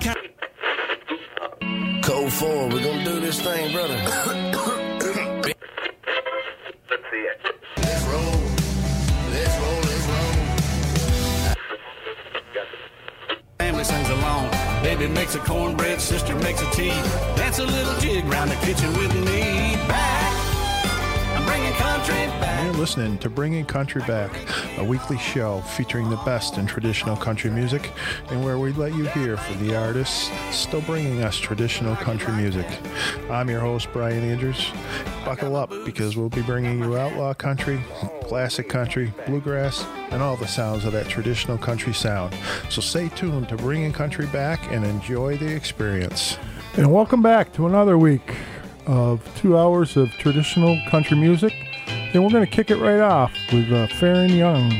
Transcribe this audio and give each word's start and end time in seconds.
country. 0.00 0.30
Code 2.02 2.32
4, 2.32 2.68
we're 2.68 2.82
gonna 2.82 3.04
do 3.04 3.20
this 3.20 3.40
thing, 3.40 3.72
brother. 3.72 3.94
Let's 3.94 4.14
see 7.10 7.24
it. 7.30 7.38
let's 7.76 8.04
roll. 8.04 8.40
Let's 9.30 9.56
roll, 9.62 9.80
let's 9.90 10.06
roll. 10.12 10.34
Family 13.58 13.84
sings 13.84 14.08
along. 14.10 14.50
Baby 14.82 15.08
makes 15.08 15.34
a 15.34 15.38
cornbread, 15.38 15.98
sister 16.00 16.34
makes 16.36 16.60
a 16.60 16.70
tea. 16.72 16.90
Dance 17.36 17.58
a 17.58 17.64
little 17.64 17.94
jig 18.00 18.24
round 18.26 18.50
the 18.50 18.56
kitchen 18.56 18.92
with 18.98 19.14
me. 19.24 19.76
Listening 22.84 23.16
to 23.16 23.30
Bringing 23.30 23.64
Country 23.64 24.02
Back, 24.02 24.30
a 24.76 24.84
weekly 24.84 25.16
show 25.16 25.62
featuring 25.62 26.10
the 26.10 26.18
best 26.18 26.58
in 26.58 26.66
traditional 26.66 27.16
country 27.16 27.50
music 27.50 27.90
and 28.28 28.44
where 28.44 28.58
we 28.58 28.72
let 28.72 28.92
you 28.92 29.06
hear 29.06 29.38
from 29.38 29.66
the 29.66 29.74
artists 29.74 30.30
still 30.54 30.82
bringing 30.82 31.24
us 31.24 31.38
traditional 31.38 31.96
country 31.96 32.34
music. 32.34 32.66
I'm 33.30 33.48
your 33.48 33.60
host, 33.60 33.88
Brian 33.94 34.22
Andrews. 34.22 34.70
Buckle 35.24 35.56
up 35.56 35.70
because 35.86 36.14
we'll 36.14 36.28
be 36.28 36.42
bringing 36.42 36.78
you 36.78 36.98
outlaw 36.98 37.32
country, 37.32 37.80
classic 38.24 38.68
country, 38.68 39.14
bluegrass, 39.24 39.86
and 40.10 40.22
all 40.22 40.36
the 40.36 40.46
sounds 40.46 40.84
of 40.84 40.92
that 40.92 41.08
traditional 41.08 41.56
country 41.56 41.94
sound. 41.94 42.36
So 42.68 42.82
stay 42.82 43.08
tuned 43.08 43.48
to 43.48 43.56
Bringing 43.56 43.94
Country 43.94 44.26
Back 44.26 44.60
and 44.70 44.84
enjoy 44.84 45.38
the 45.38 45.50
experience. 45.50 46.36
And 46.76 46.92
welcome 46.92 47.22
back 47.22 47.50
to 47.54 47.66
another 47.66 47.96
week 47.96 48.36
of 48.86 49.26
two 49.40 49.56
hours 49.56 49.96
of 49.96 50.10
traditional 50.10 50.78
country 50.90 51.16
music. 51.16 51.54
And 52.14 52.22
we're 52.22 52.30
going 52.30 52.46
to 52.46 52.50
kick 52.50 52.70
it 52.70 52.76
right 52.76 53.00
off 53.00 53.32
with 53.52 53.72
uh, 53.72 53.88
Faron 53.88 54.36
Young, 54.36 54.70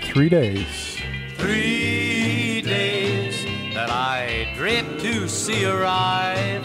Three 0.00 0.28
Days. 0.28 0.96
Three 1.34 2.62
days 2.62 3.44
that 3.74 3.90
I 3.90 4.54
dread 4.56 5.00
to 5.00 5.28
see 5.28 5.64
arrive. 5.64 6.64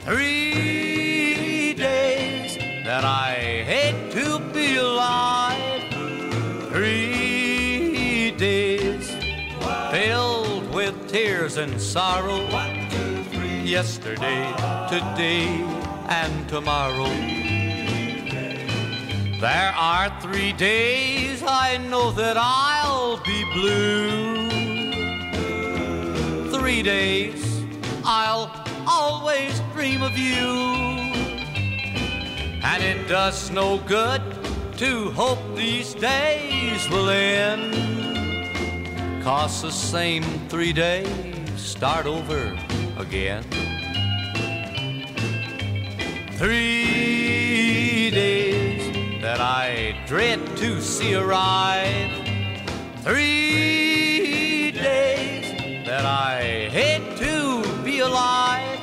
Three 0.00 1.74
days 1.74 2.56
that 2.84 3.04
I 3.04 3.34
hate 3.64 4.10
to 4.10 4.40
be 4.52 4.78
alive. 4.78 5.84
Three 6.72 8.32
days 8.32 9.14
filled 9.92 10.74
with 10.74 11.08
tears 11.08 11.56
and 11.56 11.80
sorrow. 11.80 12.40
Yesterday, 13.62 14.52
today, 14.88 15.46
and 16.08 16.48
tomorrow. 16.48 17.39
There 19.40 19.72
are 19.74 20.12
three 20.20 20.52
days 20.52 21.42
I 21.42 21.78
know 21.78 22.10
that 22.10 22.36
I'll 22.38 23.16
be 23.24 23.42
blue. 23.54 24.50
Three 26.50 26.82
days 26.82 27.64
I'll 28.04 28.52
always 28.86 29.58
dream 29.72 30.02
of 30.02 30.18
you. 30.18 30.46
And 32.62 32.84
it 32.84 33.08
does 33.08 33.50
no 33.50 33.78
good 33.78 34.20
to 34.76 35.10
hope 35.12 35.38
these 35.56 35.94
days 35.94 36.86
will 36.90 37.08
end. 37.08 37.72
Cause 39.24 39.62
the 39.62 39.72
same 39.72 40.22
three 40.50 40.74
days 40.74 41.08
start 41.56 42.04
over 42.04 42.58
again. 42.98 43.44
Three 46.32 47.69
that 49.30 49.40
I 49.40 49.94
dread 50.08 50.40
to 50.56 50.82
see 50.82 51.14
arrive. 51.14 52.10
Three 53.04 54.72
days 54.72 55.86
that 55.86 56.04
I 56.04 56.68
hate 56.68 57.16
to 57.18 57.62
be 57.84 58.00
alive. 58.00 58.80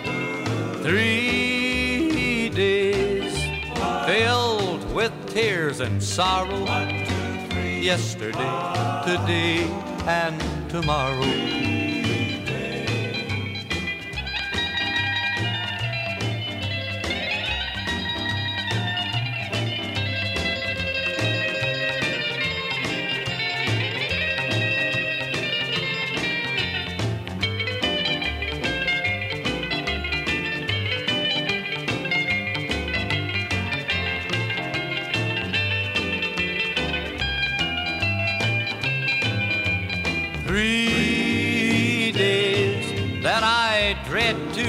Three 0.83 2.47
days 2.47 3.35
filled 4.05 4.89
with 4.95 5.11
tears 5.27 5.81
and 5.81 6.01
sorrow. 6.01 6.63
Yesterday, 7.91 8.53
today, 9.03 9.67
and 10.07 10.39
tomorrow. 10.69 11.66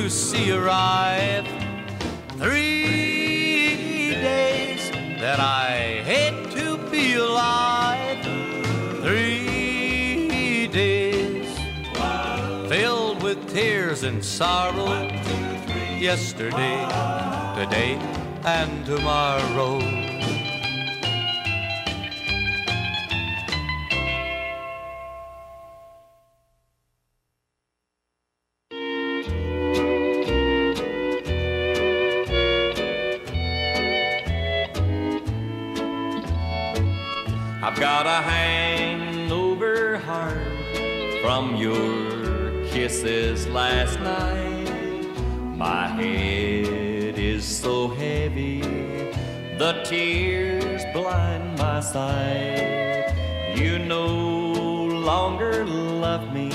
See 0.08 0.52
arrive. 0.52 1.46
Three 2.38 4.10
days 4.10 4.90
that 5.20 5.40
I 5.40 6.02
hate 6.04 6.50
to 6.52 6.78
be 6.90 7.14
alive. 7.14 8.24
Three 9.02 10.68
days 10.68 11.58
filled 12.68 13.22
with 13.22 13.52
tears 13.52 14.02
and 14.04 14.24
sorrow. 14.24 15.02
Yesterday, 15.98 16.78
today, 17.56 17.98
and 18.44 18.86
tomorrow. 18.86 19.97
Tears 49.84 50.84
blind 50.92 51.58
my 51.58 51.80
sight. 51.80 53.14
You 53.54 53.78
no 53.78 54.06
longer 54.86 55.64
love 55.64 56.32
me. 56.32 56.50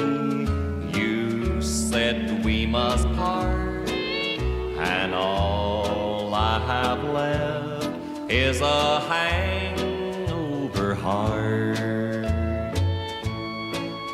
You 0.97 1.61
said 1.61 2.43
we 2.43 2.65
must 2.65 3.07
part, 3.13 3.89
and 3.89 5.13
all 5.13 6.33
I 6.33 6.59
have 6.59 7.03
left 7.03 7.89
is 8.31 8.61
a 8.61 8.99
hangover 9.01 10.95
heart. 10.95 11.77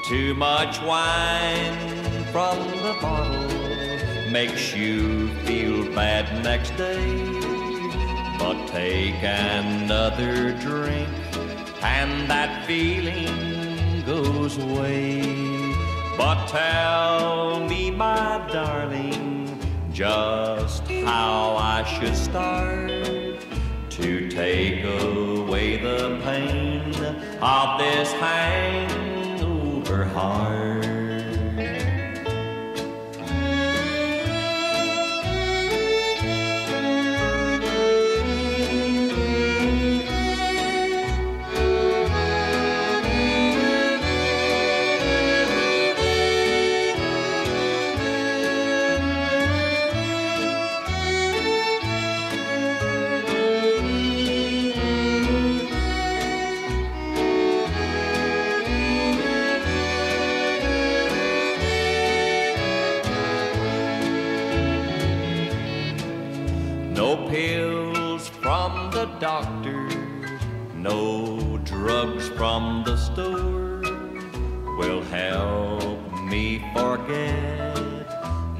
Too 0.07 0.33
much 0.33 0.81
wine 0.81 1.77
from 2.31 2.57
the 2.81 2.97
bottle 3.01 4.31
makes 4.31 4.75
you 4.75 5.29
feel 5.45 5.93
bad 5.93 6.43
next 6.43 6.75
day. 6.77 7.48
But 8.39 8.67
take 8.67 9.21
another 9.21 10.53
drink, 10.53 11.09
and 11.83 12.29
that 12.29 12.65
feeling 12.65 14.03
goes 14.05 14.57
away. 14.57 15.75
But 16.17 16.47
tell 16.47 17.59
me, 17.67 17.91
my 17.91 18.47
darling, 18.51 19.59
just 19.91 20.87
how 20.87 21.57
I 21.57 21.83
should 21.83 22.15
start 22.15 22.89
to 23.89 24.29
take 24.29 24.83
away 24.85 25.77
the 25.77 26.19
pain 26.23 26.95
of 27.41 27.77
this 27.79 28.11
hangover 28.13 30.05
heart. 30.05 30.78
Doctor, 69.19 69.85
no 70.75 71.59
drugs 71.65 72.29
from 72.29 72.83
the 72.85 72.95
store 72.95 73.81
will 74.77 75.01
help 75.03 75.99
me 76.23 76.63
forget 76.73 77.75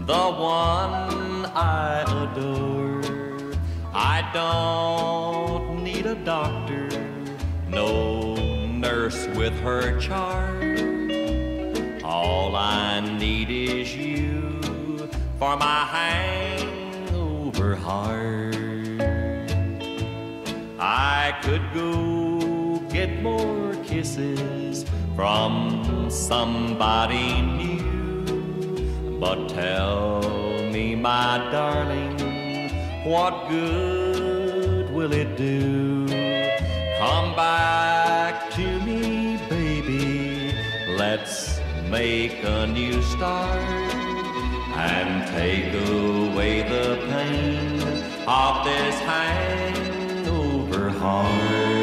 the 0.06 0.31
one 0.31 1.45
I 1.56 2.01
adore. 2.01 3.01
I 3.94 4.29
don't 4.33 5.81
need 5.81 6.06
a 6.06 6.15
doctor, 6.15 6.89
no 7.69 8.35
nurse 8.67 9.27
with 9.27 9.53
her 9.61 9.97
chart. 9.97 10.81
All 12.03 12.53
I 12.57 13.00
need 13.00 13.50
is 13.50 13.95
you 13.95 14.59
for 15.38 15.56
my 15.56 15.85
hangover 15.85 17.75
heart. 17.77 18.69
I 20.91 21.38
could 21.44 21.62
go 21.71 22.80
get 22.89 23.21
more 23.21 23.75
kisses 23.83 24.86
from 25.15 26.09
somebody 26.09 27.44
new, 27.44 29.19
but 29.19 29.50
tell 29.50 30.24
me, 30.74 30.95
my 30.95 31.47
darling, 31.51 32.18
what 33.03 33.50
good 33.50 34.91
will 34.91 35.13
it 35.13 35.38
do? 35.38 36.07
Come 36.97 37.35
back 37.35 38.50
to 38.56 38.80
me, 38.81 39.38
baby. 39.47 40.56
Let's 40.97 41.59
make 41.92 42.44
a 42.44 42.65
new 42.65 43.00
start 43.03 43.62
and 44.74 45.27
take 45.38 45.71
away 45.88 46.63
the 46.63 46.97
pain 47.12 47.80
of 48.27 48.65
this 48.65 48.95
hangover 49.01 49.88
heart. 50.99 51.79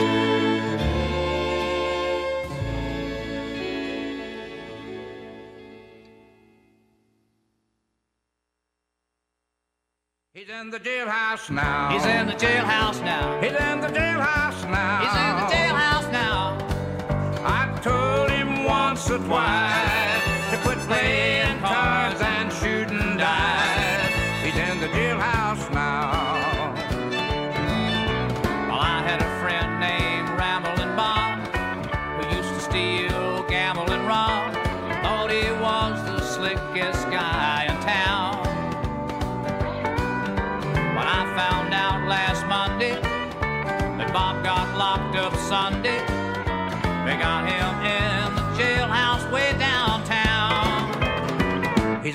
He's 10.34 10.50
in 10.50 10.70
the 10.70 10.78
jailhouse 10.78 11.50
now. 11.50 11.90
He's 11.90 12.04
in 12.04 12.26
the 12.26 12.34
jailhouse 12.34 13.02
now. 13.02 13.40
He's 13.40 13.52
in 13.52 13.80
the 13.80 13.88
jailhouse 13.88 14.70
now. 14.70 15.00
He's 15.02 15.16
in 15.24 15.32
the 15.40 15.46
jailhouse 15.54 16.12
now. 16.12 16.58
I 17.42 17.80
told 17.82 18.30
him 18.30 18.64
once 18.64 19.10
or 19.10 19.18
twice 19.18 20.50
to 20.50 20.58
quit 20.58 20.78
playing 20.86 21.45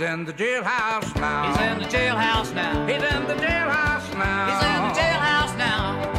He's 0.02 0.10
in 0.10 0.26
the 0.26 0.34
jailhouse 0.34 1.16
now. 1.16 1.52
He's 1.52 1.62
in 1.62 1.78
the 1.78 1.86
jailhouse 1.86 2.56
now. 2.56 2.88
He's 2.88 2.96
in 2.96 3.28
the 3.28 3.36
jailhouse 3.36 4.12
now. 4.18 4.48
He's 4.50 4.66
in 4.66 4.82
the 4.88 5.00
jailhouse 5.00 5.56
now. 5.60 6.12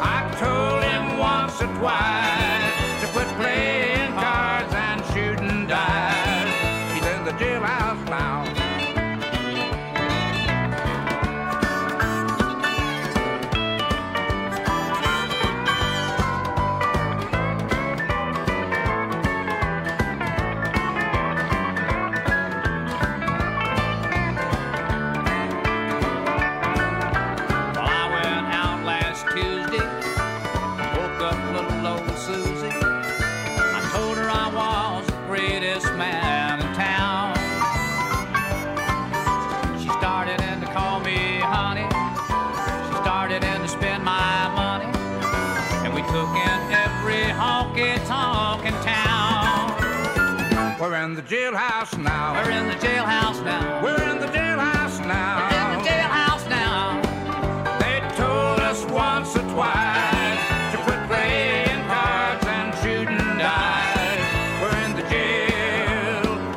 I 0.00 0.34
told 0.40 0.82
him 0.82 1.18
once 1.20 1.62
or 1.62 1.78
twice 1.78 2.43
jailhouse 51.34 51.98
now. 51.98 52.32
We're 52.34 52.52
in 52.52 52.68
the 52.68 52.74
jailhouse 52.74 53.44
now. 53.44 53.82
We're 53.82 54.00
in 54.08 54.20
the 54.20 54.28
jailhouse 54.28 55.04
now. 55.04 55.50
We're 55.50 55.74
in 55.74 55.82
the 55.82 55.88
jailhouse 55.88 56.48
now. 56.48 57.02
They 57.80 57.98
told 58.14 58.60
us 58.60 58.84
once 58.84 59.34
or 59.34 59.42
twice 59.52 60.38
to 60.70 60.76
quit 60.84 61.02
playing 61.08 61.86
cards 61.88 62.46
and 62.46 62.72
shooting 62.78 63.18
dice. 63.36 64.20
We're 64.62 64.78
in 64.86 64.94
the 64.94 65.02
jailhouse 65.02 66.54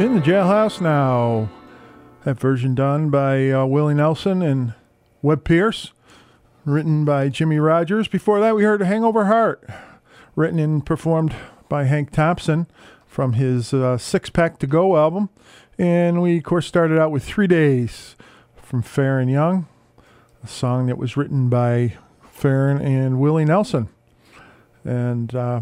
now. 0.00 0.04
In 0.04 0.14
the 0.16 0.20
jailhouse 0.20 0.80
now. 0.80 1.50
That 2.24 2.40
version 2.40 2.74
done 2.74 3.10
by 3.10 3.48
uh, 3.50 3.64
Willie 3.66 3.94
Nelson 3.94 4.42
and 4.42 4.74
Webb 5.22 5.44
Pierce, 5.44 5.92
written 6.64 7.04
by 7.04 7.28
Jimmie 7.28 7.58
Rodgers. 7.58 8.08
Before 8.08 8.40
that, 8.40 8.54
we 8.54 8.62
heard 8.62 8.82
Hangover 8.82 9.26
Heart, 9.26 9.68
written 10.36 10.58
and 10.58 10.84
performed 10.84 11.34
by 11.68 11.84
Hank 11.84 12.10
Thompson 12.10 12.66
from 13.06 13.34
his 13.34 13.74
uh, 13.74 13.98
Six 13.98 14.30
Pack 14.30 14.58
to 14.58 14.66
Go 14.66 14.96
album. 14.96 15.28
And 15.78 16.22
we, 16.22 16.38
of 16.38 16.44
course, 16.44 16.66
started 16.66 16.98
out 16.98 17.10
with 17.10 17.24
Three 17.24 17.46
Days 17.46 18.16
from 18.56 18.82
Faron 18.82 19.30
Young, 19.30 19.66
a 20.42 20.46
song 20.46 20.86
that 20.86 20.98
was 20.98 21.16
written 21.16 21.48
by 21.48 21.94
Faron 22.24 22.80
and 22.80 23.20
Willie 23.20 23.44
Nelson. 23.44 23.88
And 24.84 25.34
uh, 25.34 25.60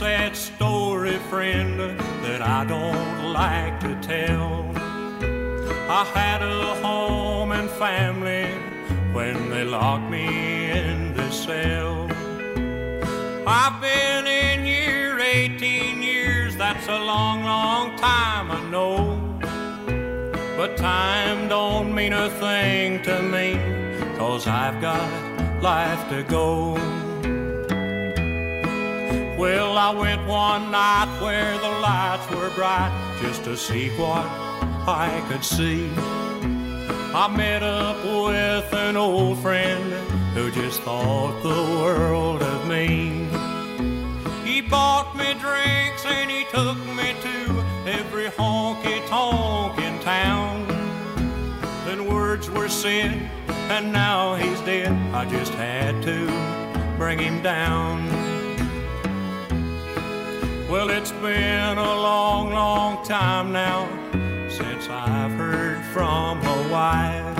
Sad, 0.00 0.34
story, 0.34 1.18
friend, 1.28 1.78
that 2.22 2.40
I 2.40 2.64
don't 2.64 3.34
like 3.34 3.78
to 3.80 3.94
tell. 4.00 4.64
I 5.90 6.04
had 6.14 6.40
a 6.40 6.74
home 6.76 7.52
and 7.52 7.68
family 7.68 8.46
when 9.12 9.50
they 9.50 9.62
locked 9.62 10.10
me 10.10 10.70
in 10.70 11.12
the 11.12 11.30
cell. 11.30 12.08
I've 13.46 13.78
been 13.82 14.26
in 14.26 14.64
here 14.64 15.20
18 15.20 16.00
years, 16.00 16.56
that's 16.56 16.88
a 16.88 16.98
long, 16.98 17.44
long 17.44 17.94
time, 17.98 18.50
I 18.50 18.60
know. 18.70 19.20
But 20.56 20.78
time 20.78 21.46
don't 21.50 21.94
mean 21.94 22.14
a 22.14 22.30
thing 22.44 23.02
to 23.02 23.20
me, 23.20 23.48
cause 24.16 24.46
I've 24.46 24.80
got 24.80 25.06
life 25.62 26.08
to 26.08 26.22
go. 26.22 27.09
Well, 29.40 29.78
I 29.78 29.88
went 29.88 30.26
one 30.26 30.70
night 30.70 31.18
where 31.22 31.56
the 31.56 31.70
lights 31.80 32.28
were 32.30 32.50
bright 32.50 32.92
just 33.22 33.42
to 33.44 33.56
see 33.56 33.88
what 33.96 34.26
I 34.86 35.24
could 35.30 35.42
see. 35.42 35.90
I 37.14 37.26
met 37.34 37.62
up 37.62 38.04
with 38.04 38.70
an 38.74 38.98
old 38.98 39.38
friend 39.38 39.94
who 40.34 40.50
just 40.50 40.82
thought 40.82 41.42
the 41.42 41.48
world 41.80 42.42
of 42.42 42.68
me. 42.68 43.26
He 44.44 44.60
bought 44.60 45.16
me 45.16 45.32
drinks 45.40 46.04
and 46.04 46.30
he 46.30 46.44
took 46.52 46.76
me 46.94 47.14
to 47.22 47.64
every 47.98 48.26
honky 48.26 49.00
tonk 49.08 49.78
in 49.78 49.98
town. 50.00 50.66
Then 51.86 52.12
words 52.12 52.50
were 52.50 52.68
said, 52.68 53.12
and 53.70 53.90
now 53.90 54.34
he's 54.34 54.60
dead. 54.60 54.92
I 55.14 55.24
just 55.24 55.54
had 55.54 56.02
to 56.02 56.26
bring 56.98 57.18
him 57.18 57.42
down. 57.42 58.29
Well, 60.70 60.90
it's 60.90 61.10
been 61.10 61.78
a 61.78 61.82
long, 61.82 62.52
long 62.52 63.04
time 63.04 63.50
now 63.50 63.88
since 64.48 64.88
I've 64.88 65.32
heard 65.32 65.84
from 65.86 66.38
a 66.46 66.68
wife. 66.70 67.38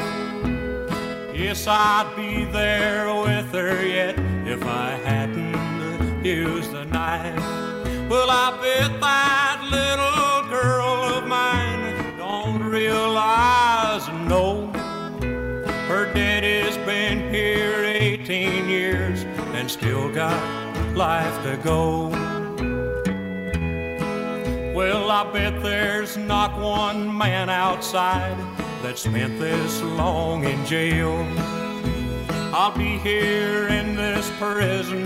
Yes, 1.33 1.65
I'd 1.69 2.13
be 2.17 2.45
there 2.47 3.07
with 3.15 3.53
her 3.53 3.87
yet 3.87 4.19
if 4.49 4.65
I 4.67 4.99
hadn't 5.05 6.25
used 6.25 6.73
the 6.73 6.85
knife. 6.87 7.39
Well, 8.11 8.31
I 8.31 8.51
bet 8.61 9.01
that 9.01 9.63
little 9.71 10.51
girl 10.51 11.17
of 11.17 11.29
mine 11.29 12.17
don't 12.19 12.65
realize, 12.65 14.09
no. 14.29 14.67
Her 15.87 16.13
daddy's 16.13 16.77
been 16.79 17.33
here 17.33 17.85
18 17.85 18.69
years 18.69 19.23
and 19.55 19.71
still 19.71 20.13
got 20.13 20.37
life 20.97 21.45
to 21.45 21.57
go. 21.63 22.40
Well, 24.81 25.11
I 25.11 25.31
bet 25.31 25.63
there's 25.63 26.17
not 26.17 26.59
one 26.59 27.15
man 27.15 27.51
outside 27.51 28.35
that 28.83 28.97
spent 28.97 29.39
this 29.39 29.83
long 29.83 30.45
in 30.45 30.65
jail. 30.65 31.13
I'll 32.55 32.75
be 32.75 32.97
here 32.97 33.69
in 33.69 33.95
this 33.95 34.31
prison 34.39 35.05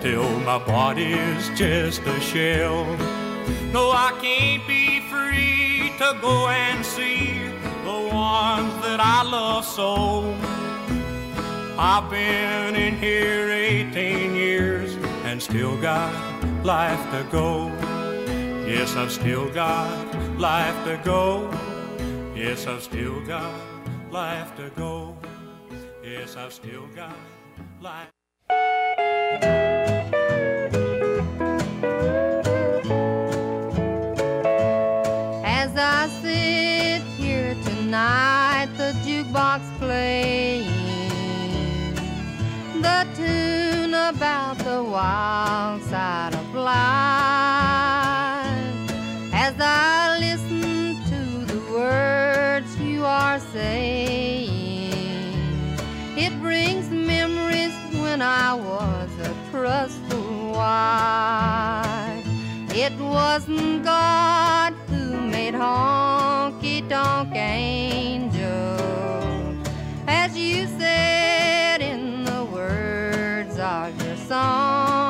till 0.00 0.26
my 0.40 0.56
body's 0.56 1.50
just 1.50 2.00
a 2.00 2.18
shell. 2.18 2.86
No, 3.74 3.90
I 3.90 4.18
can't 4.22 4.66
be 4.66 5.00
free 5.10 5.92
to 5.98 6.18
go 6.22 6.48
and 6.48 6.82
see 6.82 7.42
the 7.84 8.08
ones 8.10 8.72
that 8.86 9.00
I 9.00 9.22
love 9.22 9.66
so. 9.66 10.34
I've 11.78 12.08
been 12.08 12.74
in 12.74 12.96
here 12.96 13.50
18 13.50 14.34
years 14.34 14.96
and 15.24 15.42
still 15.42 15.76
got 15.76 16.10
life 16.64 17.02
to 17.10 17.22
go. 17.30 17.93
Yes, 18.66 18.96
I've 18.96 19.12
still 19.12 19.50
got 19.52 20.38
life 20.38 20.84
to 20.84 20.98
go. 21.04 21.50
Yes, 22.34 22.66
I've 22.66 22.82
still 22.82 23.20
got 23.26 23.52
life 24.10 24.56
to 24.56 24.70
go. 24.70 25.14
Yes, 26.02 26.34
I've 26.36 26.52
still 26.52 26.86
got 26.96 27.14
life. 27.82 28.08
As 35.44 35.76
I 35.76 36.08
sit 36.22 37.02
here 37.18 37.54
tonight, 37.64 38.68
the 38.78 38.92
jukebox 39.04 39.60
playing 39.78 40.64
the 42.80 43.06
tune 43.14 43.92
about 43.92 44.56
the 44.58 44.82
wild 44.82 45.82
side 45.82 46.34
of 46.34 46.54
life. 46.54 47.63
Are 53.34 53.40
saying, 53.40 54.48
it 56.16 56.32
brings 56.40 56.88
memories 56.88 57.74
when 58.00 58.22
I 58.22 58.54
was 58.54 59.10
a 59.18 59.34
trustful 59.50 60.52
wife. 60.52 62.24
It 62.70 62.96
wasn't 63.00 63.82
God 63.82 64.74
who 64.88 65.20
made 65.20 65.54
honky 65.54 66.88
tonk 66.88 67.34
angels, 67.34 68.38
as 70.06 70.38
you 70.38 70.68
said 70.78 71.82
in 71.82 72.22
the 72.22 72.44
words 72.44 73.58
of 73.58 74.00
your 74.06 74.16
song. 74.28 75.03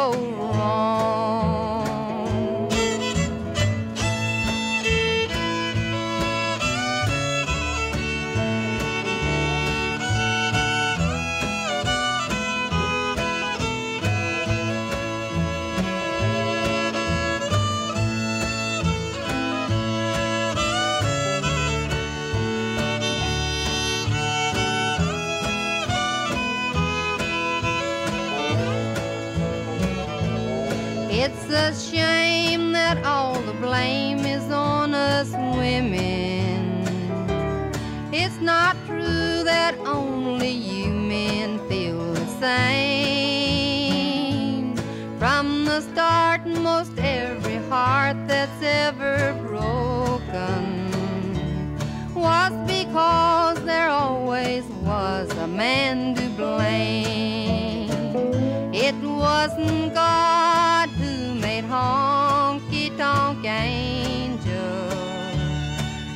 Go 0.00 0.29
same. 42.40 44.00
From 45.18 45.66
the 45.66 45.80
start, 45.82 46.46
most 46.46 46.92
every 46.98 47.58
heart 47.68 48.16
that's 48.26 48.62
ever 48.62 49.34
broken 49.46 50.64
was 52.14 52.52
because 52.66 53.62
there 53.64 53.90
always 53.90 54.64
was 54.90 55.30
a 55.36 55.46
man 55.46 56.14
to 56.14 56.28
blame. 56.30 57.90
It 58.72 58.96
wasn't 59.04 59.92
God 59.92 60.88
who 61.00 61.34
made 61.34 61.64
honky 61.64 62.96
tonk 62.96 63.44
angels, 63.44 64.94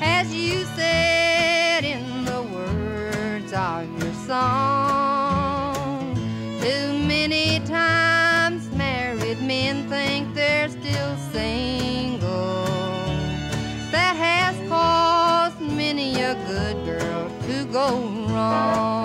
as 0.01 0.33
you 0.35 0.65
said 0.77 1.85
in 1.85 2.25
the 2.25 2.41
words 2.57 3.53
of 3.53 4.03
your 4.03 4.15
song. 4.27 5.04
Go 18.51 19.04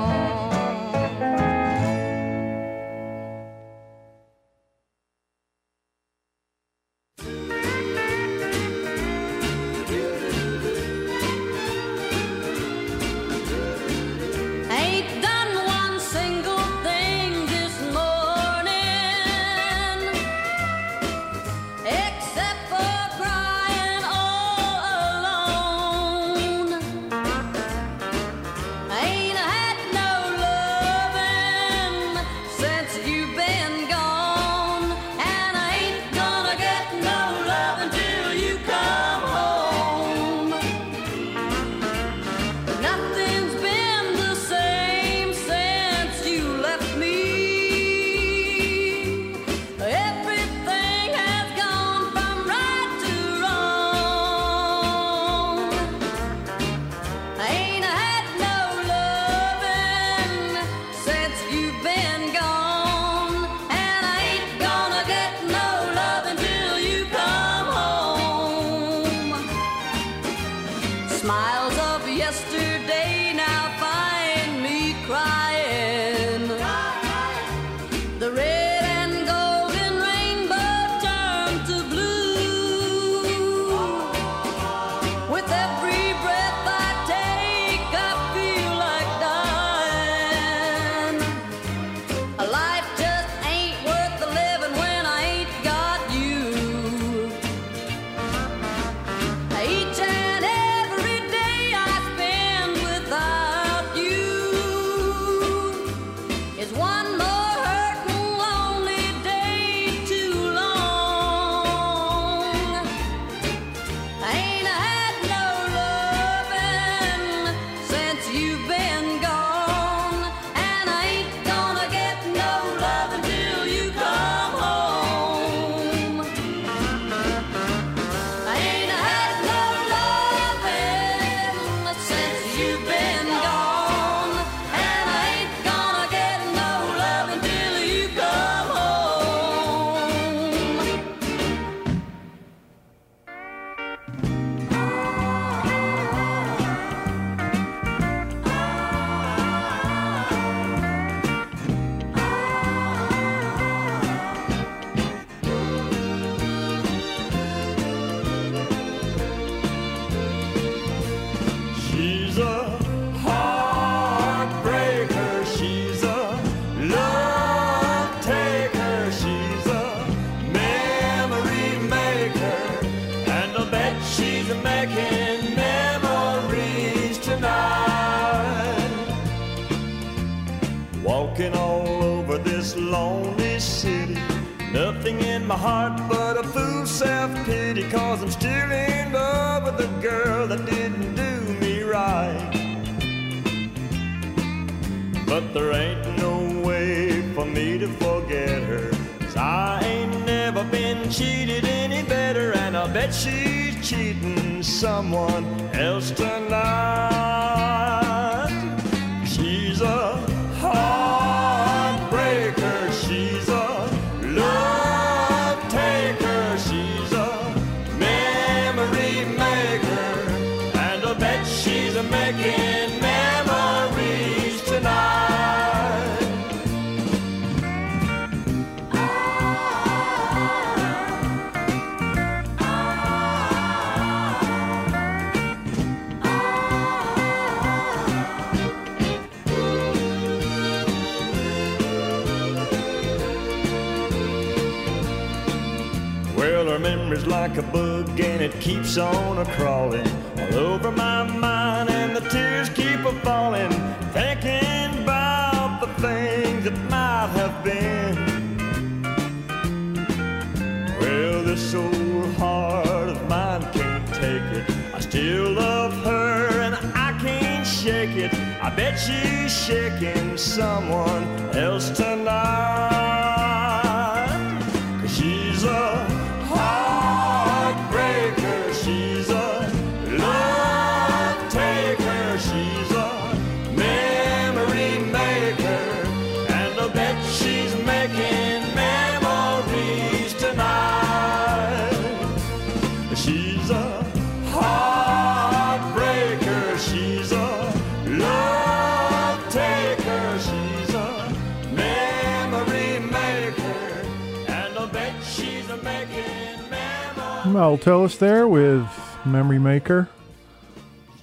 Tillis 307.60 308.18
there 308.18 308.48
with 308.48 308.88
Memory 309.26 309.60
Maker. 309.60 310.08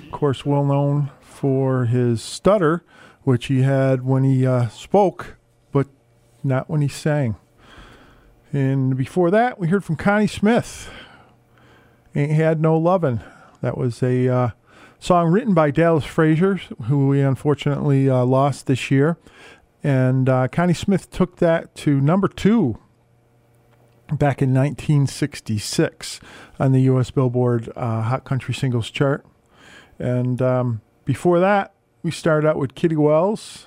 Of 0.05 0.11
course, 0.11 0.44
well 0.44 0.66
known 0.66 1.11
for 1.22 1.87
his 1.87 2.22
stutter, 2.22 2.85
which 3.22 3.46
he 3.46 3.62
had 3.62 4.05
when 4.05 4.22
he 4.22 4.46
uh, 4.46 4.68
spoke, 4.68 5.38
but 5.72 5.87
not 6.44 6.68
when 6.68 6.83
he 6.83 6.88
sang. 6.88 7.37
And 8.53 8.99
before 8.99 9.31
that, 9.31 9.59
we 9.59 9.68
heard 9.68 9.83
from 9.83 9.96
Connie 9.96 10.27
Smith. 10.27 10.90
Ain't 12.14 12.33
Had 12.33 12.61
No 12.61 12.77
Lovin'. 12.77 13.22
That 13.62 13.79
was 13.79 14.03
a 14.03 14.29
uh, 14.29 14.51
song 14.99 15.31
written 15.31 15.55
by 15.55 15.70
Dallas 15.70 16.05
Frazier, 16.05 16.57
who 16.85 17.09
we 17.09 17.22
unfortunately 17.22 18.11
uh, 18.11 18.27
lost 18.27 18.66
this 18.66 18.90
year. 18.90 19.16
And 19.83 20.29
uh, 20.29 20.49
Connie 20.49 20.75
Smith 20.75 21.11
took 21.11 21.37
that 21.37 21.75
to 21.77 21.99
number 21.99 22.29
two 22.29 22.79
back 24.09 24.40
in 24.40 24.55
1966 24.55 26.21
on 26.61 26.73
the 26.73 26.83
U.S. 26.83 27.11
Billboard 27.11 27.73
uh, 27.75 28.03
Hot 28.03 28.25
Country 28.25 28.55
Singles 28.55 28.90
Chart. 28.90 29.27
And 29.99 30.40
um, 30.40 30.81
before 31.05 31.40
that, 31.40 31.75
we 32.03 32.11
started 32.11 32.49
out 32.49 32.57
with 32.57 32.75
Kitty 32.75 32.97
Wells. 32.97 33.66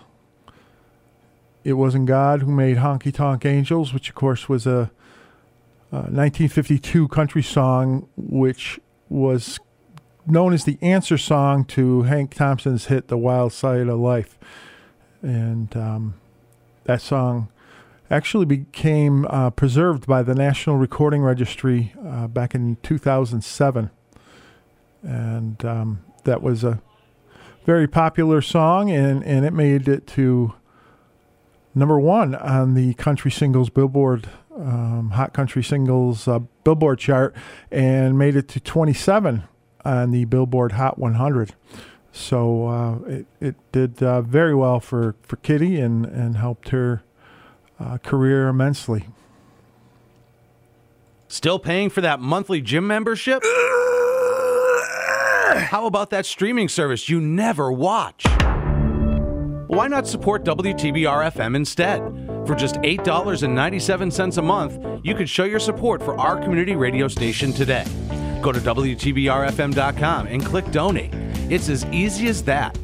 It 1.63 1.73
wasn't 1.73 2.06
God 2.06 2.41
who 2.41 2.52
made 2.52 2.78
Honky 2.78 3.13
Tonk 3.13 3.45
Angels, 3.45 3.93
which 3.93 4.10
of 4.10 4.15
course 4.15 4.47
was 4.47 4.65
a, 4.65 4.91
uh 5.91 6.08
1952 6.08 7.08
country 7.10 7.43
song, 7.43 8.08
which 8.15 8.80
was 9.10 9.60
known 10.25 10.54
as 10.54 10.63
the 10.63 10.78
answer 10.82 11.17
song 11.17 11.65
to 11.65 12.04
Hank 12.04 12.34
Thompson's 12.34 12.86
hit 12.86 13.08
"The 13.08 13.17
Wild 13.17 13.52
Side 13.52 13.88
of 13.88 13.99
Life," 13.99 14.38
and 15.21 15.75
um, 15.75 16.13
that 16.86 17.02
song 17.02 17.49
actually 18.12 18.45
became 18.45 19.26
uh, 19.30 19.50
preserved 19.52 20.08
by 20.08 20.24
the 20.24 20.34
National 20.34 20.78
Recording 20.78 21.22
Registry 21.22 21.93
uh, 22.06 22.28
back 22.28 22.56
in 22.56 22.78
2007. 22.82 23.91
And 25.04 25.65
um, 25.65 26.04
that 26.24 26.41
was 26.41 26.63
a 26.63 26.82
very 27.65 27.88
popular 27.88 28.41
song, 28.41 28.89
and, 28.89 29.24
and 29.24 29.45
it 29.45 29.54
made 29.54 29.88
it 29.88 30.08
to 30.08 30.54
number 31.76 32.00
one 32.00 32.36
on 32.36 32.74
the 32.74 32.95
country 32.95 33.32
singles 33.32 33.69
Billboard, 33.69 34.28
um, 34.56 35.12
Hot 35.12 35.34
Country 35.34 35.63
Singles 35.63 36.28
uh, 36.28 36.39
Billboard 36.63 37.00
chart, 37.00 37.36
and 37.72 38.17
made 38.17 38.36
it 38.36 38.48
to 38.50 38.60
27 38.60 39.43
on 39.86 40.12
the 40.12 40.26
Billboard 40.26 40.74
Hot 40.74 40.98
100. 40.98 41.54
So 42.12 42.67
uh, 42.67 42.95
it, 43.08 43.28
it 43.39 43.72
did 43.72 44.02
uh, 44.02 44.22
very 44.22 44.56
well 44.56 44.80
for, 44.80 45.15
for 45.22 45.36
Kitty 45.38 45.80
and, 45.80 46.06
and 46.06 46.38
helped 46.38 46.69
her 46.69 47.04
uh, 47.80 47.98
career 48.00 48.48
immensely. 48.48 49.06
Still 51.28 51.60
paying 51.60 51.89
for 51.89 52.02
that 52.02 52.20
monthly 52.20 52.62
gym 52.62 52.88
membership? 52.88 53.44
How 55.70 55.86
about 55.86 56.10
that 56.10 56.26
streaming 56.26 56.68
service 56.70 57.10
you 57.10 57.22
never 57.22 57.72
watch? 57.72 58.26
Why 59.68 59.88
not 59.88 60.08
support 60.08 60.44
WTBR 60.44 61.32
FM 61.32 61.56
instead? 61.56 62.00
For 62.48 62.56
just 62.56 62.76
$8.97 62.78 64.38
a 64.38 64.42
month, 64.42 64.80
you 65.04 65.13
could 65.13 65.30
show 65.30 65.44
your 65.44 65.60
support 65.60 66.02
for 66.02 66.20
our 66.20 66.42
community 66.42 66.76
radio 66.76 67.08
station 67.08 67.54
today. 67.54 67.86
Go 68.42 68.52
to 68.52 68.60
WTBRFM.com 68.60 70.26
and 70.26 70.44
click 70.44 70.72
donate. 70.72 71.13
It's 71.52 71.70
as 71.70 71.86
easy 71.86 72.28
as 72.28 72.44
that. 72.46 72.76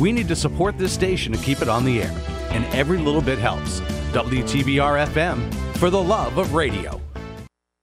We 0.00 0.10
need 0.10 0.26
to 0.28 0.36
support 0.36 0.78
this 0.78 0.92
station 0.92 1.32
to 1.32 1.38
keep 1.38 1.62
it 1.62 1.68
on 1.68 1.84
the 1.84 2.02
air, 2.02 2.12
and 2.50 2.64
every 2.74 2.98
little 2.98 3.22
bit 3.22 3.38
helps. 3.38 3.80
WTBR 4.12 5.06
FM 5.06 5.54
for 5.78 5.88
the 5.88 6.02
love 6.02 6.36
of 6.36 6.52
radio. 6.52 7.00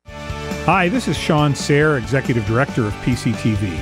Hi, 0.06 0.88
this 0.88 1.08
is 1.08 1.18
Shawn 1.18 1.56
Serre, 1.56 1.98
Executive 1.98 2.46
Director 2.46 2.86
of 2.86 2.94
PCTV. 3.02 3.76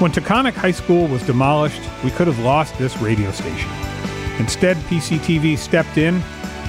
When 0.00 0.10
Taconic 0.10 0.54
High 0.54 0.72
School 0.72 1.06
was 1.06 1.22
demolished, 1.22 1.80
we 2.02 2.10
could 2.10 2.26
have 2.26 2.40
lost 2.40 2.76
this 2.78 2.96
radio 2.96 3.30
station. 3.30 3.70
Instead, 4.40 4.76
PCTV 4.88 5.56
stepped 5.56 5.98
in, 5.98 6.20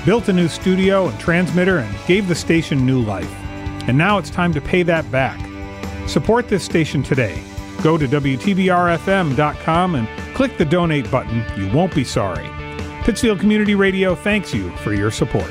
built 0.05 0.29
a 0.29 0.33
new 0.33 0.47
studio 0.47 1.07
and 1.07 1.19
transmitter, 1.19 1.79
and 1.79 1.97
gave 2.05 2.27
the 2.27 2.35
station 2.35 2.85
new 2.85 3.01
life. 3.01 3.33
And 3.87 3.97
now 3.97 4.19
it's 4.19 4.29
time 4.29 4.53
to 4.53 4.61
pay 4.61 4.83
that 4.83 5.11
back. 5.11 5.39
Support 6.07 6.49
this 6.49 6.63
station 6.63 7.01
today. 7.01 7.41
Go 7.81 7.97
to 7.97 8.07
WTBRFM.com 8.07 9.95
and 9.95 10.35
click 10.35 10.55
the 10.59 10.65
donate 10.65 11.09
button. 11.09 11.43
You 11.57 11.71
won't 11.71 11.95
be 11.95 12.03
sorry. 12.03 12.47
Pittsfield 13.09 13.39
Community 13.39 13.73
Radio 13.73 14.13
thanks 14.13 14.53
you 14.53 14.69
for 14.83 14.93
your 14.93 15.09
support. 15.09 15.49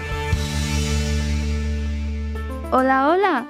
Hola, 2.71 3.03
hola. 3.03 3.49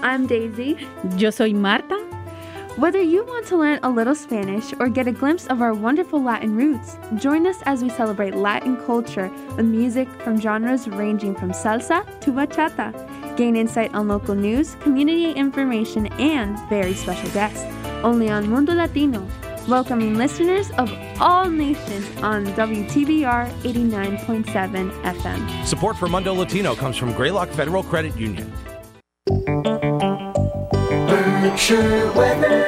I'm 0.00 0.26
Daisy. 0.26 0.88
Yo 1.18 1.28
soy 1.28 1.52
Marta. 1.52 1.98
Whether 2.78 3.02
you 3.02 3.22
want 3.22 3.46
to 3.48 3.58
learn 3.58 3.78
a 3.82 3.90
little 3.90 4.14
Spanish 4.14 4.72
or 4.80 4.88
get 4.88 5.06
a 5.06 5.12
glimpse 5.12 5.46
of 5.48 5.60
our 5.60 5.74
wonderful 5.74 6.22
Latin 6.22 6.56
roots, 6.56 6.96
join 7.16 7.46
us 7.46 7.60
as 7.66 7.82
we 7.82 7.90
celebrate 7.90 8.34
Latin 8.34 8.78
culture 8.86 9.30
with 9.56 9.66
music 9.66 10.08
from 10.22 10.40
genres 10.40 10.88
ranging 10.88 11.34
from 11.34 11.50
salsa 11.50 12.00
to 12.20 12.32
bachata. 12.32 12.94
Gain 13.36 13.56
insight 13.56 13.92
on 13.92 14.08
local 14.08 14.34
news, 14.34 14.74
community 14.76 15.32
information, 15.32 16.06
and 16.14 16.58
very 16.70 16.94
special 16.94 17.28
guests. 17.32 17.64
Only 18.02 18.30
on 18.30 18.48
Mundo 18.48 18.72
Latino, 18.72 19.28
welcoming 19.68 20.14
listeners 20.14 20.70
of 20.72 20.92
all 21.20 21.48
nations 21.48 22.06
on 22.22 22.46
WTBR 22.46 23.50
89.7 23.62 24.90
FM. 25.02 25.66
Support 25.66 25.96
for 25.96 26.08
Mundo 26.08 26.32
Latino 26.32 26.74
comes 26.74 26.96
from 26.96 27.12
Greylock 27.12 27.48
Federal 27.50 27.82
Credit 27.82 28.16
Union. 28.16 28.52
Berkshire 31.06 32.12
weather. 32.12 32.60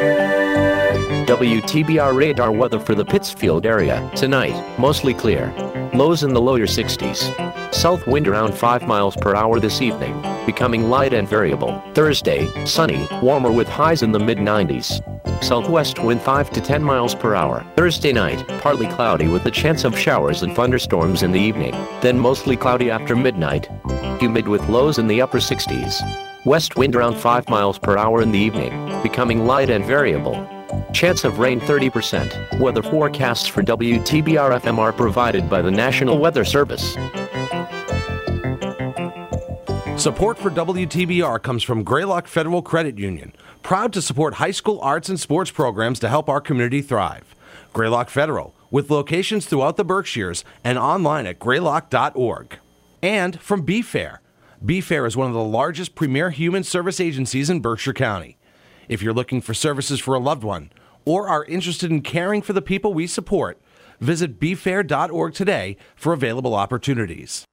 WTBR 1.27 2.15
radar 2.17 2.53
weather 2.53 2.79
for 2.79 2.95
the 2.95 3.05
Pittsfield 3.05 3.65
area. 3.65 4.11
Tonight, 4.15 4.79
mostly 4.79 5.15
clear. 5.15 5.72
Lows 5.95 6.23
in 6.23 6.33
the 6.33 6.41
lower 6.41 6.61
60s. 6.61 7.75
South 7.75 8.07
wind 8.07 8.27
around 8.27 8.55
5 8.55 8.87
miles 8.87 9.15
per 9.15 9.35
hour 9.35 9.61
this 9.61 9.83
evening, 9.83 10.19
becoming 10.47 10.89
light 10.89 11.13
and 11.13 11.29
variable. 11.29 11.83
Thursday, 11.93 12.49
sunny, 12.65 13.07
warmer 13.21 13.53
with 13.53 13.69
highs 13.69 14.03
in 14.03 14.11
the 14.11 14.19
mid 14.19 14.39
90s. 14.39 15.03
Southwest 15.45 15.99
wind 16.03 16.23
5 16.23 16.49
to 16.53 16.63
10 16.63 16.83
miles 16.83 17.15
per 17.15 17.35
hour. 17.35 17.63
Thursday 17.77 18.11
night, 18.11 18.43
partly 18.63 18.87
cloudy 18.87 19.29
with 19.29 19.45
a 19.45 19.51
chance 19.51 19.85
of 19.85 19.99
showers 19.99 20.43
and 20.43 20.57
thunderstorms 20.57 21.23
in 21.23 21.31
the 21.31 21.41
evening. 21.41 21.73
Then 22.01 22.19
mostly 22.19 22.57
cloudy 22.57 22.91
after 22.91 23.15
midnight. 23.15 23.69
Humid 24.19 24.49
with 24.49 24.67
lows 24.71 24.97
in 24.97 25.09
the 25.09 25.21
upper 25.21 25.41
60s. 25.41 26.01
West 26.47 26.77
wind 26.77 26.97
around 26.97 27.17
5 27.17 27.51
miles 27.51 27.79
per 27.79 27.99
hour 27.99 28.23
in 28.23 28.33
the 28.33 28.39
evening, 28.39 28.73
becoming 29.03 29.45
light 29.45 29.69
and 29.69 29.85
variable. 29.85 30.49
Chance 30.93 31.25
of 31.25 31.39
rain 31.39 31.61
30%. 31.61 32.61
Weather 32.61 32.83
forecasts 32.83 33.47
for 33.47 33.63
WTBR 33.63 34.61
FM 34.61 34.79
are 34.79 34.93
provided 34.93 35.49
by 35.49 35.63
the 35.63 35.71
National 35.71 36.19
Weather 36.19 36.45
Service. 36.45 36.95
Support 40.01 40.39
for 40.39 40.51
WTBR 40.51 41.41
comes 41.43 41.63
from 41.63 41.85
Greylock 41.85 42.27
Federal 42.27 42.61
Credit 42.61 42.99
Union, 42.99 43.33
proud 43.63 43.93
to 43.93 44.03
support 44.03 44.35
high 44.35 44.51
school 44.51 44.81
arts 44.81 45.09
and 45.09 45.21
sports 45.21 45.51
programs 45.51 46.01
to 46.01 46.09
help 46.09 46.29
our 46.29 46.41
community 46.41 46.83
thrive. 46.83 47.37
Greylock 47.73 48.11
Federal, 48.11 48.55
with 48.71 48.91
locations 48.91 49.47
throughout 49.47 49.77
the 49.77 49.85
Berkshires 49.85 50.45
and 50.65 50.79
online 50.79 51.27
at 51.27 51.39
greylock.org. 51.39 52.59
And 53.03 53.41
from 53.41 53.65
BFAIR. 53.65 54.19
BFAIR 54.65 55.07
is 55.07 55.17
one 55.17 55.29
of 55.29 55.35
the 55.35 55.43
largest 55.43 55.95
premier 55.95 56.31
human 56.31 56.65
service 56.65 57.01
agencies 57.01 57.51
in 57.51 57.61
Berkshire 57.61 57.93
County. 57.93 58.39
If 58.89 59.03
you're 59.03 59.13
looking 59.13 59.41
for 59.41 59.55
services 59.55 60.01
for 60.01 60.15
a 60.15 60.19
loved 60.19 60.45
one 60.45 60.73
or 61.05 61.29
are 61.29 61.45
interested 61.45 61.91
in 61.91 62.03
caring 62.03 62.43
for 62.43 62.53
the 62.53 62.63
people 62.63 62.95
we 62.95 63.07
support, 63.07 63.61
visit 64.01 64.41
bfair.org 64.41 65.35
today 65.35 65.77
for 65.95 66.13
available 66.13 66.55
opportunities. 66.55 67.45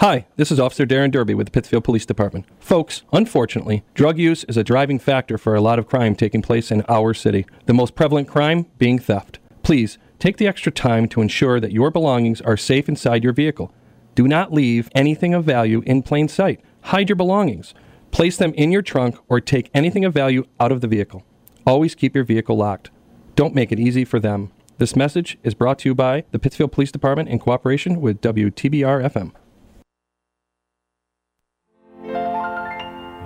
Hi, 0.00 0.26
this 0.36 0.50
is 0.50 0.58
Officer 0.60 0.84
Darren 0.84 1.10
Derby 1.10 1.34
with 1.34 1.46
the 1.46 1.50
Pittsfield 1.50 1.84
Police 1.84 2.04
Department. 2.04 2.44
Folks, 2.58 3.02
unfortunately, 3.12 3.82
drug 3.94 4.18
use 4.18 4.44
is 4.44 4.56
a 4.56 4.64
driving 4.64 4.98
factor 4.98 5.38
for 5.38 5.54
a 5.54 5.60
lot 5.60 5.78
of 5.78 5.86
crime 5.86 6.14
taking 6.14 6.42
place 6.42 6.70
in 6.70 6.82
our 6.88 7.14
city, 7.14 7.46
the 7.66 7.72
most 7.72 7.94
prevalent 7.94 8.28
crime 8.28 8.66
being 8.78 8.98
theft. 8.98 9.38
Please, 9.62 9.96
take 10.18 10.36
the 10.38 10.46
extra 10.46 10.72
time 10.72 11.08
to 11.08 11.20
ensure 11.20 11.60
that 11.60 11.72
your 11.72 11.90
belongings 11.90 12.40
are 12.40 12.56
safe 12.56 12.88
inside 12.88 13.22
your 13.22 13.32
vehicle. 13.32 13.72
Do 14.14 14.26
not 14.26 14.52
leave 14.52 14.90
anything 14.94 15.34
of 15.34 15.44
value 15.44 15.82
in 15.86 16.02
plain 16.02 16.28
sight. 16.28 16.60
Hide 16.82 17.08
your 17.08 17.16
belongings. 17.16 17.74
Place 18.10 18.36
them 18.36 18.54
in 18.54 18.72
your 18.72 18.82
trunk 18.82 19.16
or 19.28 19.40
take 19.40 19.70
anything 19.74 20.04
of 20.04 20.14
value 20.14 20.44
out 20.58 20.72
of 20.72 20.80
the 20.80 20.88
vehicle. 20.88 21.24
Always 21.66 21.94
keep 21.94 22.14
your 22.14 22.24
vehicle 22.24 22.56
locked. 22.56 22.90
Don't 23.34 23.54
make 23.54 23.72
it 23.72 23.78
easy 23.78 24.04
for 24.04 24.18
them. 24.18 24.50
This 24.78 24.94
message 24.94 25.38
is 25.42 25.54
brought 25.54 25.78
to 25.80 25.88
you 25.88 25.94
by 25.94 26.24
the 26.32 26.38
Pittsfield 26.38 26.72
Police 26.72 26.92
Department 26.92 27.28
in 27.28 27.38
cooperation 27.38 28.00
with 28.00 28.20
WTBR 28.20 29.10
FM. 29.10 29.32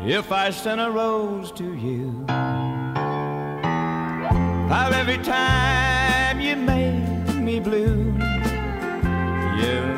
If 0.02 0.32
I 0.32 0.50
sent 0.50 0.80
a 0.80 0.90
rose 0.90 1.52
to 1.52 1.74
you, 1.74 2.24
how 4.68 4.90
every 4.94 5.18
time 5.18 6.40
you 6.40 6.56
make 6.56 7.34
me 7.36 7.60
blue, 7.60 8.14
you'd 9.58 9.89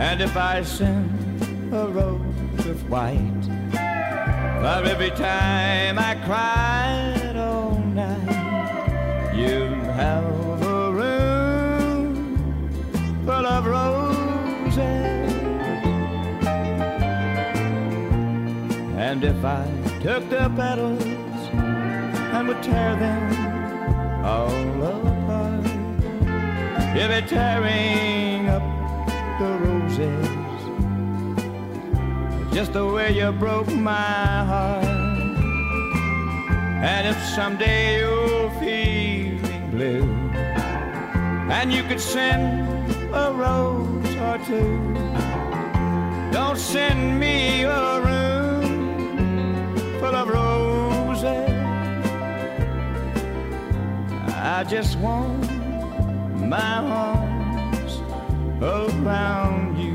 And 0.00 0.22
if 0.22 0.34
I 0.34 0.62
sent 0.62 1.42
a 1.74 1.86
rose 1.86 2.66
of 2.66 2.90
white, 2.90 3.44
how 3.74 4.82
every 4.82 5.10
time 5.10 5.98
I 5.98 6.14
cried 6.24 7.36
all 7.36 7.78
night, 7.78 9.36
you'd 9.36 9.76
have 10.00 10.24
a 10.62 10.90
room 10.90 12.14
full 13.26 13.46
of 13.46 13.66
roses. 13.66 14.78
And 18.96 19.22
if 19.22 19.44
I 19.44 19.66
took 20.00 20.30
the 20.30 20.50
petals 20.56 21.04
and 21.04 22.48
would 22.48 22.62
tear 22.62 22.96
them 22.96 24.24
all 24.24 24.82
apart, 24.82 25.66
you'd 26.96 27.08
be 27.08 27.28
tearing 27.28 28.48
up 28.48 28.62
the 29.38 29.46
roses 29.58 29.69
just 32.52 32.72
the 32.72 32.84
way 32.84 33.12
you 33.12 33.30
broke 33.32 33.72
my 33.72 34.44
heart. 34.50 34.84
And 36.82 37.06
if 37.06 37.18
someday 37.34 37.98
you're 37.98 38.50
feeling 38.58 39.70
blue 39.70 40.04
and 41.50 41.72
you 41.72 41.82
could 41.84 42.00
send 42.00 42.68
a 43.14 43.32
rose 43.32 44.16
or 44.16 44.38
two, 44.46 44.94
don't 46.32 46.58
send 46.58 47.20
me 47.20 47.62
a 47.62 48.00
room 48.00 49.76
full 50.00 50.14
of 50.14 50.28
roses. 50.28 51.50
I 54.42 54.64
just 54.68 54.98
want 54.98 55.50
my 56.48 56.76
arms 56.78 58.02
around 58.62 59.78
you. 59.78 59.89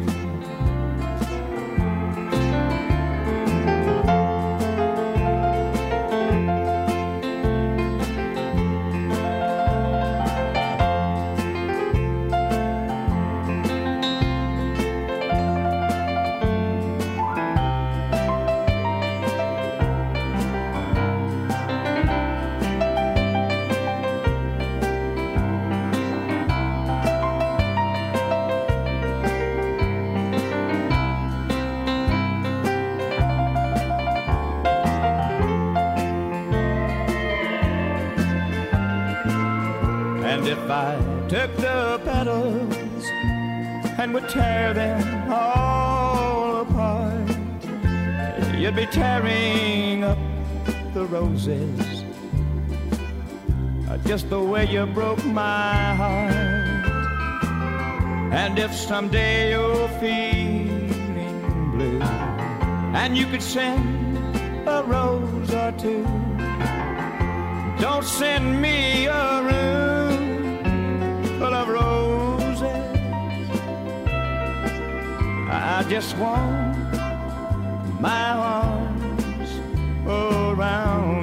I 40.69 40.95
took 41.29 41.55
the 41.57 42.01
petals 42.03 43.05
and 43.99 44.13
would 44.13 44.27
tear 44.29 44.73
them 44.73 45.31
all 45.31 46.61
apart, 46.61 47.29
you'd 48.57 48.75
be 48.75 48.85
tearing 48.87 50.03
up 50.03 50.17
the 50.93 51.05
roses 51.05 52.03
uh, 53.89 53.97
just 54.07 54.29
the 54.29 54.39
way 54.39 54.65
you 54.65 54.85
broke 54.85 55.23
my 55.25 55.93
heart. 55.95 56.33
And 58.33 58.59
if 58.59 58.73
someday 58.73 59.51
you're 59.51 59.87
feeling 59.99 61.71
blue 61.71 62.01
and 62.01 63.17
you 63.17 63.25
could 63.27 63.43
send 63.43 64.27
a 64.67 64.83
rose 64.83 65.53
or 65.53 65.71
two, 65.73 66.03
don't 67.79 68.03
send 68.03 68.61
me 68.61 69.05
a 69.05 69.43
room 69.43 69.94
I 75.77 75.83
just 75.83 76.17
want 76.17 76.89
my 77.99 78.31
arms 78.31 79.51
around 80.07 81.14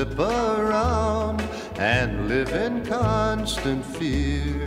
slip 0.00 0.18
around 0.18 1.42
and 1.76 2.26
live 2.26 2.50
in 2.54 2.82
constant 2.86 3.84
fear. 3.84 4.64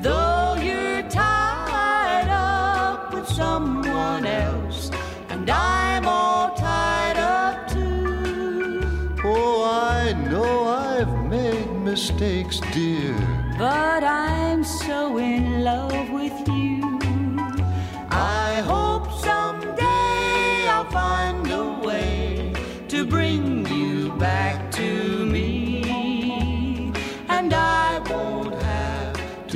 Though 0.00 0.56
you're 0.60 1.08
tied 1.08 2.28
up 2.28 3.14
with 3.14 3.28
someone 3.28 4.26
else, 4.26 4.90
and 5.28 5.48
I'm 5.48 6.04
all 6.08 6.56
tied 6.56 7.16
up 7.16 7.68
too. 7.68 8.80
Oh, 9.24 9.62
I 9.64 10.14
know 10.28 10.64
I've 10.64 11.30
made 11.30 11.70
mistakes, 11.70 12.58
dear. 12.72 13.14
But 13.58 14.02
I'm 14.02 14.64
so 14.64 15.16
in 15.18 15.62
love 15.62 15.91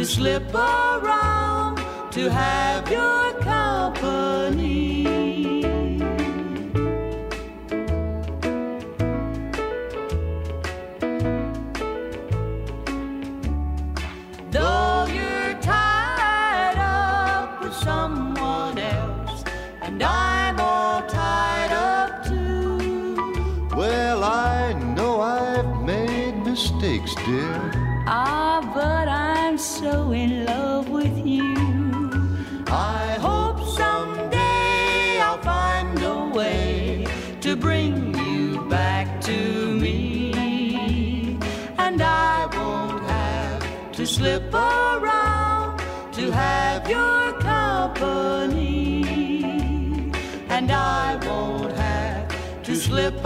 slip 0.06 0.54
around 0.54 1.78
to 2.12 2.30
have 2.30 2.88
your 2.88 3.25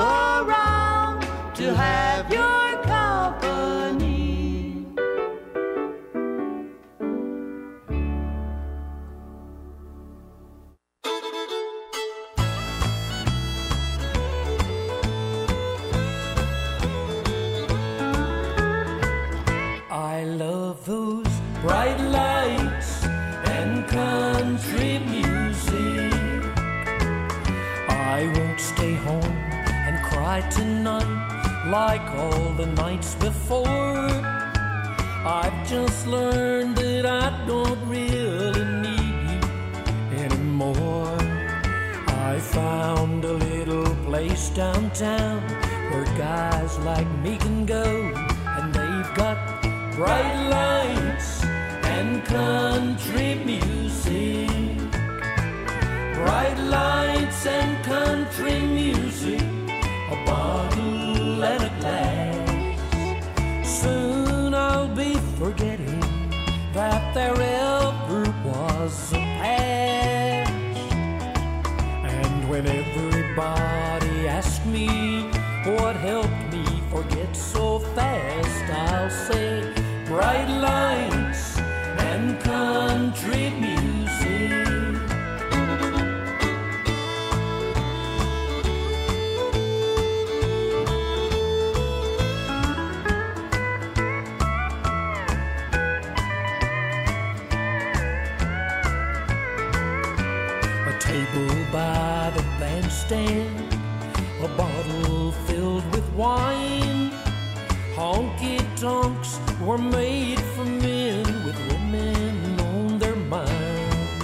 around 0.00 1.20
to 1.54 1.74
have 1.74 2.32
your 2.32 2.69
like 31.70 32.02
all 32.16 32.52
the 32.54 32.66
nights 32.66 33.14
before. 33.14 34.08
I've 35.24 35.68
just 35.68 36.04
learned 36.06 36.76
that 36.76 37.06
I 37.06 37.46
don't 37.46 37.78
really 37.86 38.64
need 38.86 39.18
you 39.30 39.40
anymore. 40.24 41.16
I 42.08 42.40
found 42.40 43.24
a 43.24 43.34
little 43.34 43.94
place 44.06 44.50
downtown 44.50 45.42
where 45.90 46.04
guys 46.18 46.76
like 46.80 47.08
me 47.22 47.36
can 47.36 47.66
go, 47.66 47.84
and 48.56 48.74
they've 48.74 49.14
got 49.14 49.38
bright 49.94 50.38
lights 50.48 51.44
and 51.84 52.24
country 52.24 53.34
music. 53.44 54.76
Bright 56.18 56.58
lights 56.58 57.46
and 57.46 57.84
country 57.84 58.60
music, 58.60 59.40
a 60.10 60.24
bottle 60.26 60.99
and 61.42 61.64
a 61.64 61.68
glass. 61.80 63.82
Soon 63.82 64.54
I'll 64.54 64.94
be 64.94 65.14
forgetting 65.38 66.00
that 66.72 67.14
there 67.14 67.34
ever 67.34 68.32
was 68.44 69.12
a 69.12 69.16
past. 69.16 70.52
And 72.04 72.48
when 72.48 72.66
everybody 72.66 73.79
bandstand, 103.10 103.74
a 104.42 104.48
bottle 104.56 105.32
filled 105.46 105.84
with 105.92 106.08
wine. 106.14 107.10
Honky 107.94 108.60
tonks 108.76 109.38
were 109.60 109.78
made 109.78 110.40
for 110.54 110.64
men 110.64 111.24
with 111.44 111.58
women 111.70 112.60
on 112.60 112.98
their 112.98 113.16
mind. 113.16 114.22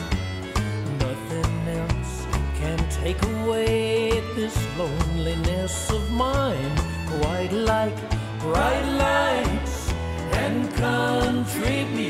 Nothing 1.01 1.69
else 1.69 2.27
can 2.61 2.79
take 3.03 3.21
away 3.23 4.21
this 4.37 4.57
loneliness 4.79 5.91
of 5.91 6.11
mine, 6.13 6.77
quite 7.21 7.53
like 7.53 7.97
bright 8.41 8.87
lights 9.05 9.93
and 10.33 10.73
country 10.75 11.85
music. 11.85 12.06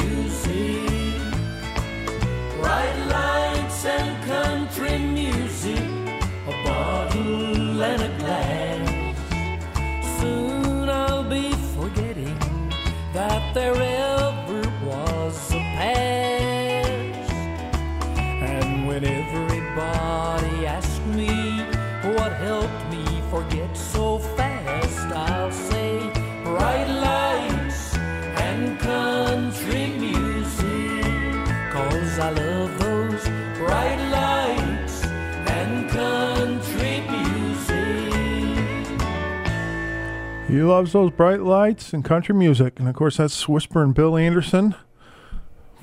He 40.57 40.63
loves 40.63 40.95
those 40.95 41.11
bright 41.11 41.43
lights 41.43 41.93
and 41.93 42.03
country 42.03 42.35
music. 42.35 42.79
And 42.79 42.89
of 42.89 42.95
course, 42.95 43.19
that's 43.19 43.47
Whispering 43.47 43.93
Bill 43.93 44.17
Anderson 44.17 44.75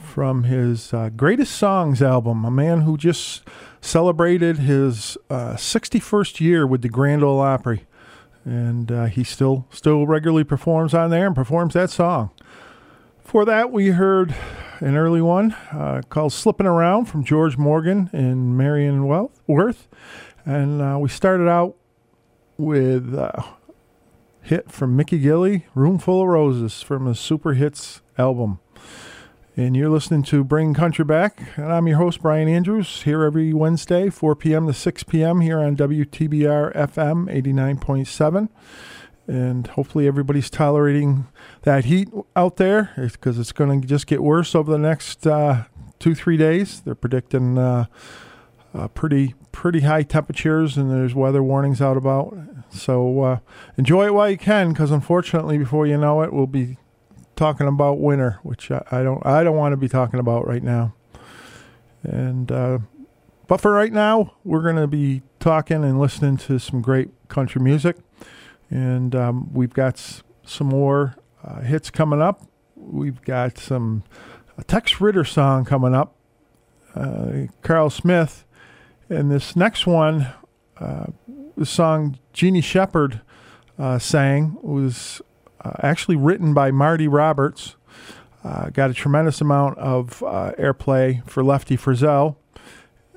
from 0.04 0.46
his 0.46 0.92
uh, 0.92 1.10
Greatest 1.10 1.56
Songs 1.56 2.02
album. 2.02 2.44
A 2.44 2.50
man 2.50 2.82
who 2.82 2.98
just 2.98 3.44
celebrated 3.82 4.58
his 4.58 5.16
uh, 5.30 5.54
61st 5.54 6.40
year 6.40 6.66
with 6.66 6.82
the 6.82 6.90
Grand 6.90 7.24
Ole 7.24 7.40
Opry. 7.40 7.86
And 8.46 8.92
uh, 8.92 9.06
he 9.06 9.24
still 9.24 9.68
still 9.70 10.08
regularly 10.08 10.44
performs 10.44 10.96
on 10.96 11.12
there 11.12 11.28
and 11.28 11.36
performs 11.36 11.76
that 11.76 11.92
song. 11.92 12.32
For 13.24 13.46
that, 13.46 13.72
we 13.72 13.90
heard 13.90 14.34
an 14.80 14.98
early 14.98 15.22
one 15.22 15.52
uh, 15.72 16.02
called 16.10 16.34
Slipping 16.34 16.66
Around 16.66 17.06
from 17.06 17.24
George 17.24 17.60
Morgan 17.60 18.10
and 18.12 18.58
Marion 18.58 19.06
Worth. 19.46 19.88
And 20.46 20.82
uh, 20.82 20.98
we 21.00 21.10
started 21.10 21.48
out 21.48 21.76
with 22.58 23.14
uh, 23.14 23.44
hit 24.44 24.70
from 24.70 24.96
Mickey 24.96 25.20
Gilley, 25.20 25.64
Room 25.74 25.98
Full 25.98 26.22
of 26.22 26.28
Roses 26.28 26.82
from 26.82 27.06
his 27.06 27.20
Super 27.20 27.54
Hits 27.54 28.02
album. 28.18 28.60
And 29.56 29.76
you're 29.76 29.90
listening 29.90 30.24
to 30.24 30.44
Bring 30.44 30.74
Country 30.74 31.06
Back. 31.06 31.42
And 31.56 31.72
I'm 31.72 31.88
your 31.88 31.98
host, 31.98 32.22
Brian 32.22 32.50
Andrews, 32.50 33.04
here 33.04 33.24
every 33.24 33.54
Wednesday, 33.54 34.10
4 34.10 34.36
p.m. 34.36 34.68
to 34.68 34.74
6 34.74 35.04
p.m. 35.04 35.42
here 35.42 35.60
on 35.60 35.78
WTBR 35.78 36.76
FM 36.76 37.32
89.7. 37.32 38.50
And 39.28 39.68
hopefully 39.68 40.08
everybody's 40.08 40.50
tolerating 40.50 41.28
that 41.62 41.86
heat 41.86 42.10
out 42.36 42.58
there 42.58 42.92
because 42.98 43.40
it's 43.40 43.54
going 43.54 43.82
to 43.82 43.88
just 43.88 44.08
get 44.08 44.22
worse 44.22 44.54
over 44.54 44.70
the 44.70 44.78
next 44.78 45.26
uh, 45.26 45.64
two, 46.00 46.14
three 46.16 46.36
days. 46.36 46.82
They're 46.82 46.96
predicting 46.96 47.58
uh, 47.58 47.86
uh, 48.74 48.90
pretty 48.90 49.36
pretty 49.54 49.82
high 49.82 50.02
temperatures 50.02 50.78
and 50.78 50.90
there's 50.90 51.14
weather 51.14 51.44
warnings 51.44 51.80
out 51.80 51.96
about. 51.96 52.36
So 52.74 53.22
uh, 53.22 53.40
enjoy 53.78 54.08
it 54.08 54.14
while 54.14 54.30
you 54.30 54.38
can 54.38 54.70
because 54.74 54.92
unfortunately, 54.92 55.58
before 55.58 55.86
you 55.88 55.98
know 55.98 56.22
it, 56.22 56.34
we'll 56.34 56.48
be 56.48 56.78
talking 57.36 57.68
about 57.68 58.00
winter, 58.00 58.40
which 58.44 58.72
I, 58.72 58.84
I 58.92 59.04
don't 59.04 59.26
I 59.26 59.44
don't 59.44 59.56
want 59.56 59.74
to 59.74 59.78
be 59.78 59.88
talking 59.90 60.20
about 60.20 60.48
right 60.48 60.64
now. 60.64 60.94
And 62.04 62.52
uh, 62.52 62.80
but 63.48 63.62
for 63.62 63.72
right 63.72 63.94
now, 63.94 64.34
we're 64.44 64.62
going 64.64 64.76
to 64.78 64.88
be 64.88 65.22
talking 65.40 65.84
and 65.84 66.00
listening 66.00 66.38
to 66.38 66.60
some 66.60 66.82
great 66.82 67.10
country 67.28 67.62
music, 67.62 67.98
and 68.70 69.16
um, 69.16 69.54
we've 69.54 69.74
got 69.74 69.96
s- 69.96 70.24
some 70.44 70.68
more 70.68 71.16
uh, 71.44 71.62
hits 71.62 71.90
coming 71.90 72.22
up. 72.22 72.48
We've 72.76 73.22
got 73.22 73.58
some 73.58 74.04
a 74.58 74.64
Tex 74.64 75.00
Ritter 75.00 75.24
song 75.24 75.66
coming 75.66 75.94
up, 75.96 76.16
uh, 76.96 77.48
Carl 77.62 77.90
Smith, 77.90 78.46
and 79.10 79.32
this 79.32 79.56
next 79.56 79.86
one, 79.88 80.28
uh, 80.78 81.08
the 81.58 81.66
song 81.66 82.18
Jeannie 82.34 82.62
Shepard 82.62 83.22
uh, 83.78 84.00
sang 84.00 84.58
was 84.62 85.22
uh, 85.64 85.72
actually 85.82 86.16
written 86.16 86.54
by 86.54 86.72
Marty 86.72 87.08
Robbins. 87.08 87.76
Uh, 88.44 88.70
got 88.70 88.90
a 88.90 88.94
tremendous 88.94 89.40
amount 89.40 89.78
of 89.78 90.22
uh, 90.24 90.52
airplay 90.60 91.26
for 91.30 91.44
Lefty 91.44 91.78
Frizzell. 91.78 92.36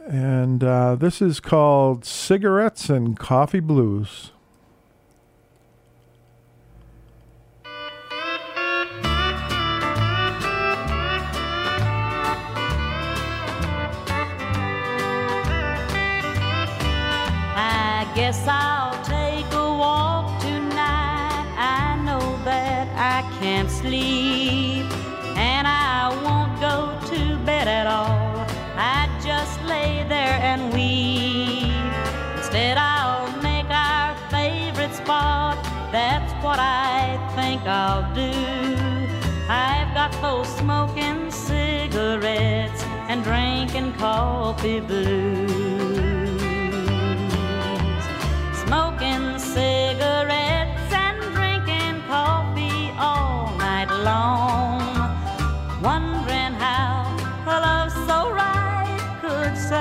And 0.07 0.63
uh, 0.63 0.95
this 0.95 1.21
is 1.21 1.41
called 1.41 2.05
Cigarettes 2.05 2.89
and 2.89 3.19
Coffee 3.19 3.59
Blues. 3.59 4.31
I 17.59 18.13
guess 18.15 18.47
I'll 18.47 18.76
I 22.97 23.21
can't 23.41 23.71
sleep, 23.71 24.87
and 25.37 25.67
I 25.69 26.09
won't 26.25 26.59
go 26.61 26.99
to 27.11 27.37
bed 27.45 27.69
at 27.69 27.87
all. 27.87 28.47
I 28.75 29.07
just 29.23 29.63
lay 29.65 30.07
there 30.09 30.39
and 30.41 30.73
weep. 30.73 31.73
Instead, 32.39 32.79
I'll 32.79 33.31
make 33.43 33.69
our 33.69 34.17
favorite 34.31 34.95
spot. 34.95 35.63
That's 35.93 36.33
what 36.43 36.59
I 36.59 37.19
think 37.37 37.61
I'll 37.67 38.07
do. 38.15 38.33
I've 39.49 39.93
got 39.93 40.13
those 40.23 40.49
smoking 40.57 41.31
cigarettes 41.31 42.83
and 43.09 43.23
drinking 43.23 43.93
coffee 43.99 44.81
blues 44.81 45.66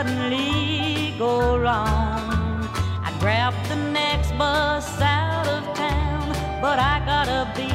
suddenly 0.06 1.14
go 1.18 1.58
wrong. 1.58 2.70
I 3.04 3.16
grabbed 3.20 3.70
the 3.70 3.76
next 3.76 4.38
bus 4.38 5.02
out 5.02 5.48
of 5.48 5.64
town, 5.76 6.30
but 6.62 6.80
I 6.80 7.02
gotta 7.06 7.52
be 7.56 7.70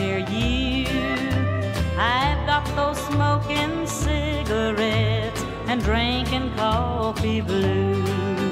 near 0.00 0.18
you. 0.18 0.86
I've 1.98 2.44
got 2.46 2.64
those 2.74 2.98
smoking 3.06 3.86
cigarettes 3.86 5.44
and 5.68 5.82
drinking 5.82 6.52
coffee 6.56 7.40
blues. 7.40 8.45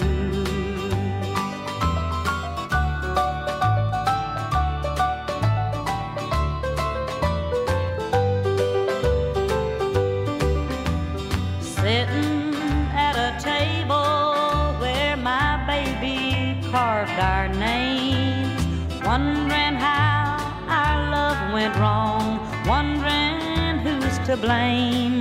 Blame. 24.36 25.20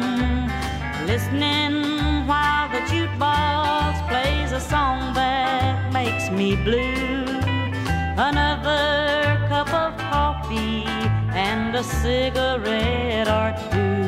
Listening 1.05 2.25
while 2.25 2.69
the 2.69 2.79
jukebox 2.89 4.07
plays 4.07 4.51
a 4.51 4.59
song 4.59 5.13
that 5.13 5.91
makes 5.91 6.29
me 6.29 6.55
blue. 6.55 7.25
Another 8.17 9.37
cup 9.49 9.73
of 9.73 9.97
coffee 9.97 10.85
and 11.33 11.75
a 11.75 11.83
cigarette 11.83 13.27
or 13.27 13.53
two. 13.71 14.03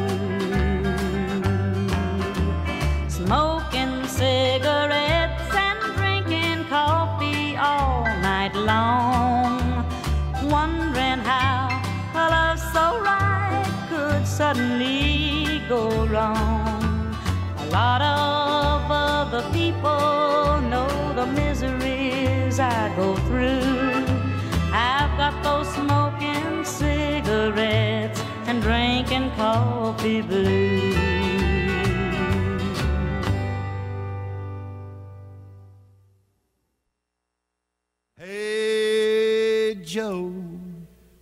Smoking 3.10 4.06
cigarettes 4.08 5.54
and 5.54 5.96
drinking 5.96 6.66
coffee 6.70 7.58
all 7.58 8.06
night 8.22 8.56
long. 8.56 9.25
Suddenly 14.36 15.62
go 15.70 16.06
wrong. 16.08 17.16
A 17.58 17.66
lot 17.72 18.02
of 18.02 18.92
other 18.92 19.50
people 19.54 20.60
know 20.70 21.14
the 21.16 21.26
miseries 21.26 22.60
I 22.60 22.94
go 22.98 23.16
through. 23.28 24.04
I've 24.74 25.16
got 25.18 25.42
those 25.42 25.74
smoking 25.74 26.66
cigarettes 26.66 28.22
and 28.46 28.62
drinking 28.62 29.32
coffee 29.38 30.22
blues. 30.22 31.15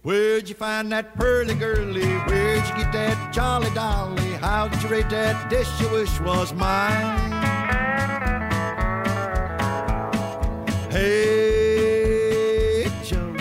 Where'd 0.04 0.48
you 0.50 0.56
find 0.56 0.92
that 0.92 1.16
pearly 1.16 1.56
girlie? 1.56 2.04
Where'd 2.28 2.68
you 2.68 2.76
get 2.76 2.92
that 2.94 3.34
jolly 3.34 3.70
dolly? 3.74 4.34
How 4.34 4.68
did 4.68 4.84
you 4.84 4.90
rate 4.90 5.10
that 5.10 5.50
dish 5.50 5.70
you 5.82 5.90
wish 5.90 6.20
was 6.20 6.54
mine? 6.54 7.32
Hey, 10.92 12.86
Joe, 13.04 13.34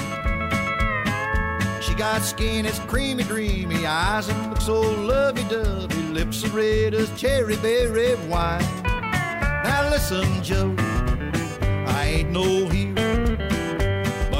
she 1.80 1.94
got 1.94 2.22
skin 2.22 2.64
as 2.64 2.78
creamy, 2.80 3.24
dreamy, 3.24 3.84
eyes 3.84 4.28
that 4.28 4.48
look 4.48 4.60
so 4.60 4.80
lovey-dovey, 4.80 6.02
lips 6.14 6.44
as 6.44 6.50
red 6.52 6.94
as 6.94 7.10
cherry 7.20 7.56
berry 7.56 8.14
wine. 8.28 8.64
Now 8.84 9.88
listen, 9.90 10.42
Joe, 10.42 10.74
I 10.78 12.06
ain't 12.06 12.30
no 12.30 12.68
hero. 12.68 12.91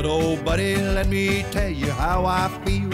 But 0.03 0.11
oh, 0.11 0.37
buddy, 0.43 0.75
let 0.75 1.07
me 1.07 1.45
tell 1.53 1.69
you 1.69 1.89
how 1.93 2.27
I 2.27 2.49
feel. 2.65 2.91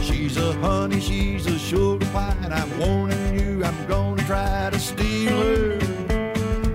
She's 0.00 0.36
a 0.36 0.52
honey, 0.60 1.00
she's 1.00 1.44
a 1.46 1.58
sugar 1.58 2.06
pie, 2.12 2.36
and 2.44 2.54
I'm 2.54 2.78
warning 2.78 3.36
you, 3.36 3.64
I'm 3.64 3.88
gonna 3.88 4.22
try 4.22 4.70
to 4.70 4.78
steal 4.78 5.32
her 5.32 5.80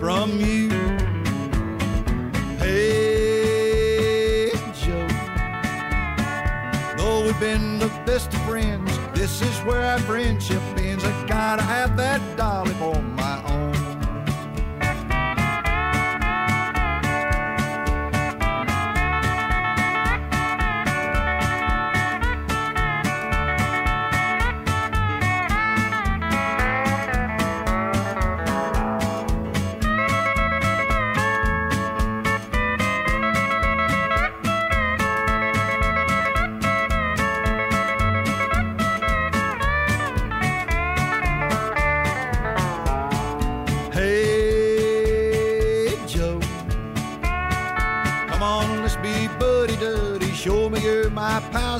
from 0.02 0.38
you. 0.42 0.68
Hey, 2.58 4.52
Joe, 4.76 5.08
though 6.98 7.24
we've 7.28 7.40
been 7.40 7.80
the 7.80 7.88
best 8.06 8.34
of 8.34 8.42
friends, 8.42 8.92
this 9.14 9.42
is 9.42 9.58
where 9.60 9.84
our 9.84 10.00
friendship 10.00 10.62
ends. 10.80 11.06
I 11.06 11.28
gotta 11.28 11.64
have 11.64 11.96
that 11.96 12.20
dolly 12.36 12.74
for 12.74 13.02
my 13.02 13.37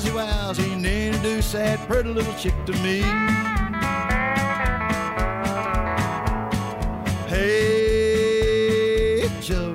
own. 0.06 0.84
introduce 0.84 1.52
that 1.52 1.88
pretty 1.88 2.10
little 2.10 2.34
chick 2.34 2.54
to 2.66 2.72
me. 2.84 3.00
Hey, 7.28 8.48
Joe, 9.40 9.74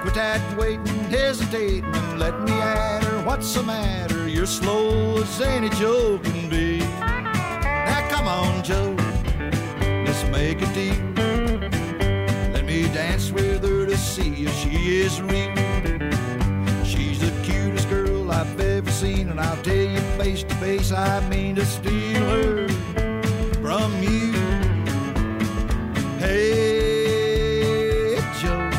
quit 0.00 0.14
that 0.14 0.40
waiting, 0.56 0.86
hesitating, 1.10 1.84
and 1.84 2.18
let 2.18 2.40
me 2.42 2.52
at 2.52 3.02
her. 3.04 3.24
What's 3.24 3.52
the 3.54 3.62
matter? 3.64 4.28
You're 4.28 4.46
slow 4.46 5.18
as 5.18 5.40
any 5.40 5.70
Joe 5.70 6.18
can 6.22 6.48
be. 6.48 6.78
Now 6.78 8.08
come 8.08 8.28
on, 8.28 8.62
Joe, 8.62 8.94
let's 10.06 10.24
make 10.30 10.62
a 10.62 10.66
deal. 10.74 10.94
Let 12.52 12.64
me 12.64 12.82
dance 12.94 13.32
with 13.32 13.64
her 13.64 13.86
to 13.86 13.96
see 13.96 14.44
if 14.44 14.54
she 14.54 15.00
is 15.00 15.20
real. 15.22 15.57
And 19.30 19.40
I'll 19.40 19.62
tell 19.62 19.74
you 19.74 20.00
face 20.18 20.42
to 20.42 20.54
face, 20.56 20.92
I 20.92 21.20
mean 21.28 21.56
to 21.56 21.64
steal 21.66 22.22
her 22.22 22.68
from 23.60 23.92
you. 24.02 24.32
Hey, 26.18 28.16
Joe, 28.40 28.70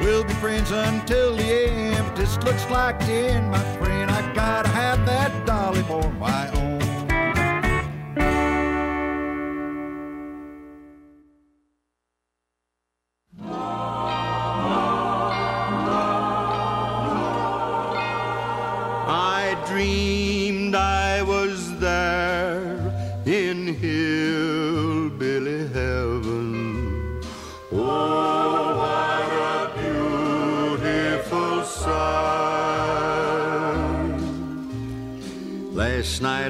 we'll 0.00 0.24
be 0.24 0.34
friends 0.34 0.70
until 0.70 1.36
the 1.36 1.44
end, 1.44 2.04
but 2.06 2.16
this 2.16 2.36
looks 2.44 2.68
like 2.70 2.98
the 3.00 3.12
end, 3.12 3.50
my 3.50 3.64
friend. 3.78 4.10
I 4.10 4.34
gotta 4.34 4.68
have 4.68 5.04
that 5.06 5.46
dolly 5.46 5.82
for 5.82 6.10
my 6.12 6.48
own. 6.50 6.65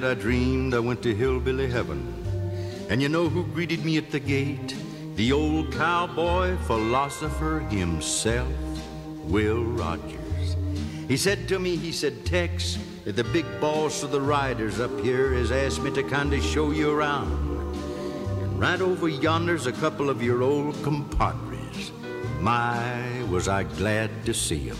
I 0.06 0.14
dreamed 0.14 0.72
I 0.72 0.78
went 0.78 1.02
to 1.02 1.14
hillbilly 1.14 1.68
heaven. 1.68 2.14
And 2.88 3.02
you 3.02 3.08
know 3.08 3.28
who 3.28 3.44
greeted 3.44 3.84
me 3.84 3.98
at 3.98 4.12
the 4.12 4.20
gate? 4.20 4.76
The 5.16 5.32
old 5.32 5.72
cowboy 5.72 6.56
philosopher 6.58 7.58
himself, 7.68 8.52
Will 9.24 9.64
Rogers. 9.64 10.56
He 11.08 11.16
said 11.16 11.48
to 11.48 11.58
me, 11.58 11.74
he 11.74 11.90
said, 11.90 12.24
Tex, 12.24 12.78
the 13.04 13.24
big 13.24 13.46
boss 13.60 14.04
of 14.04 14.12
the 14.12 14.20
riders 14.20 14.78
up 14.78 15.00
here 15.00 15.32
has 15.34 15.50
asked 15.50 15.82
me 15.82 15.90
to 15.94 16.04
kind 16.04 16.32
of 16.32 16.42
show 16.42 16.70
you 16.70 16.90
around. 16.90 17.32
And 18.42 18.60
right 18.60 18.80
over 18.80 19.08
yonder's 19.08 19.66
a 19.66 19.72
couple 19.72 20.08
of 20.08 20.22
your 20.22 20.42
old 20.42 20.80
compadres. 20.84 21.90
My, 22.40 23.22
was 23.28 23.48
I 23.48 23.64
glad 23.64 24.24
to 24.26 24.32
see 24.32 24.70
'em. 24.70 24.78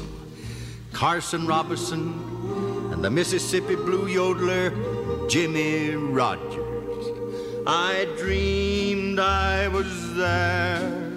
Carson 0.93 1.47
Robison 1.47 2.15
and 2.93 3.05
the 3.05 3.11
Mississippi 3.11 3.75
Blue 3.75 4.07
Yodeler, 4.07 4.73
Jimmie 5.29 5.97
Rodgers. 5.97 7.07
I 7.67 8.07
dreamed 8.17 9.19
I 9.19 9.67
was 9.67 10.15
there 10.15 11.11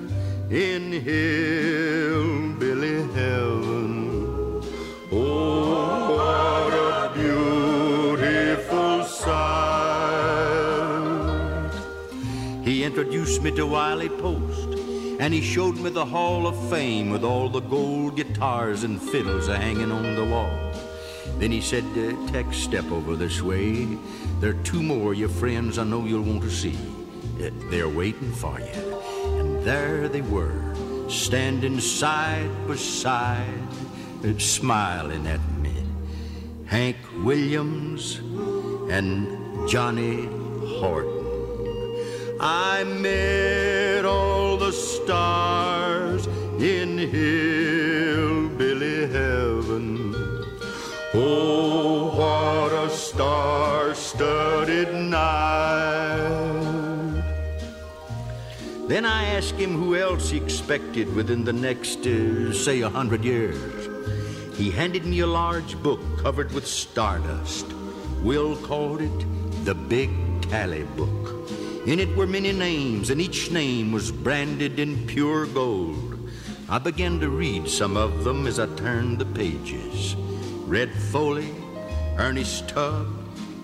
in 0.49 0.91
hillbilly 0.91 3.03
heaven. 3.14 4.64
Oh, 5.12 6.16
what 6.18 6.74
a 6.74 7.12
beautiful 7.14 9.03
sight. 9.03 9.30
He 12.64 12.84
introduced 12.84 13.43
me 13.43 13.51
to 13.51 13.68
Wiley 13.68 14.10
Post, 14.10 14.70
and 15.20 15.32
he 15.32 15.41
showed 15.41 15.78
me 15.78 15.91
the 15.91 16.05
Hall 16.05 16.47
of 16.47 16.57
Fame 16.72 17.12
with 17.12 17.24
all 17.24 17.47
the 17.47 17.62
gold 17.62 18.16
guitars 18.16 18.84
and 18.84 18.99
fiddles 18.99 19.45
hanging 19.47 19.91
on 19.91 20.16
the 20.16 20.26
wall. 20.26 20.68
Then 21.40 21.52
he 21.52 21.62
said, 21.62 21.86
uh, 21.96 22.32
Tex, 22.32 22.58
step 22.58 22.92
over 22.92 23.16
this 23.16 23.42
way. 23.42 23.98
There 24.42 24.52
are 24.52 24.64
two 24.64 24.84
more 24.84 25.14
your 25.14 25.30
friends 25.30 25.78
I 25.78 25.86
know 25.86 26.06
you'll 26.06 26.22
want 26.22 26.42
to 26.42 26.52
see. 26.52 26.78
Uh, 27.42 27.50
they're 27.72 27.88
waiting 27.88 28.34
for 28.34 28.60
you. 28.60 29.00
And 29.40 29.64
there 29.64 30.10
they 30.10 30.20
were, 30.20 30.76
standing 31.08 31.80
side 31.80 32.52
by 32.68 32.76
side, 32.76 33.64
uh, 34.26 34.38
smiling 34.38 35.28
at 35.28 35.40
me. 35.62 35.82
Hank 36.66 36.98
Williams 37.24 38.18
and 38.92 39.70
Johnny 39.70 40.26
Horton. 40.78 42.36
I 42.42 42.84
met 42.84 44.04
all 44.04 44.58
the 44.58 44.74
stars 44.74 46.28
in 46.60 46.98
hillbilly 46.98 49.08
heaven. 49.08 49.68
Oh, 51.22 52.15
what 52.15 52.72
a 52.72 52.89
star-studded 52.89 54.93
night. 54.93 55.17
Then 58.88 59.03
I 59.05 59.26
asked 59.26 59.55
him 59.55 59.74
who 59.74 59.97
else 59.97 60.30
he 60.30 60.38
expected 60.38 61.13
within 61.13 61.43
the 61.43 61.51
next, 61.51 62.07
uh, 62.07 62.53
say, 62.53 62.80
a 62.80 62.89
hundred 62.89 63.26
years. 63.26 63.89
He 64.57 64.72
handed 64.72 65.05
me 65.05 65.20
a 65.20 65.28
large 65.28 65.76
book 65.84 65.99
covered 66.20 66.53
with 66.53 66.65
stardust. 66.65 67.65
Will 68.24 68.55
called 68.55 69.01
it 69.01 69.65
the 69.65 69.76
Big 69.76 70.11
Tally 70.43 70.84
Book. 70.95 71.49
In 71.86 71.99
it 71.99 72.15
were 72.15 72.28
many 72.28 72.53
names, 72.53 73.09
and 73.09 73.20
each 73.20 73.51
name 73.51 73.91
was 73.91 74.09
branded 74.09 74.80
in 74.80 75.05
pure 75.05 75.47
gold. 75.47 76.17
I 76.70 76.80
began 76.80 77.20
to 77.20 77.30
read 77.30 77.67
some 77.67 77.97
of 77.97 78.24
them 78.24 78.47
as 78.47 78.57
I 78.57 78.67
turned 78.76 79.20
the 79.20 79.26
pages. 79.26 80.15
Red 80.70 80.91
Foley, 80.91 81.51
Ernest 82.20 82.70
Tubb, 82.70 83.07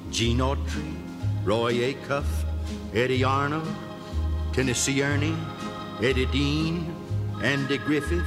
Gene 0.10 0.40
Autry, 0.40 0.96
Roy 1.44 1.94
Acuff, 1.94 2.26
Eddy 2.96 3.24
Arnold, 3.24 3.68
Tennessee 4.54 5.04
Ernie, 5.04 5.38
Eddie 6.02 6.26
Dean, 6.26 6.96
Andy 7.44 7.78
Griffith, 7.78 8.26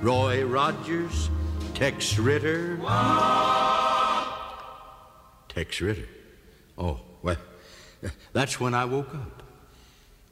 Roy 0.00 0.46
Rogers, 0.46 1.28
Tex 1.74 2.18
Ritter. 2.18 2.78
Tex 5.50 5.82
Ritter. 5.82 6.08
Oh, 6.78 7.00
well, 7.22 7.36
that's 8.32 8.58
when 8.58 8.72
I 8.72 8.86
woke 8.86 9.14
up. 9.14 9.42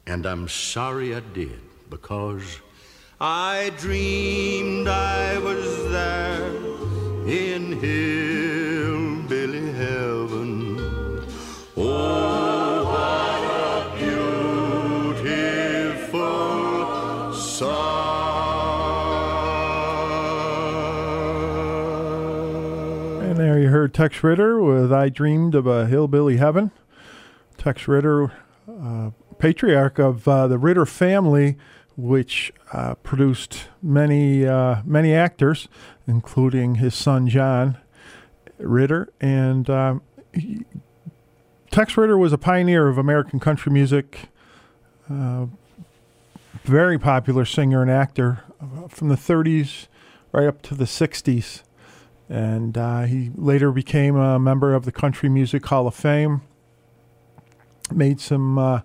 And 0.07 0.25
I'm 0.25 0.47
sorry 0.47 1.13
I 1.13 1.19
did 1.19 1.61
because 1.91 2.61
I 3.21 3.71
dreamed 3.77 4.87
I 4.87 5.37
was 5.37 5.91
there 5.91 6.94
in 7.25 7.79
hillbilly 7.79 9.71
heaven. 9.71 10.77
Oh, 11.75 12.83
what 12.85 13.41
a 13.51 13.97
beautiful 15.15 15.33
And 23.23 23.37
there 23.37 23.59
you 23.59 23.69
heard 23.69 23.91
Tex 23.93 24.23
Ritter 24.23 24.61
with 24.61 24.93
I 24.93 25.09
Dreamed 25.09 25.55
of 25.55 25.65
a 25.65 25.87
Hillbilly 25.87 26.37
Heaven. 26.37 26.69
Tex 27.57 27.87
Ritter, 27.87 28.31
uh, 28.69 29.09
patriarch 29.39 29.97
of 29.97 30.27
uh, 30.27 30.45
the 30.47 30.59
Ritter 30.59 30.85
family, 30.85 31.57
which 31.97 32.53
produced 33.05 33.67
many, 33.81 34.45
uh, 34.45 34.81
many 34.83 35.13
actors, 35.13 35.67
including 36.07 36.75
his 36.75 36.93
son 36.93 37.27
John 37.27 37.77
Ritter. 38.57 39.13
And 39.21 39.69
um, 39.69 40.01
he- 40.33 40.65
Tex 41.71 41.95
Ritter 41.97 42.17
was 42.17 42.33
a 42.33 42.37
pioneer 42.37 42.87
of 42.87 42.97
American 42.97 43.39
country 43.39 43.71
music, 43.71 44.29
uh, 45.09 45.45
very 46.63 46.97
popular 46.97 47.45
singer 47.45 47.81
and 47.81 47.91
actor 47.91 48.43
from 48.89 49.09
the 49.09 49.15
30s 49.15 49.87
right 50.31 50.47
up 50.47 50.61
to 50.63 50.75
the 50.75 50.85
60s 50.85 51.61
and 52.29 52.77
uh, 52.77 53.03
he 53.03 53.31
later 53.35 53.71
became 53.71 54.15
a 54.15 54.39
member 54.39 54.73
of 54.73 54.85
the 54.85 54.91
Country 54.91 55.29
Music 55.29 55.65
Hall 55.65 55.87
of 55.87 55.93
Fame. 55.93 56.41
Made 57.91 58.19
some 58.19 58.57
uh, 58.57 58.81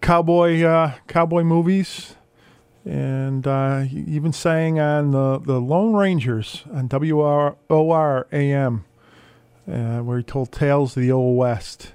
cowboy 0.00 0.62
uh, 0.62 0.94
cowboy 1.06 1.44
movies, 1.44 2.16
and 2.84 3.46
uh, 3.46 3.84
even 3.92 4.32
sang 4.32 4.80
on 4.80 5.10
the 5.10 5.38
the 5.38 5.60
Lone 5.60 5.94
Rangers 5.94 6.64
on 6.72 6.88
WROR 6.88 8.26
AM, 8.32 8.84
uh, 9.70 9.98
where 9.98 10.18
he 10.18 10.24
told 10.24 10.52
tales 10.52 10.96
of 10.96 11.02
the 11.02 11.12
Old 11.12 11.36
West. 11.36 11.92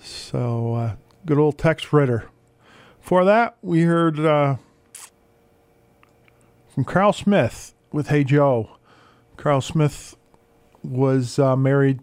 So 0.00 0.74
uh, 0.74 0.96
good 1.26 1.38
old 1.38 1.58
Tex 1.58 1.92
Ritter. 1.92 2.28
For 3.00 3.24
that, 3.24 3.56
we 3.62 3.82
heard 3.82 4.18
uh, 4.18 4.56
from 6.74 6.84
Carl 6.84 7.12
Smith 7.12 7.74
with 7.92 8.08
"Hey 8.08 8.24
Joe." 8.24 8.70
Carl 9.36 9.60
Smith 9.60 10.16
was 10.82 11.38
uh, 11.38 11.56
married 11.56 12.00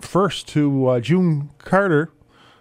first 0.00 0.48
to 0.48 0.86
uh, 0.88 1.00
June 1.00 1.50
Carter, 1.58 2.10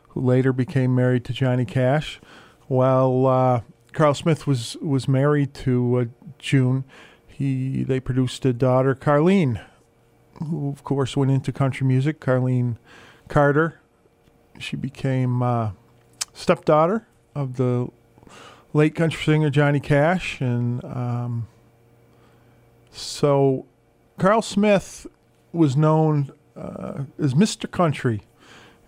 who 0.09 0.21
later 0.21 0.53
became 0.53 0.95
married 0.95 1.25
to 1.25 1.33
Johnny 1.33 1.65
Cash, 1.65 2.19
while 2.67 3.63
Carl 3.93 4.13
Smith 4.13 4.47
was 4.47 4.75
was 4.81 5.07
married 5.07 5.53
to 5.55 5.95
uh, 5.95 6.05
June. 6.39 6.83
He 7.27 7.83
they 7.83 7.99
produced 7.99 8.45
a 8.45 8.53
daughter, 8.53 8.95
Carlene, 8.95 9.63
who 10.43 10.69
of 10.69 10.83
course 10.83 11.15
went 11.15 11.31
into 11.31 11.51
country 11.51 11.87
music. 11.87 12.19
Carlene 12.19 12.77
Carter. 13.27 13.79
She 14.59 14.75
became 14.75 15.41
uh, 15.41 15.71
stepdaughter 16.33 17.07
of 17.33 17.57
the 17.57 17.89
late 18.73 18.95
country 18.95 19.23
singer 19.23 19.49
Johnny 19.49 19.79
Cash, 19.79 20.41
and 20.41 20.83
um, 20.83 21.47
so 22.91 23.65
Carl 24.19 24.41
Smith 24.41 25.07
was 25.51 25.75
known 25.75 26.31
uh, 26.55 27.03
as 27.19 27.33
Mr. 27.33 27.69
Country, 27.69 28.21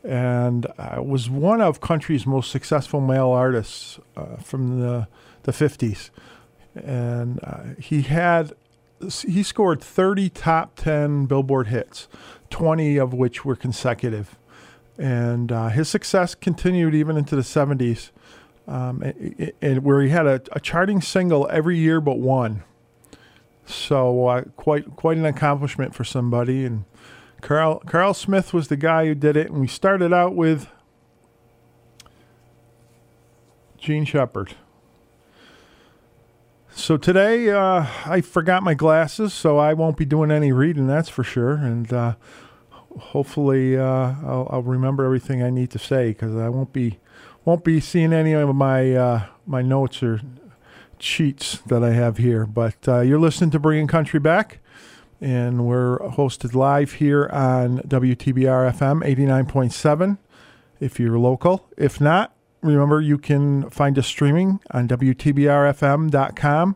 and 0.06 0.68
uh, 0.78 1.02
was 1.02 1.30
one 1.30 1.62
of 1.62 1.82
country's 1.82 2.26
most 2.26 2.52
successful 2.52 3.02
male 3.02 3.30
artists 3.30 4.00
uh, 4.16 4.38
from 4.38 4.80
the 4.80 5.08
the 5.44 5.54
fifties, 5.54 6.12
and 6.76 7.40
uh, 7.44 7.64
he 7.80 8.04
had 8.04 8.54
he 9.28 9.44
scored 9.44 9.82
thirty 9.82 10.30
top 10.30 10.76
ten 10.76 11.26
Billboard 11.26 11.68
hits, 11.68 12.08
twenty 12.50 12.98
of 12.98 13.14
which 13.14 13.44
were 13.44 13.56
consecutive, 13.56 14.38
and 14.98 15.52
uh, 15.52 15.70
his 15.70 15.90
success 15.90 16.36
continued 16.36 16.94
even 16.94 17.18
into 17.18 17.36
the 17.36 17.44
seventies, 17.44 18.12
um, 18.68 19.02
and, 19.02 19.52
and 19.62 19.84
where 19.84 20.02
he 20.02 20.10
had 20.10 20.28
a, 20.28 20.42
a 20.52 20.60
charting 20.60 21.02
single 21.02 21.48
every 21.52 21.78
year 21.78 22.00
but 22.00 22.20
one. 22.20 22.64
So 23.66 24.28
uh, 24.28 24.44
quite 24.56 24.96
quite 24.96 25.18
an 25.18 25.26
accomplishment 25.26 25.96
for 25.96 26.04
somebody. 26.04 26.66
And 26.66 26.86
Carl 27.42 27.80
Carl 27.86 28.14
Smith 28.14 28.54
was 28.54 28.68
the 28.68 28.78
guy 28.78 29.06
who 29.06 29.16
did 29.16 29.38
it. 29.38 29.50
And 29.50 29.62
we 29.62 29.68
started 29.68 30.14
out 30.14 30.36
with 30.36 30.68
Jean 33.78 34.06
Shepard. 34.06 34.56
So 36.72 36.98
today 36.98 37.50
uh, 37.50 37.86
I 38.06 38.22
forgot 38.22 38.62
my 38.62 38.74
glasses, 38.74 39.34
so 39.34 39.58
I 39.58 39.74
won't 39.74 39.96
be 39.96 40.06
doing 40.06 40.30
any 40.30 40.52
reading. 40.52 40.88
That's 40.88 41.08
for 41.08 41.24
sure. 41.24 41.54
And 41.54 41.92
uh, 41.94 42.16
hopefully 43.00 43.78
uh, 43.78 43.84
I'll, 44.24 44.48
I'll, 44.52 44.62
remember 44.62 45.06
everything 45.06 45.42
I 45.42 45.50
need 45.50 45.70
to 45.72 45.80
say 45.80 46.10
because 46.10 46.36
I 46.36 46.50
won't 46.50 46.74
be 46.74 47.00
won't 47.46 47.64
be 47.64 47.80
seeing 47.80 48.12
any 48.12 48.34
of 48.34 48.54
my 48.56 48.94
uh, 48.94 49.26
my 49.46 49.62
notes 49.62 50.02
or 50.04 50.22
cheats 51.00 51.60
that 51.68 51.84
I 51.84 51.92
have 51.92 52.18
here. 52.18 52.46
But 52.46 52.88
uh, 52.88 53.02
you're 53.02 53.20
listening 53.20 53.52
to 53.52 53.60
Bringing 53.60 53.88
Country 53.88 54.20
Back, 54.20 54.60
and 55.26 55.66
we're 55.66 55.98
hosted 55.98 56.54
live 56.54 56.94
here 56.94 57.28
on 57.34 57.80
WTBR 57.80 58.72
FM 58.72 59.04
89.7 59.04 60.20
if 60.80 61.00
you're 61.00 61.18
local. 61.18 61.68
If 61.80 62.00
not, 62.00 62.36
remember 62.62 63.02
you 63.02 63.18
can 63.18 63.68
find 63.72 63.98
us 63.98 64.06
streaming 64.06 64.60
on 64.70 64.88
WTBRFM.com. 64.88 66.76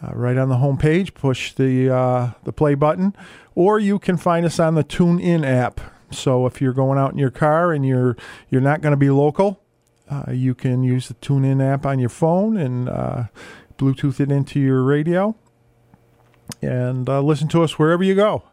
Uh, 0.00 0.10
right 0.14 0.38
on 0.38 0.48
the 0.48 0.58
home 0.58 0.78
page, 0.78 1.12
push 1.14 1.54
the 1.54 1.92
uh, 1.92 2.30
the 2.44 2.52
play 2.52 2.76
button, 2.76 3.16
or 3.56 3.80
you 3.80 3.98
can 3.98 4.16
find 4.16 4.46
us 4.46 4.60
on 4.60 4.76
the 4.76 4.84
TuneIn 4.84 5.44
app. 5.44 5.80
So 6.12 6.46
if 6.46 6.60
you're 6.60 6.72
going 6.72 7.00
out 7.00 7.10
in 7.10 7.18
your 7.18 7.30
car 7.30 7.72
and 7.72 7.84
you're 7.84 8.16
you're 8.48 8.60
not 8.60 8.80
going 8.80 8.92
to 8.92 8.96
be 8.96 9.10
local, 9.10 9.60
uh, 10.08 10.30
you 10.30 10.54
can 10.54 10.84
use 10.84 11.08
the 11.08 11.14
TuneIn 11.14 11.60
app 11.60 11.84
on 11.84 11.98
your 11.98 12.10
phone 12.10 12.56
and 12.56 12.88
uh, 12.88 13.24
Bluetooth 13.76 14.20
it 14.20 14.30
into 14.30 14.60
your 14.60 14.84
radio 14.84 15.36
and 16.60 17.08
uh, 17.08 17.20
listen 17.20 17.48
to 17.48 17.62
us 17.62 17.78
wherever 17.78 18.02
you 18.02 18.14
go. 18.14 18.44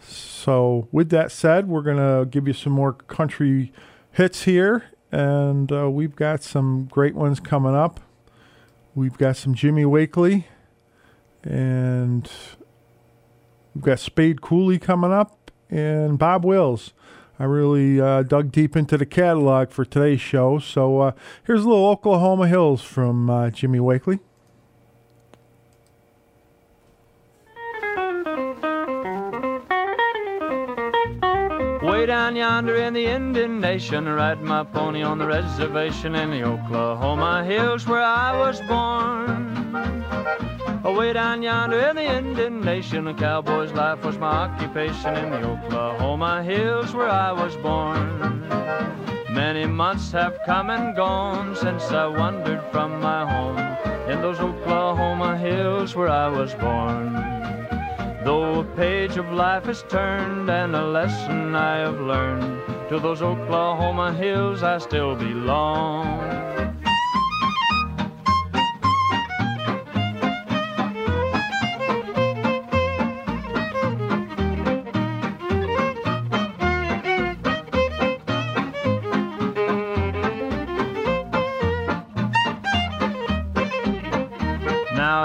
So, 0.00 0.88
with 0.92 1.10
that 1.10 1.32
said, 1.32 1.68
we're 1.68 1.82
going 1.82 1.96
to 1.96 2.26
give 2.26 2.46
you 2.46 2.52
some 2.52 2.72
more 2.72 2.92
country 2.92 3.72
hits 4.12 4.44
here, 4.44 4.84
and 5.10 5.72
uh, 5.72 5.90
we've 5.90 6.14
got 6.14 6.42
some 6.42 6.84
great 6.84 7.14
ones 7.14 7.40
coming 7.40 7.74
up. 7.74 8.00
We've 8.94 9.16
got 9.16 9.36
some 9.36 9.54
Jimmy 9.54 9.84
Wakely, 9.84 10.44
and 11.42 12.30
we've 13.74 13.84
got 13.84 13.98
Spade 13.98 14.40
Cooley 14.40 14.78
coming 14.78 15.12
up, 15.12 15.50
and 15.70 16.18
Bob 16.18 16.44
Wills. 16.44 16.92
I 17.38 17.44
really 17.44 18.00
uh, 18.00 18.22
dug 18.22 18.52
deep 18.52 18.76
into 18.76 18.96
the 18.96 19.06
catalog 19.06 19.70
for 19.70 19.84
today's 19.84 20.20
show. 20.20 20.58
So 20.60 21.00
uh, 21.00 21.12
here's 21.44 21.64
a 21.64 21.68
little 21.68 21.88
Oklahoma 21.88 22.46
Hills 22.46 22.82
from 22.82 23.28
uh, 23.28 23.50
Jimmy 23.50 23.80
Wakely. 23.80 24.20
Way 32.04 32.08
down 32.08 32.36
yonder 32.36 32.76
in 32.76 32.92
the 32.92 33.06
Indian 33.06 33.62
Nation, 33.62 34.06
ride 34.06 34.42
my 34.42 34.62
pony 34.62 35.02
on 35.02 35.16
the 35.16 35.26
reservation 35.26 36.14
in 36.14 36.32
the 36.32 36.42
Oklahoma 36.42 37.42
hills 37.46 37.86
where 37.86 38.02
I 38.02 38.36
was 38.36 38.60
born. 38.60 40.04
Away 40.84 41.14
down 41.14 41.42
yonder 41.42 41.78
in 41.78 41.96
the 41.96 42.04
Indian 42.04 42.60
Nation, 42.60 43.08
a 43.08 43.14
cowboy's 43.14 43.72
life 43.72 44.04
was 44.04 44.18
my 44.18 44.26
occupation 44.26 45.16
in 45.16 45.30
the 45.30 45.48
Oklahoma 45.48 46.42
hills 46.42 46.92
where 46.92 47.08
I 47.08 47.32
was 47.32 47.56
born. 47.56 48.46
Many 49.30 49.64
months 49.64 50.12
have 50.12 50.38
come 50.44 50.68
and 50.68 50.94
gone 50.94 51.56
since 51.56 51.84
I 51.84 52.06
wandered 52.06 52.62
from 52.70 53.00
my 53.00 53.24
home 53.24 53.56
in 54.10 54.20
those 54.20 54.40
Oklahoma 54.40 55.38
hills 55.38 55.96
where 55.96 56.10
I 56.10 56.28
was 56.28 56.52
born. 56.52 57.23
Though 58.24 58.60
a 58.60 58.64
page 58.64 59.18
of 59.18 59.30
life 59.32 59.68
is 59.68 59.82
turned 59.82 60.48
and 60.48 60.74
a 60.74 60.86
lesson 60.86 61.54
I 61.54 61.76
have 61.80 62.00
learned, 62.00 62.58
to 62.88 62.98
those 62.98 63.20
Oklahoma 63.20 64.14
hills 64.14 64.62
I 64.62 64.78
still 64.78 65.14
belong. 65.14 66.43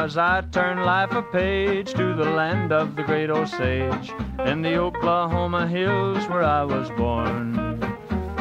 As 0.09 0.17
I 0.17 0.41
turn 0.51 0.79
life 0.79 1.11
a 1.11 1.21
page 1.21 1.93
to 1.93 2.15
the 2.15 2.31
land 2.31 2.71
of 2.71 2.95
the 2.95 3.03
great 3.03 3.29
Osage 3.29 4.11
in 4.43 4.63
the 4.63 4.75
Oklahoma 4.75 5.67
hills 5.67 6.27
where 6.27 6.41
I 6.41 6.63
was 6.63 6.89
born. 6.97 7.53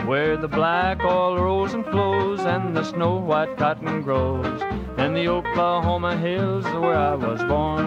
Where 0.06 0.38
the 0.38 0.48
black 0.48 1.04
oil 1.04 1.36
rolls 1.36 1.74
and 1.74 1.84
flows 1.84 2.40
and 2.40 2.74
the 2.74 2.84
snow 2.84 3.16
white 3.16 3.58
cotton 3.58 4.00
grows 4.00 4.62
in 4.96 5.12
the 5.12 5.28
Oklahoma 5.28 6.16
hills 6.16 6.64
where 6.64 6.96
I 6.96 7.14
was 7.14 7.42
born. 7.44 7.84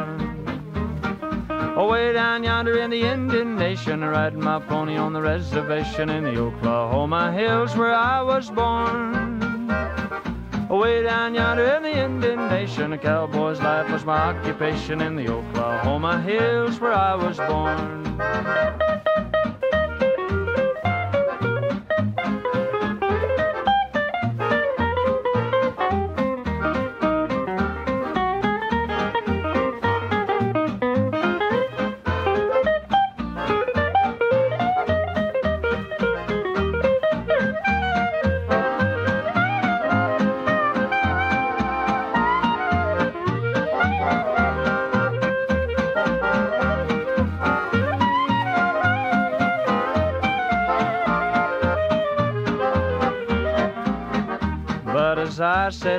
Away 1.76 2.14
down 2.14 2.44
yonder 2.44 2.78
in 2.78 2.92
the 2.92 3.02
Indian 3.02 3.56
Nation, 3.56 4.04
riding 4.04 4.44
my 4.44 4.60
pony 4.60 4.96
on 4.96 5.12
the 5.12 5.24
reservation 5.24 6.12
in 6.12 6.24
the 6.24 6.40
Oklahoma 6.40 7.34
hills 7.34 7.76
where 7.76 7.96
I 7.96 8.22
was 8.22 8.52
born. 8.52 9.21
Away 10.72 11.04
down 11.04 11.36
yonder 11.36 11.66
in 11.66 11.84
the 11.84 11.92
Indian 11.92 12.48
Nation, 12.48 12.94
a 12.94 12.98
cowboy's 12.98 13.60
life 13.60 13.92
was 13.92 14.06
my 14.06 14.18
occupation 14.18 15.02
in 15.02 15.18
the 15.18 15.28
Oklahoma 15.28 16.22
hills 16.22 16.80
where 16.80 16.94
I 16.94 17.14
was 17.14 17.36
born. 17.40 18.91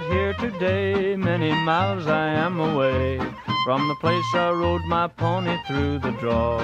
Here 0.01 0.32
today, 0.32 1.16
many 1.16 1.53
miles 1.53 2.07
I 2.07 2.28
am 2.28 2.61
away 2.61 3.18
from 3.62 3.88
the 3.88 3.95
place 3.97 4.24
I 4.32 4.51
rode 4.51 4.80
my 4.86 5.07
pony 5.07 5.59
through 5.66 5.99
the 5.99 6.12
draw. 6.12 6.59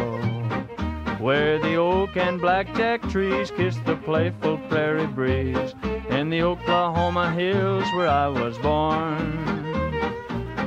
Where 1.18 1.58
the 1.58 1.74
oak 1.74 2.16
and 2.16 2.40
blackjack 2.40 3.02
trees 3.10 3.50
kiss 3.50 3.76
the 3.84 3.96
playful 3.96 4.56
prairie 4.70 5.06
breeze 5.06 5.74
in 6.08 6.30
the 6.30 6.40
Oklahoma 6.40 7.30
hills 7.32 7.84
where 7.94 8.08
I 8.08 8.28
was 8.28 8.56
born. 8.58 9.44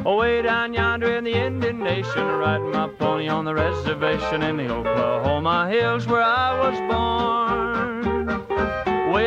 Away 0.05 0.43
down 0.43 0.75
yonder 0.75 1.15
in 1.15 1.23
the 1.23 1.33
Indian 1.33 1.79
Nation, 1.79 2.27
riding 2.27 2.71
my 2.71 2.89
pony 2.89 3.27
on 3.27 3.43
the 3.43 3.55
reservation 3.55 4.43
in 4.43 4.57
the 4.57 4.69
Oklahoma 4.71 5.67
hills 5.67 6.05
where 6.05 6.21
I 6.21 6.59
was 6.59 6.79
born. 6.91 7.40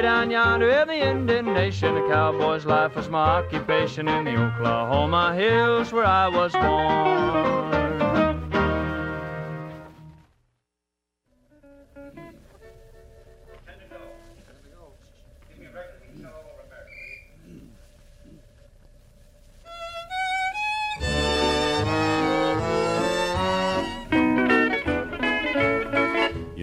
Down 0.04 0.30
yonder 0.30 0.68
in 0.68 0.88
the 0.88 1.00
Indian 1.02 1.54
Nation, 1.54 1.96
a 1.96 2.06
cowboy's 2.06 2.66
life 2.66 2.94
was 2.94 3.08
my 3.08 3.38
occupation 3.38 4.06
in 4.06 4.26
the 4.26 4.36
Oklahoma 4.36 5.34
hills 5.34 5.94
where 5.94 6.04
I 6.04 6.28
was 6.28 6.52
born. 6.52 7.83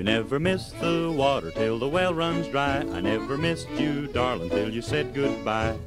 You 0.02 0.06
never 0.06 0.40
miss 0.40 0.72
the 0.82 1.14
water 1.16 1.52
till 1.52 1.78
the 1.78 1.88
well 1.88 2.12
runs 2.12 2.48
dry. 2.48 2.78
I 2.80 3.02
never 3.02 3.38
missed 3.38 3.70
you, 3.70 4.08
darling, 4.08 4.50
till 4.50 4.74
you 4.74 4.82
said 4.82 5.14
goodbye. 5.14 5.78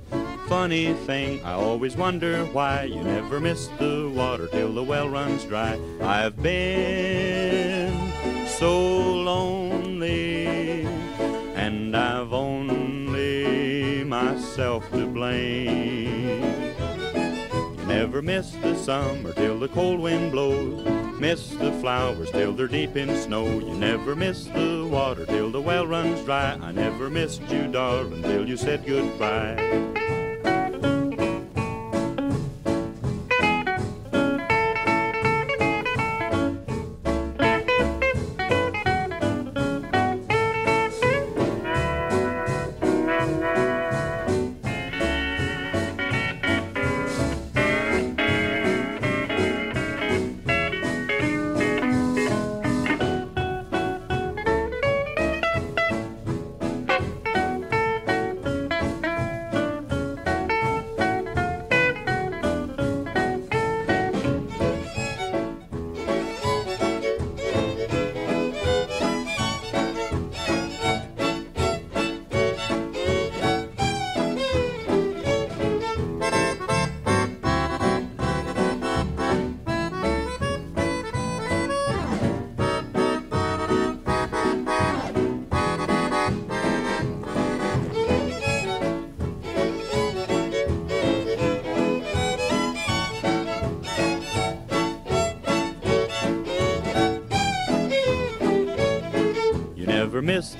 Funny 0.46 0.94
thing, 0.94 1.42
I 1.42 1.54
always 1.54 1.96
wonder 1.96 2.44
why 2.44 2.84
you 2.84 3.02
never 3.02 3.40
miss 3.40 3.66
the 3.76 4.08
water 4.14 4.46
till 4.46 4.72
the 4.72 4.84
well 4.84 5.08
runs 5.08 5.42
dry. 5.42 5.80
I've 6.00 6.40
been 6.40 8.12
so 8.46 9.14
lonely, 9.14 10.86
and 11.56 11.96
I've 11.96 12.32
only 12.32 14.04
myself 14.04 14.88
to 14.92 15.08
blame. 15.08 16.44
You 17.78 17.86
never 17.88 18.22
miss 18.22 18.52
the 18.52 18.76
summer 18.76 19.32
till 19.32 19.58
the 19.58 19.66
cold 19.66 19.98
wind 19.98 20.30
blows. 20.30 20.86
Miss 21.24 21.48
the 21.48 21.72
flowers 21.80 22.30
till 22.30 22.52
they're 22.52 22.68
deep 22.68 22.96
in 22.96 23.08
snow. 23.16 23.46
You 23.46 23.72
never 23.78 24.14
miss 24.14 24.44
the 24.44 24.86
water 24.86 25.24
till 25.24 25.50
the 25.50 25.58
well 25.58 25.86
runs 25.86 26.22
dry. 26.22 26.58
I 26.60 26.70
never 26.70 27.08
missed 27.08 27.40
you, 27.48 27.66
darling, 27.66 28.22
till 28.22 28.46
you 28.46 28.58
said 28.58 28.84
goodbye. 28.84 30.23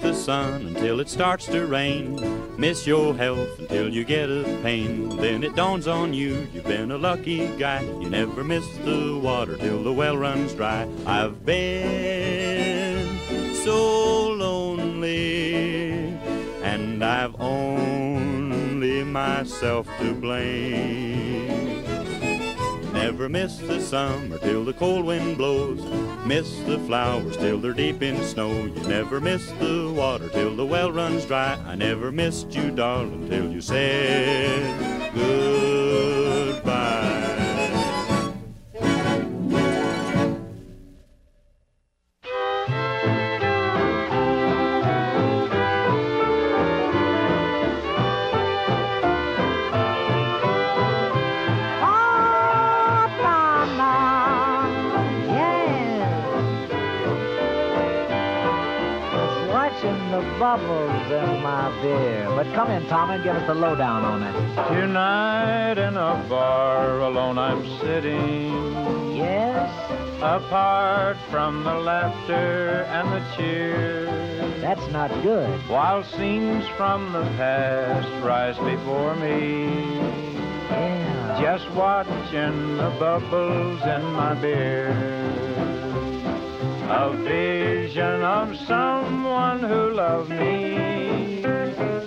The 0.04 0.14
sun 0.14 0.66
until 0.66 1.00
it 1.00 1.08
starts 1.08 1.46
to 1.46 1.64
rain. 1.64 2.20
Miss 2.58 2.86
your 2.86 3.14
health 3.14 3.58
until 3.58 3.88
you 3.88 4.04
get 4.04 4.28
a 4.28 4.44
pain. 4.62 5.16
Then 5.16 5.42
it 5.42 5.56
dawns 5.56 5.88
on 5.88 6.12
you, 6.12 6.46
you've 6.52 6.64
been 6.64 6.90
a 6.90 6.98
lucky 6.98 7.48
guy. 7.56 7.80
You 8.02 8.10
never 8.10 8.44
miss 8.44 8.66
the 8.84 9.18
water 9.18 9.56
till 9.56 9.82
the 9.82 9.94
well 9.94 10.18
runs 10.18 10.52
dry. 10.52 10.86
I've 11.06 11.46
been 11.46 13.18
so 13.64 14.28
lonely, 14.28 16.12
and 16.62 17.02
I've 17.02 17.40
only 17.40 19.04
myself 19.04 19.88
to 20.00 20.12
blame. 20.12 20.93
Never 23.24 23.32
miss 23.32 23.56
the 23.56 23.80
summer 23.80 24.36
till 24.36 24.66
the 24.66 24.74
cold 24.74 25.06
wind 25.06 25.38
blows. 25.38 25.80
Miss 26.26 26.58
the 26.66 26.78
flowers 26.80 27.38
till 27.38 27.58
they're 27.58 27.72
deep 27.72 28.02
in 28.02 28.22
snow. 28.22 28.66
You 28.66 28.86
never 28.86 29.18
miss 29.18 29.50
the 29.52 29.90
water 29.96 30.28
till 30.28 30.54
the 30.54 30.66
well 30.66 30.92
runs 30.92 31.24
dry. 31.24 31.58
I 31.64 31.74
never 31.74 32.12
missed 32.12 32.54
you, 32.54 32.70
darling, 32.70 33.26
till 33.30 33.50
you 33.50 33.62
said 33.62 35.14
goodbye. 35.14 35.63
Give 63.24 63.36
us 63.36 63.46
the 63.46 63.54
lowdown 63.54 64.04
on 64.04 64.22
it. 64.22 64.34
Tonight 64.68 65.78
in 65.78 65.96
a 65.96 66.26
bar 66.28 67.00
alone 67.00 67.38
I'm 67.38 67.64
sitting. 67.78 69.16
Yes? 69.16 69.70
Apart 70.20 71.16
from 71.30 71.64
the 71.64 71.72
laughter 71.72 72.84
and 72.90 73.10
the 73.10 73.24
cheers. 73.34 74.60
That's 74.60 74.86
not 74.92 75.10
good. 75.22 75.48
While 75.70 76.04
scenes 76.04 76.66
from 76.76 77.14
the 77.14 77.22
past 77.38 78.06
rise 78.22 78.58
before 78.58 79.16
me. 79.16 79.72
Yeah. 80.68 81.40
Just 81.40 81.70
watching 81.70 82.76
the 82.76 82.94
bubbles 83.00 83.80
in 83.80 84.04
my 84.12 84.34
beer. 84.34 84.90
A 86.90 87.16
vision 87.24 88.22
of 88.22 88.54
someone 88.66 89.60
who 89.60 89.94
loved 89.94 90.28
me 90.28 91.03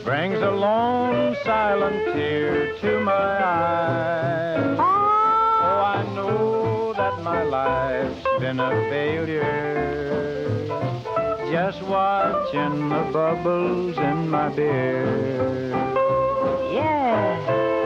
brings 0.03 0.39
a 0.39 0.51
lone 0.51 1.35
silent 1.43 2.05
tear 2.13 2.73
to 2.81 2.99
my 2.99 3.13
eye. 3.13 4.75
Oh, 4.77 5.81
I 5.97 6.03
know 6.15 6.93
that 6.93 7.21
my 7.23 7.43
life's 7.43 8.23
been 8.39 8.59
a 8.59 8.69
failure. 8.89 10.07
Just 11.51 11.81
watching 11.83 12.89
the 12.89 13.09
bubbles 13.11 13.97
in 13.97 14.29
my 14.29 14.49
beer. 14.49 15.69
Yeah. 16.73 17.76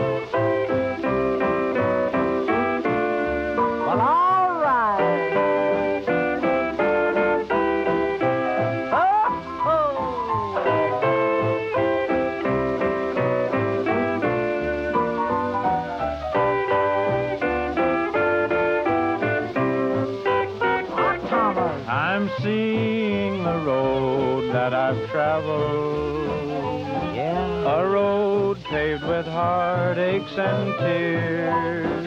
Heartaches 29.45 30.37
and 30.37 30.67
tears. 30.79 32.05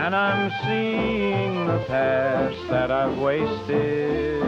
And 0.00 0.14
I'm 0.14 0.50
seeing 0.64 1.66
the 1.66 1.78
past 1.86 2.58
that 2.68 2.90
I've 2.90 3.16
wasted 3.18 4.42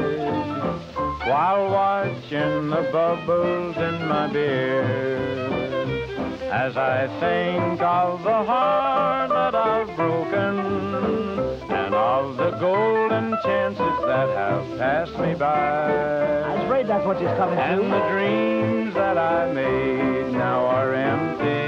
while 1.31 1.65
watching 1.71 2.69
the 2.75 2.83
bubbles 2.93 3.77
in 3.89 3.97
my 4.09 4.27
beer. 4.33 4.85
as 6.67 6.77
I 6.77 6.99
think 7.21 7.81
of 7.83 8.23
the 8.23 8.41
heart 8.53 9.31
that 9.31 9.55
I've 9.55 9.91
broken 9.97 10.55
and 11.81 11.95
of 11.95 12.37
the 12.37 12.51
golden 12.67 13.27
chances 13.45 13.97
that 14.11 14.29
have 14.43 14.65
passed 14.79 15.17
me 15.19 15.35
by. 15.35 16.43
I'm 16.49 16.61
afraid 16.67 16.87
that's 16.87 17.07
what 17.07 17.21
you're 17.21 17.37
coming 17.37 17.59
And 17.59 17.81
to. 17.83 17.89
the 17.89 18.03
dreams 18.15 18.95
that 18.95 19.17
I 19.19 19.53
made 19.53 20.33
now 20.33 20.61
are 20.67 20.95
empty. 20.95 21.66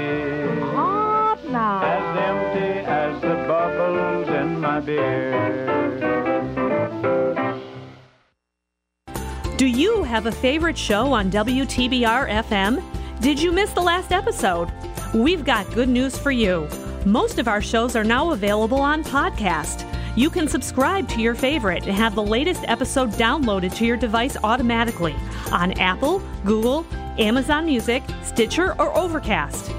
Do 9.57 9.67
you 9.67 10.03
have 10.03 10.25
a 10.25 10.31
favorite 10.31 10.77
show 10.77 11.11
on 11.11 11.29
WTBR 11.29 12.29
FM? 12.29 12.81
Did 13.19 13.41
you 13.41 13.51
miss 13.51 13.73
the 13.73 13.81
last 13.81 14.13
episode? 14.13 14.71
We've 15.13 15.43
got 15.43 15.69
good 15.73 15.89
news 15.89 16.17
for 16.17 16.31
you. 16.31 16.69
Most 17.05 17.39
of 17.39 17.49
our 17.49 17.61
shows 17.61 17.97
are 17.97 18.05
now 18.05 18.31
available 18.31 18.79
on 18.79 19.03
podcast. 19.03 19.85
You 20.15 20.29
can 20.29 20.47
subscribe 20.47 21.09
to 21.09 21.19
your 21.19 21.35
favorite 21.35 21.85
and 21.85 21.95
have 21.95 22.15
the 22.15 22.23
latest 22.23 22.63
episode 22.67 23.11
downloaded 23.11 23.75
to 23.75 23.85
your 23.85 23.97
device 23.97 24.37
automatically 24.43 25.15
on 25.51 25.73
Apple, 25.73 26.19
Google, 26.45 26.85
Amazon 27.17 27.65
Music, 27.65 28.03
Stitcher, 28.23 28.75
or 28.79 28.97
Overcast. 28.97 29.71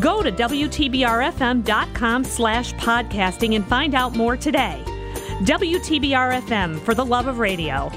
Go 0.00 0.22
to 0.22 0.30
WTBRFM.com 0.30 2.24
slash 2.24 2.72
podcasting 2.74 3.56
and 3.56 3.66
find 3.66 3.94
out 3.94 4.14
more 4.14 4.36
today. 4.36 4.82
WTBR 5.42 6.42
FM 6.42 6.78
for 6.80 6.94
the 6.94 7.04
love 7.04 7.26
of 7.26 7.38
radio. 7.38 7.90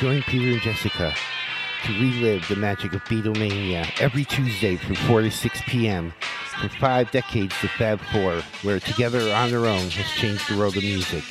Join 0.00 0.22
Peter 0.22 0.52
and 0.52 0.60
Jessica 0.60 1.14
to 1.84 1.92
relive 1.92 2.46
the 2.48 2.56
magic 2.56 2.92
of 2.92 3.02
Beatlemania 3.04 3.88
every 4.00 4.24
Tuesday 4.24 4.76
from 4.76 4.94
4 4.94 5.22
to 5.22 5.30
6 5.30 5.60
p.m. 5.68 6.12
For 6.60 6.68
five 6.68 7.10
decades, 7.12 7.54
the 7.62 7.68
Fab 7.68 8.00
Four, 8.12 8.40
where 8.62 8.80
together 8.80 9.32
on 9.32 9.50
their 9.50 9.66
own, 9.66 9.90
has 9.90 10.10
changed 10.20 10.48
the 10.48 10.58
world 10.58 10.76
of 10.76 10.82
music. 10.82 11.22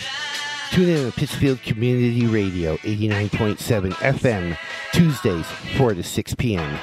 Tune 0.71 0.89
in 0.89 1.05
to 1.05 1.11
Pittsfield 1.17 1.61
Community 1.61 2.25
Radio 2.27 2.75
89.7 2.77 3.91
FM, 3.93 4.57
Tuesdays, 4.91 5.45
4 5.77 5.93
to 5.93 6.03
6 6.03 6.35
p.m. 6.35 6.79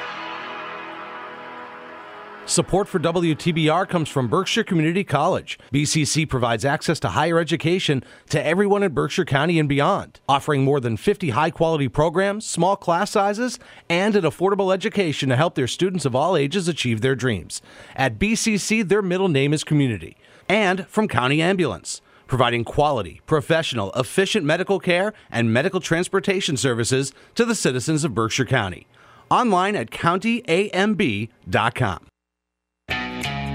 Support 2.47 2.89
for 2.89 2.99
WTBR 2.99 3.89
comes 3.89 4.09
from 4.09 4.29
Berkshire 4.29 4.65
Community 4.65 5.05
College. 5.05 5.59
BCC 5.73 6.29
provides 6.29 6.65
access 6.65 6.99
to 7.01 7.11
higher 7.11 7.39
education 7.39 8.03
to 8.31 8.45
everyone 8.45 8.83
in 8.83 8.93
Berkshire 8.93 9.25
County 9.25 9.59
and 9.59 9.69
beyond, 9.69 10.21
offering 10.29 10.65
more 10.65 10.81
than 10.81 10.97
50 10.97 11.31
high 11.31 11.51
quality 11.51 11.89
programs, 11.89 12.45
small 12.45 12.77
class 12.77 13.11
sizes, 13.11 13.59
and 13.89 14.17
an 14.17 14.25
affordable 14.25 14.75
education 14.75 15.29
to 15.29 15.37
help 15.37 15.55
their 15.55 15.69
students 15.69 16.05
of 16.05 16.17
all 16.17 16.37
ages 16.37 16.67
achieve 16.67 17.01
their 17.01 17.15
dreams. 17.15 17.63
At 17.95 18.19
BCC, 18.19 18.89
their 18.89 19.03
middle 19.03 19.29
name 19.29 19.53
is 19.53 19.65
Community. 19.65 20.17
And 20.49 20.87
from 20.89 21.09
County 21.09 21.41
Ambulance, 21.41 22.01
providing 22.33 22.65
quality, 22.65 23.21
professional, 23.27 23.93
efficient 23.93 24.43
medical 24.43 24.81
care 24.81 25.13
and 25.31 25.53
medical 25.53 25.81
transportation 25.81 26.57
services 26.57 27.13
to 27.35 27.45
the 27.45 27.55
citizens 27.55 28.05
of 28.05 28.15
Berkshire 28.15 28.47
County. 28.47 28.87
Online 29.31 29.77
at 29.77 29.91
countyamb.com. 29.91 31.29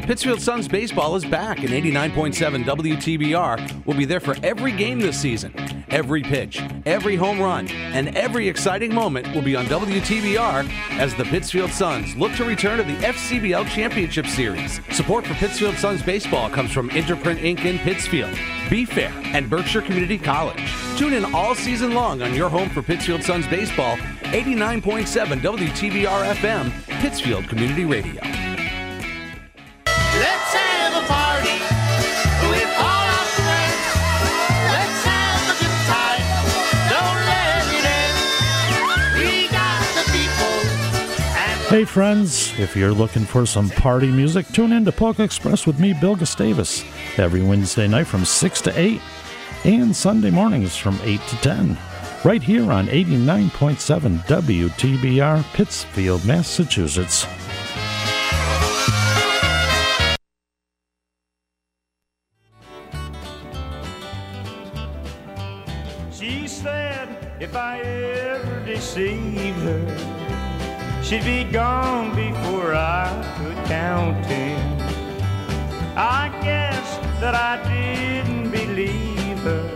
Pittsfield 0.08 0.41
Suns 0.41 0.70
baseball 0.70 1.18
is 1.18 1.26
back, 1.26 1.60
and 1.60 1.68
89.7 1.68 2.64
WTBR 2.64 3.86
will 3.86 3.93
be 3.93 4.05
there 4.05 4.22
for 4.22 4.38
every 4.41 4.72
game 4.72 5.01
this 5.01 5.20
season. 5.20 5.53
Every 5.89 6.24
pitch, 6.24 6.62
every 6.86 7.18
home 7.18 7.41
run, 7.41 7.68
and 7.68 8.16
every 8.16 8.47
exciting 8.47 8.93
moment 8.93 9.36
will 9.36 9.41
be 9.41 9.53
on 9.58 9.66
WTBR 9.66 10.70
as 10.91 11.14
the 11.16 11.26
Pittsfield 11.26 11.72
Suns 11.72 12.16
look 12.16 12.32
to 12.36 12.45
return 12.45 12.78
to 12.78 12.86
the 12.86 12.95
FCBL 13.05 13.68
Championship 13.68 14.28
Series. 14.28 14.80
Support 14.95 15.28
for 15.28 15.34
Pittsfield 15.34 15.76
Suns 15.76 16.01
baseball 16.01 16.49
comes 16.49 16.72
from 16.72 16.89
Interprint 16.91 17.41
Inc. 17.41 17.66
in 17.66 17.78
Pittsfield, 17.80 18.34
BFAIR, 18.70 19.12
and 19.34 19.49
Berkshire 19.49 19.82
Community 19.82 20.18
College. 20.18 20.72
Tune 20.95 21.12
in 21.12 21.26
all 21.36 21.53
season 21.53 21.93
long 21.93 22.22
on 22.22 22.34
your 22.34 22.47
home 22.47 22.70
for 22.70 22.82
Pittsfield 22.82 23.24
Suns 23.24 23.45
baseball, 23.47 23.97
89.7 24.32 25.41
WTBR 25.41 26.34
FM, 26.34 26.72
Pittsfield 27.01 27.49
Community 27.49 27.84
Radio. 27.84 28.47
Hey 41.70 41.84
friends, 41.86 42.57
if 42.57 42.76
you're 42.76 42.93
looking 42.93 43.26
for 43.26 43.45
some 43.45 43.70
party 43.70 44.09
music, 44.09 44.47
tune 44.47 44.72
in 44.72 44.86
to 44.86 44.91
Polka 44.91 45.22
Express 45.22 45.68
with 45.68 45.80
me, 45.80 45.93
Bill 45.93 46.15
Gustavus, 46.15 46.84
every 47.18 47.43
Wednesday 47.43 47.88
night 47.88 48.07
from 48.07 48.26
6 48.26 48.61
to 48.61 48.80
8 48.80 49.01
and 49.65 49.95
Sunday 49.95 50.32
mornings 50.32 50.76
from 50.76 50.97
8 51.03 51.20
to 51.20 51.36
10, 51.41 51.78
right 52.24 52.41
here 52.41 52.72
on 52.72 52.88
89.7 52.88 54.18
WTBR, 54.26 55.43
Pittsfield, 55.53 56.26
Massachusetts. 56.26 57.28
If 67.40 67.56
I 67.56 67.80
ever 67.82 68.66
deceived 68.66 69.60
her, 69.60 71.04
she'd 71.04 71.24
be 71.24 71.44
gone 71.44 72.16
before 72.16 72.74
I 72.74 73.10
could 73.38 73.58
count 73.66 74.24
ten. 74.26 74.82
I 75.96 76.30
guess 76.42 76.98
that 77.22 77.36
I 77.36 77.62
didn't 77.70 78.50
believe 78.50 79.38
her, 79.40 79.70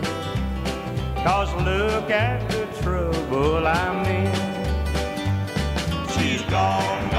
cause 1.24 1.54
look 1.64 2.10
at 2.10 2.50
the 2.50 2.66
trouble 2.82 3.68
I'm 3.68 4.06
in. 4.06 4.34
She's 6.10 6.42
gone, 6.44 7.10
gone, 7.10 7.11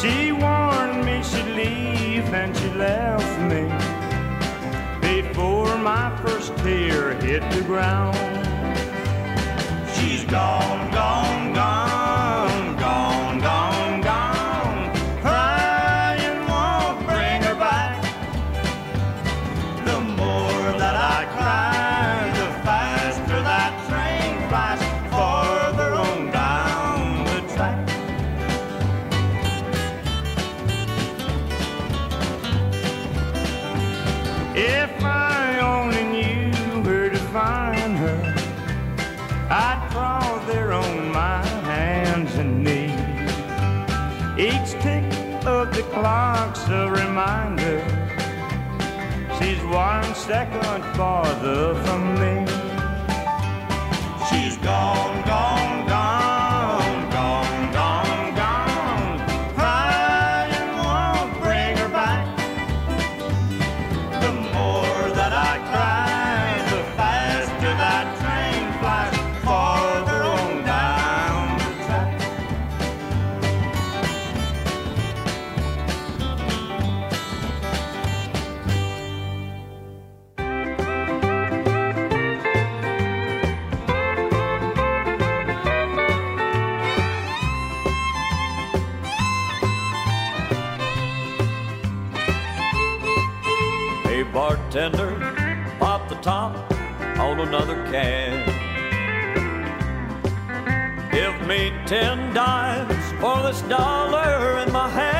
She 0.00 0.30
warned 0.30 1.04
me 1.04 1.22
she'd 1.24 1.50
leave 1.56 2.32
and 2.32 2.56
she 2.56 2.68
left 2.74 3.40
me 3.50 3.64
before 5.00 5.76
my 5.78 6.16
first 6.22 6.56
tear 6.58 7.14
hit 7.14 7.42
the 7.50 7.62
ground. 7.62 8.16
She's 9.94 10.24
gone, 10.24 10.90
gone, 10.92 11.52
gone, 11.52 11.87
clock's 46.00 46.68
a 46.68 46.88
reminder 46.90 47.78
she's 49.36 49.60
one 49.64 50.14
second 50.14 50.82
farther 50.96 51.74
from 51.84 52.02
me. 52.20 52.34
She's 54.28 54.56
gone, 54.58 55.16
gone, 55.16 55.26
gone, 55.26 55.57
can. 97.98 98.32
Give 101.10 101.36
me 101.46 101.72
ten 101.86 102.32
dimes 102.34 103.04
for 103.20 103.42
this 103.42 103.62
dollar 103.62 104.58
in 104.62 104.72
my 104.72 104.88
hand. 104.88 105.18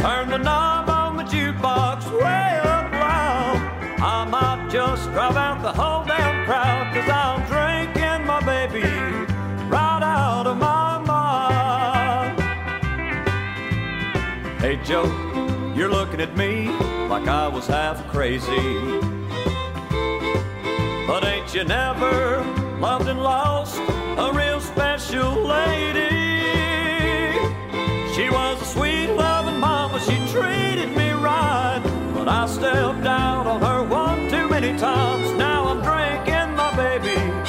Turn 0.00 0.28
the 0.30 0.38
knob 0.38 0.88
on 0.88 1.16
the 1.16 1.24
jukebox 1.24 2.10
way 2.12 2.60
up 2.76 2.92
loud. 2.92 3.58
I 4.00 4.24
might 4.24 4.68
just 4.70 5.04
drive 5.12 5.36
out 5.36 5.62
the 5.62 5.72
whole 5.72 6.04
damn 6.04 6.44
crowd, 6.46 6.94
cause 6.94 7.08
I'm 7.22 7.40
drinking 7.52 8.26
my 8.26 8.40
baby 8.52 8.88
right 9.68 10.02
out 10.02 10.46
of 10.46 10.56
my 10.56 10.98
mind. 11.14 12.40
Hey 14.60 14.76
Joe, 14.84 15.08
you're 15.76 15.90
looking 15.90 16.20
at 16.20 16.36
me 16.36 16.68
like 17.08 17.26
I 17.28 17.48
was 17.48 17.66
half 17.66 18.06
crazy. 18.08 19.15
You 21.56 21.64
never 21.64 22.44
loved 22.80 23.08
and 23.08 23.22
lost 23.22 23.78
a 23.78 24.30
real 24.30 24.60
special 24.60 25.42
lady? 25.42 26.02
She 28.12 28.28
was 28.28 28.60
a 28.60 28.64
sweet 28.66 29.06
loving 29.06 29.58
mama, 29.58 29.98
she 30.00 30.18
treated 30.30 30.94
me 30.94 31.12
right. 31.12 31.80
But 32.12 32.28
I 32.28 32.46
stepped 32.46 33.06
out 33.06 33.46
on 33.46 33.62
her 33.62 33.82
one 33.84 34.28
too 34.28 34.50
many 34.50 34.78
times. 34.78 35.32
Now 35.38 35.68
I'm 35.68 35.80
drinking 35.80 36.56
my 36.56 36.76
baby 36.76 37.45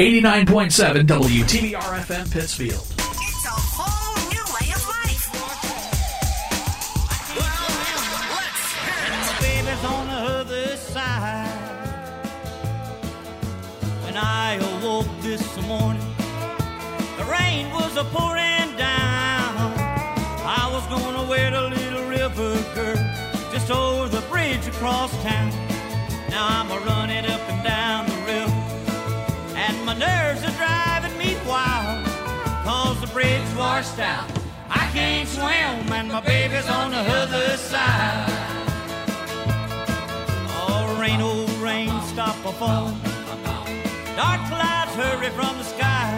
89.7 0.00 1.06
WTBR 1.06 2.00
FM 2.06 2.32
Pittsfield. 2.32 2.86
It's 2.96 3.44
a 3.44 3.50
whole 3.52 4.16
new 4.32 4.44
way 4.56 4.72
of 4.72 4.82
life. 4.88 5.28
And 9.04 9.14
my 9.20 9.34
baby's 9.42 9.84
on 9.84 10.06
the 10.06 10.20
other 10.40 10.76
side. 10.78 11.52
When 14.04 14.16
I 14.16 14.54
awoke 14.72 15.06
this 15.20 15.44
morning, 15.68 16.14
the 17.18 17.24
rain 17.24 17.70
was 17.70 17.94
a 17.98 18.04
pouring 18.04 18.74
down. 18.78 19.74
I 20.48 20.66
was 20.72 20.86
gonna 20.86 21.28
wear 21.28 21.50
the 21.50 21.68
little 21.76 22.08
river 22.08 22.56
girl 22.74 22.96
just 23.52 23.70
over 23.70 24.08
the 24.08 24.22
bridge 24.30 24.66
across 24.66 25.12
town. 25.22 25.50
Now 26.30 26.46
I'm 26.48 26.70
a 26.70 26.78
running 26.86 27.26
up 27.26 27.40
and 27.50 27.62
down 27.62 27.99
driving 30.60 31.16
me 31.18 31.36
wild. 31.48 32.04
Cause 32.64 33.00
the 33.00 33.06
bridge 33.08 33.50
washed 33.56 33.98
out. 33.98 34.28
I 34.68 34.84
can't 34.92 35.28
swim, 35.28 35.92
and 35.98 36.08
my 36.08 36.20
baby's 36.20 36.68
on 36.68 36.90
the 36.90 37.02
other 37.20 37.56
side. 37.56 38.26
Oh, 40.62 40.98
rain, 41.00 41.20
oh, 41.20 41.46
rain, 41.64 41.90
stop 42.12 42.36
a 42.44 42.52
falling. 42.60 43.00
Dark 44.20 44.40
clouds 44.52 44.94
hurry 45.00 45.30
from 45.38 45.54
the 45.60 45.66
sky. 45.76 46.08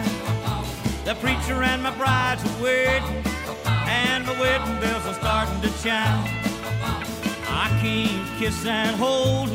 The 1.05 1.15
preacher 1.15 1.63
and 1.63 1.81
my 1.81 1.93
bride's 2.01 2.43
waiting, 2.61 3.23
and 3.99 4.25
my 4.25 4.35
wedding 4.39 4.79
bells 4.81 5.05
are 5.05 5.17
starting 5.23 5.59
to 5.61 5.71
chime. 5.83 6.23
I 7.63 7.67
can't 7.81 8.39
kiss 8.39 8.65
and 8.65 8.95
hold 8.95 9.49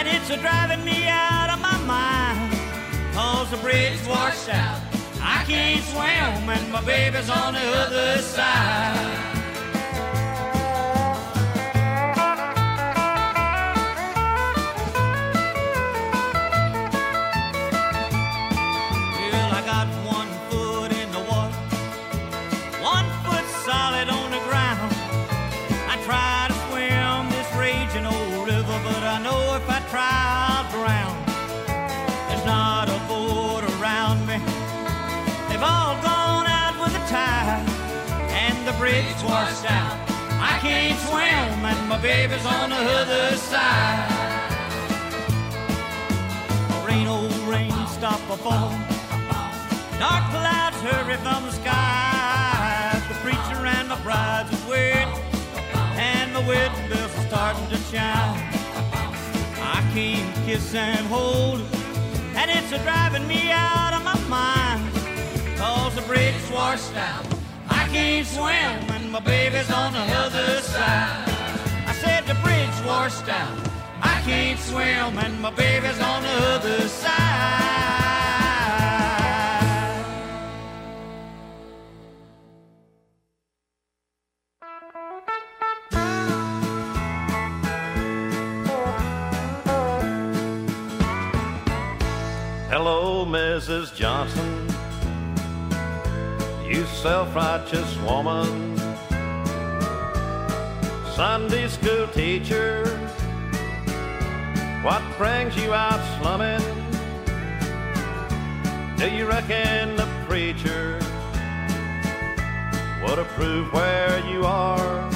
and 0.00 0.08
it's 0.08 0.30
a 0.30 0.36
driving 0.36 0.84
me 0.84 1.08
out 1.08 1.50
of 1.50 1.60
my 1.60 1.76
mind. 1.84 2.29
Cause 3.20 3.50
the 3.50 3.58
bridge 3.58 4.00
washed 4.08 4.48
out. 4.48 4.80
I 5.20 5.44
can't 5.46 5.84
swim, 5.84 6.48
and 6.48 6.72
my 6.72 6.82
baby's 6.82 7.28
on 7.28 7.52
the 7.52 7.60
other 7.60 8.16
side. 8.22 9.39
Bridge 38.90 39.22
washed 39.22 39.70
out. 39.70 39.96
I 40.50 40.58
can't 40.60 40.98
swim, 41.06 41.64
and 41.70 41.88
my 41.88 41.98
baby's 42.02 42.44
on 42.44 42.70
the 42.70 42.82
other 42.98 43.36
side. 43.36 44.10
Rain, 46.86 47.06
oh 47.08 47.28
rain, 47.48 47.70
stop 47.86 48.20
a 48.34 48.36
fall. 48.36 48.72
Dark 50.02 50.24
clouds 50.34 50.80
hurry 50.88 51.16
from 51.24 51.40
the 51.46 51.52
sky. 51.52 53.00
The 53.08 53.14
preacher 53.24 53.60
and 53.76 53.88
my 53.88 54.00
bride's 54.02 54.50
is 54.52 54.60
and 56.08 56.32
my 56.32 56.42
wedding 56.48 56.88
bells 56.88 57.14
are 57.18 57.26
starting 57.28 57.68
to 57.74 57.78
chime. 57.92 58.38
I 59.76 59.78
can't 59.94 60.34
kiss 60.46 60.74
and 60.74 61.06
hold 61.06 61.60
and 62.38 62.50
it's 62.50 62.72
a 62.72 62.78
driving 62.82 63.26
me 63.28 63.52
out 63.52 63.92
of 63.94 64.02
my 64.02 64.18
mind. 64.28 64.82
Cause 65.58 65.94
the 65.94 66.02
bridge 66.02 66.34
washed 66.50 66.96
out. 66.96 67.39
I 67.90 67.92
can't 67.92 68.24
swim, 68.24 68.90
and 68.94 69.10
my 69.10 69.18
baby's 69.18 69.68
on 69.68 69.92
the 69.92 69.98
other 69.98 70.60
side. 70.60 71.28
I 71.88 71.92
said 71.92 72.24
the 72.24 72.34
bridge 72.34 72.86
washed 72.86 73.28
out. 73.28 73.58
I 74.00 74.22
can't 74.24 74.60
swim, 74.60 75.18
and 75.18 75.42
my 75.42 75.50
baby's 75.50 76.00
on 76.00 76.22
the 76.22 76.28
other 76.54 76.86
side. 76.86 77.10
Hello, 92.70 93.26
Mrs. 93.26 93.92
Johnson, 93.96 94.59
you 96.70 96.86
self 96.86 97.34
righteous 97.34 97.96
woman. 97.98 98.76
Sunday 101.14 101.68
school 101.68 102.06
teacher, 102.08 102.86
what 104.82 105.02
brings 105.18 105.56
you 105.56 105.74
out 105.74 106.00
slumming? 106.18 106.62
Do 108.96 109.10
you 109.10 109.26
reckon 109.26 109.96
the 109.96 110.08
preacher 110.26 111.00
would 113.02 113.18
approve 113.18 113.72
where 113.72 114.18
you 114.28 114.44
are. 114.44 115.10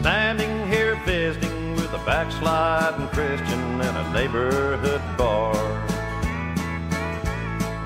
Standing 0.00 0.66
here 0.66 0.96
visiting 1.04 1.74
with 1.74 1.92
a 1.92 2.02
backsliding 2.04 3.06
Christian 3.08 3.80
in 3.80 3.96
a 3.96 4.12
neighborhood 4.12 5.02
bar. 5.16 5.91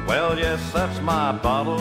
Well, 0.07 0.39
yes, 0.39 0.73
that's 0.73 1.01
my 1.01 1.33
bottle. 1.33 1.81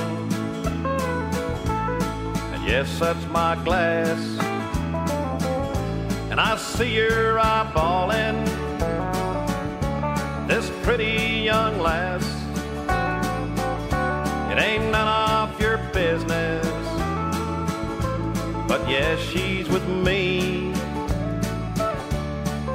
And 2.53 2.65
yes, 2.65 2.97
that's 2.97 3.23
my 3.28 3.55
glass. 3.63 4.19
And 6.32 6.39
I 6.39 6.57
see 6.57 6.95
you're 6.95 7.38
eyeballing 7.38 8.45
this 10.47 10.71
pretty 10.84 11.43
young 11.43 11.80
lass. 11.80 12.26
It 14.51 14.57
ain't 14.59 14.91
none 14.91 15.07
of 15.07 15.61
your 15.61 15.78
business. 15.93 16.65
But 18.67 18.89
yes, 18.89 19.19
she's 19.19 19.69
with 19.69 19.88
me. 19.88 20.73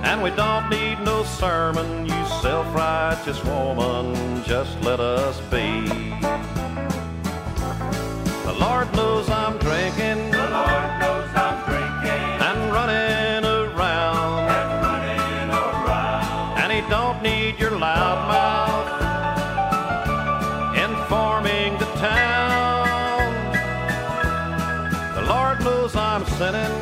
And 0.03 0.23
we 0.23 0.31
don't 0.31 0.71
need 0.71 1.01
no 1.01 1.25
sermon, 1.25 2.07
you 2.07 2.20
self 2.41 2.75
righteous 2.75 3.45
woman. 3.45 4.43
Just 4.45 4.81
let 4.83 4.99
us 4.99 5.39
be. 5.51 5.85
The 8.49 8.57
Lord 8.59 8.91
knows 8.95 9.29
I'm 9.29 9.59
drinking. 9.59 10.31
The 10.31 10.49
Lord 10.59 10.91
knows 11.01 11.31
I'm 11.37 11.59
drinking. 11.69 12.27
And 12.49 12.73
running 12.73 13.45
around. 13.45 14.49
And 14.59 14.71
running 14.87 15.51
around. 15.51 16.59
And 16.61 16.73
he 16.73 16.81
don't 16.89 17.23
need 17.23 17.59
your 17.59 17.73
loud 17.73 18.19
mouth 18.33 18.89
informing 20.89 21.77
the 21.79 21.91
town. 21.97 23.29
The 25.15 25.23
Lord 25.23 25.63
knows 25.63 25.95
I'm 25.95 26.25
sinning. 26.25 26.80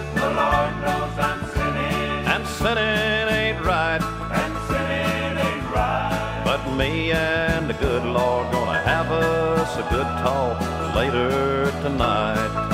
A 9.79 9.91
good 9.91 10.07
talk 10.25 10.61
later 10.97 11.71
tonight. 11.83 12.69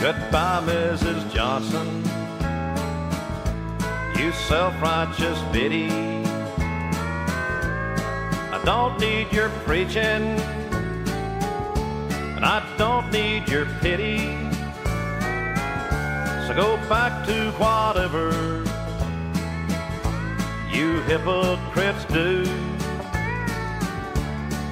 Goodbye, 0.00 0.62
Mrs. 0.66 1.32
Johnson. 1.32 2.02
You 4.18 4.32
self 4.32 4.74
righteous 4.82 5.40
biddy. 5.52 5.90
I 8.50 8.60
don't 8.64 8.98
need 8.98 9.32
your 9.32 9.50
preaching, 9.64 10.24
and 12.34 12.44
I 12.44 12.66
don't 12.76 13.12
need 13.12 13.48
your 13.48 13.66
pity. 13.80 14.43
Go 16.56 16.76
back 16.88 17.26
to 17.26 17.50
whatever 17.58 18.62
you 20.70 21.00
hypocrites 21.02 22.04
do. 22.04 22.44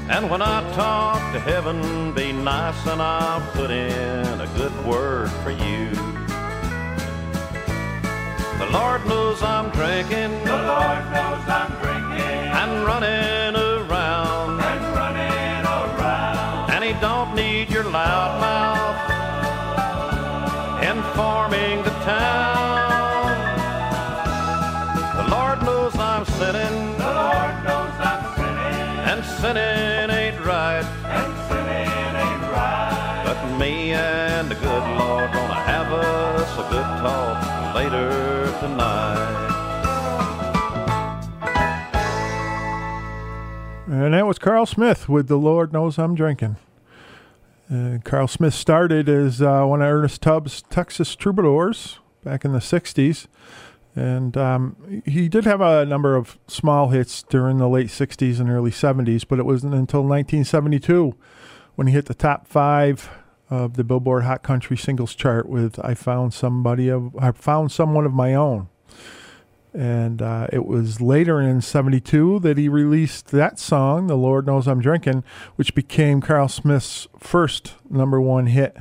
And 0.09 0.31
when 0.31 0.43
I 0.43 0.63
talk 0.75 1.33
to 1.33 1.41
heaven, 1.41 2.15
be 2.15 2.33
nice 2.33 2.87
and 2.87 3.03
I'll 3.03 3.41
put 3.51 3.73
in 3.73 4.41
a 4.41 4.49
good 4.57 4.73
word 4.87 5.29
for 5.43 5.51
you. 5.51 5.91
The 8.61 8.71
Lord 8.71 9.05
knows 9.05 9.43
I'm 9.43 9.69
drinking. 9.71 10.31
The 10.45 10.63
Lord 10.73 11.03
knows 11.11 11.45
I'm 11.49 11.73
drinking. 11.83 12.47
And 12.61 12.87
running 12.87 13.57
around. 13.57 14.61
And 14.61 14.85
running 14.95 15.67
around. 15.67 16.71
And 16.71 16.85
he 16.85 16.93
don't 17.01 17.35
need 17.35 17.71
your 17.71 17.83
loud 17.83 18.41
mouth 18.41 18.72
sinning. 29.43 29.63
And 29.63 30.11
sinning 30.13 30.35
ain't 30.35 30.45
right. 30.47 30.85
And 31.05 31.35
sinning 31.49 32.15
ain't 32.25 32.43
right. 32.53 33.23
But 33.27 33.59
me 33.59 33.93
and 33.93 34.49
the 34.49 34.55
good 34.55 34.99
Lord 34.99 35.33
gonna 35.33 35.55
have 35.55 35.93
us 35.93 36.53
a 36.55 36.71
good 36.71 36.91
talk 37.03 37.75
later 37.75 38.47
tonight. 38.61 39.39
And 43.89 44.15
that 44.15 44.27
was 44.27 44.39
Cal 44.39 44.65
Smith 44.65 45.09
with 45.09 45.27
The 45.29 45.37
Lord 45.37 45.73
Knows 45.73 45.99
I'm 45.99 46.15
Drinking. 46.15 46.57
Uh, 47.71 47.99
Cal 48.05 48.29
Smith 48.29 48.55
started 48.55 49.09
as 49.09 49.43
uh, 49.43 49.65
one 49.65 49.83
of 49.83 49.89
Ernest 49.89 50.23
Tubbs' 50.23 50.63
Texas 50.71 51.17
Troubadours 51.17 51.99
back 52.25 52.45
in 52.45 52.53
the 52.53 52.59
60s. 52.59 53.27
And 53.95 54.37
um, 54.37 55.03
he 55.05 55.29
did 55.29 55.45
have 55.45 55.61
a 55.61 55.85
number 55.85 56.17
of 56.17 56.39
small 56.47 56.89
hits 56.89 57.23
during 57.23 57.59
the 57.59 57.69
late 57.69 57.89
60s 57.89 58.41
and 58.41 58.49
early 58.49 58.71
70s, 58.71 59.27
but 59.29 59.39
it 59.39 59.45
wasn't 59.45 59.75
until 59.75 60.01
1972 60.01 61.15
when 61.75 61.87
he 61.87 61.93
hit 61.93 62.07
the 62.07 62.15
top 62.15 62.47
five 62.47 63.11
of 63.51 63.77
the 63.77 63.85
Billboard 63.85 64.25
Hot 64.25 64.43
Country 64.43 64.79
Singles 64.79 65.15
Chart 65.15 65.47
with 65.47 65.79
"I 65.85 65.93
Found 65.93 66.33
Somebody 66.33 66.89
of 66.89 67.15
I 67.19 67.33
Found 67.33 67.71
Someone 67.71 68.07
of 68.07 68.13
My 68.13 68.35
Own." 68.35 68.69
And 69.75 70.21
uh, 70.21 70.49
it 70.53 70.67
was 70.67 71.01
later 71.01 71.41
in 71.41 71.61
72 71.61 72.41
that 72.41 72.59
he 72.59 72.69
released 72.69 73.29
that 73.29 73.59
song, 73.59 74.07
The 74.07 74.17
Lord 74.17 74.47
Knows 74.47 74.69
I'm 74.69 74.81
Drinking, 74.81 75.25
which 75.57 75.75
became 75.75 76.21
Cal 76.21 76.49
Smith's 76.49 77.09
first 77.19 77.75
number 77.89 78.21
one 78.21 78.47
hit. 78.47 78.77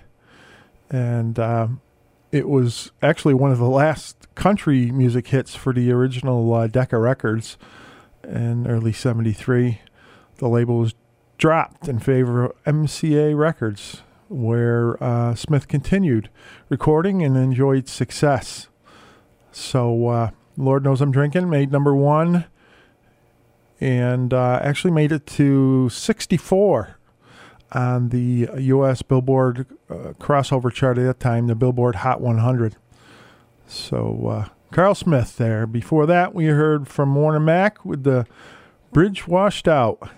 And 0.89 1.39
uh, 1.39 1.68
it 2.32 2.48
was 2.48 2.92
actually 3.02 3.34
one 3.34 3.52
of 3.52 3.58
the 3.58 3.70
last 3.70 4.28
country 4.36 4.92
music 4.92 5.28
hits 5.28 5.56
for 5.56 5.74
the 5.74 5.92
original 5.92 6.54
uh, 6.54 6.68
Decca 6.68 6.98
Records 6.98 7.58
in 8.24 8.68
early 8.68 8.94
73. 8.94 9.82
The 10.38 10.48
label 10.48 10.80
was 10.80 10.96
dropped 11.38 11.88
in 11.88 12.00
favor 12.00 12.46
of 12.46 12.64
MCA 12.64 13.38
Records, 13.38 14.04
where 14.30 15.02
uh, 15.04 15.36
Smith 15.36 15.68
continued 15.68 16.30
recording 16.70 17.22
and 17.22 17.36
enjoyed 17.36 17.90
success. 17.90 18.70
So, 19.52 20.08
uh, 20.08 20.32
Lord 20.56 20.84
Knows 20.84 21.02
I'm 21.02 21.12
Drinking 21.12 21.50
made 21.50 21.72
number 21.72 21.96
one 21.96 22.46
and 23.82 24.34
uh, 24.34 24.60
actually 24.62 24.92
made 24.92 25.12
it 25.12 25.26
to 25.26 25.90
64 25.90 26.98
on 27.72 28.09
the 28.09 28.49
U.S. 28.57 29.01
Billboard 29.01 29.65
uh, 29.89 30.13
crossover 30.19 30.72
chart 30.72 30.97
at 30.97 31.05
that 31.05 31.19
time, 31.19 31.47
the 31.47 31.55
Billboard 31.55 31.95
Hot 31.95 32.22
100. 32.22 32.76
So, 33.67 34.28
uh, 34.28 34.49
Cal 34.74 34.95
Smith 34.95 35.38
there. 35.38 35.65
Before 35.67 36.05
that, 36.05 36.34
we 36.34 36.45
heard 36.45 36.88
from 36.88 37.13
Warner 37.15 37.39
Mack 37.39 37.84
with 37.86 38.03
the 38.03 38.26
Bridge 38.91 39.28
Washed 39.28 39.67
Out. 39.67 40.09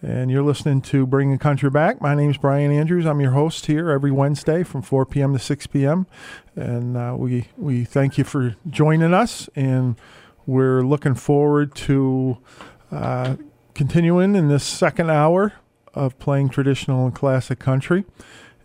And 0.00 0.30
you're 0.30 0.42
listening 0.42 0.80
to 0.82 1.06
Bringing 1.06 1.38
Country 1.38 1.70
Back. 1.70 2.00
My 2.00 2.14
name's 2.14 2.38
Brian 2.38 2.70
Andrews. 2.70 3.04
I'm 3.04 3.20
your 3.20 3.32
host 3.32 3.66
here 3.66 3.90
every 3.90 4.12
Wednesday 4.12 4.62
from 4.62 4.80
4 4.80 5.06
p.m. 5.06 5.32
to 5.32 5.38
6 5.38 5.66
p.m. 5.66 6.06
And 6.54 6.96
uh, 6.96 7.16
we 7.18 7.48
we 7.56 7.84
thank 7.84 8.16
you 8.16 8.22
for 8.22 8.54
joining 8.70 9.12
us, 9.12 9.48
and 9.56 9.96
we're 10.46 10.82
looking 10.82 11.14
forward 11.14 11.74
to 11.74 12.38
uh, 12.92 13.36
continuing 13.74 14.36
in 14.36 14.48
this 14.48 14.64
second 14.64 15.10
hour 15.10 15.54
of 15.94 16.18
playing 16.18 16.50
traditional 16.50 17.04
and 17.06 17.14
classic 17.14 17.58
country. 17.58 18.04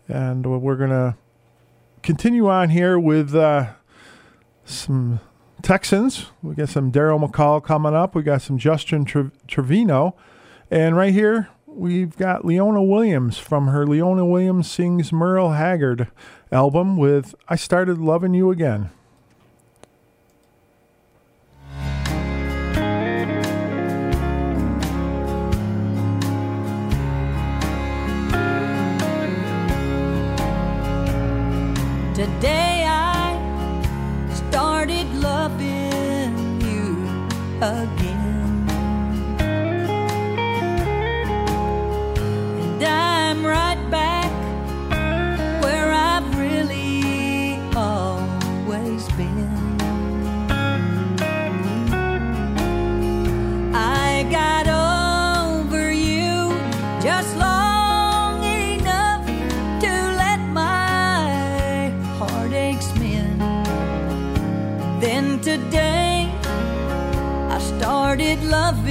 And 0.08 0.60
we're 0.62 0.76
gonna 0.76 1.16
continue 2.02 2.48
on 2.48 2.68
here 2.68 2.98
with 2.98 3.34
uh, 3.34 3.72
some 4.64 5.20
Texans. 5.62 6.26
We 6.42 6.54
got 6.54 6.68
some 6.68 6.90
Darrell 6.90 7.18
McCall 7.18 7.64
coming 7.64 7.94
up. 7.94 8.14
We 8.14 8.22
got 8.22 8.42
some 8.42 8.58
Justin 8.58 9.04
Tre- 9.04 9.30
Trevino. 9.48 10.14
And 10.70 10.96
right 10.96 11.12
here, 11.12 11.48
we've 11.66 12.16
got 12.16 12.44
Leona 12.44 12.82
Williams 12.82 13.38
from 13.38 13.68
her 13.68 13.86
Leona 13.86 14.26
Williams 14.26 14.70
Sings 14.70 15.12
Merle 15.12 15.52
Haggard 15.52 16.08
album 16.52 16.96
with 16.96 17.34
I 17.48 17.56
Started 17.56 17.98
Loving 17.98 18.34
You 18.34 18.50
Again. 18.50 18.90
Today 32.14 32.84
I 32.86 33.34
started 34.48 35.12
loving 35.16 36.60
you 36.60 37.08
again. 37.60 38.03
Started 68.14 68.44
loving 68.44 68.83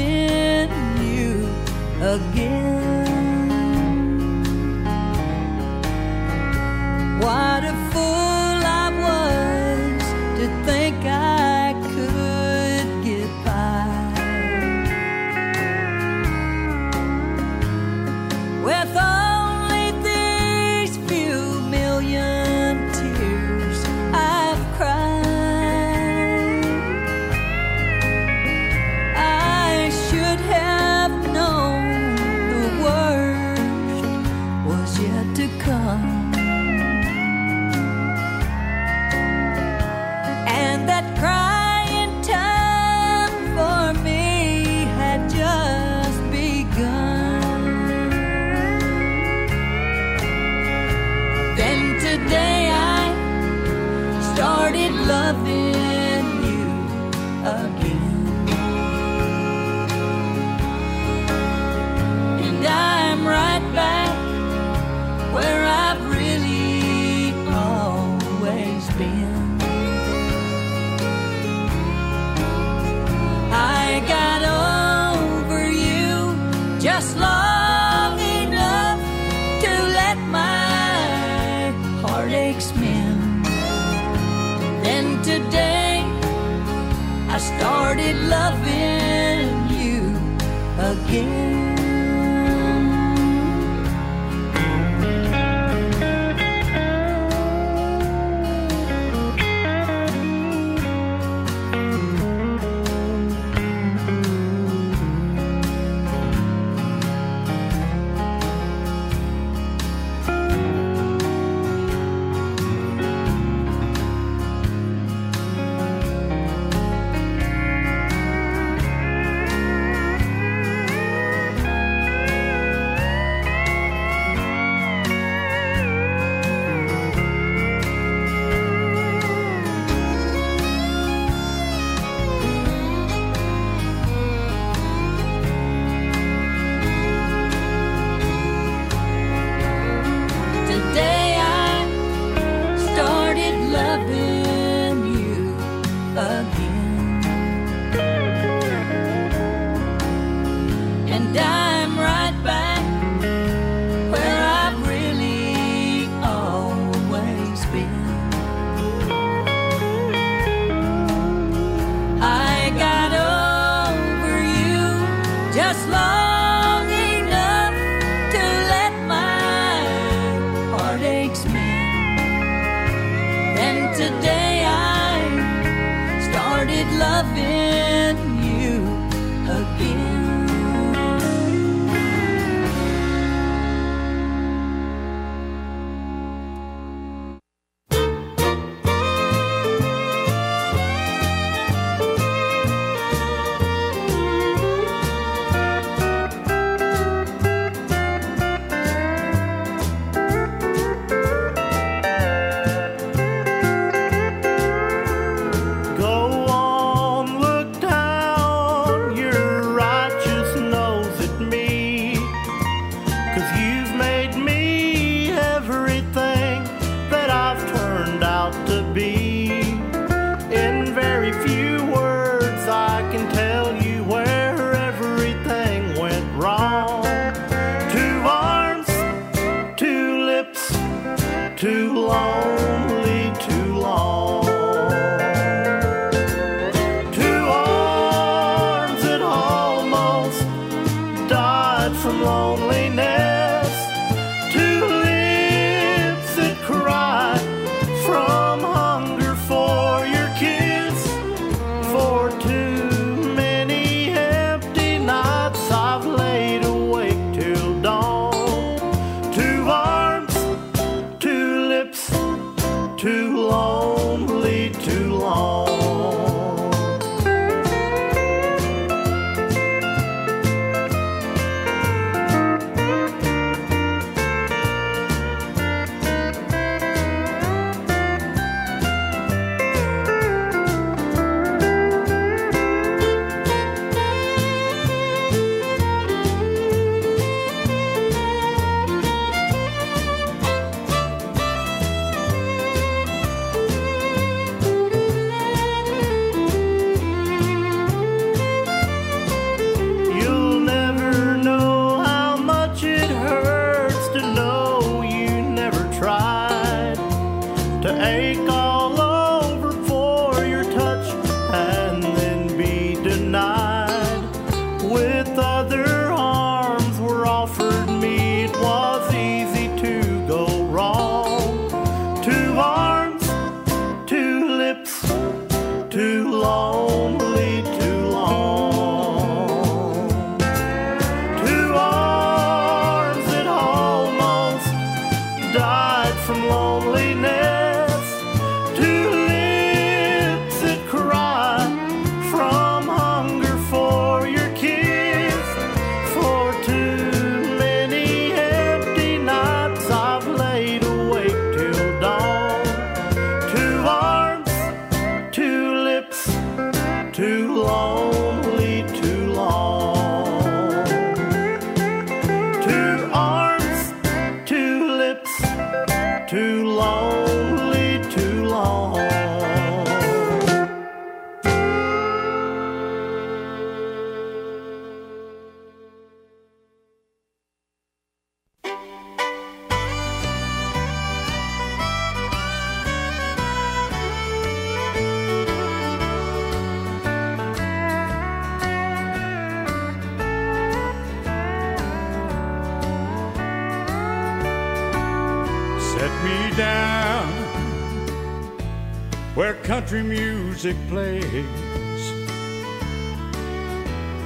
country 399.93 400.09
music 400.09 400.75
plays. 400.87 402.03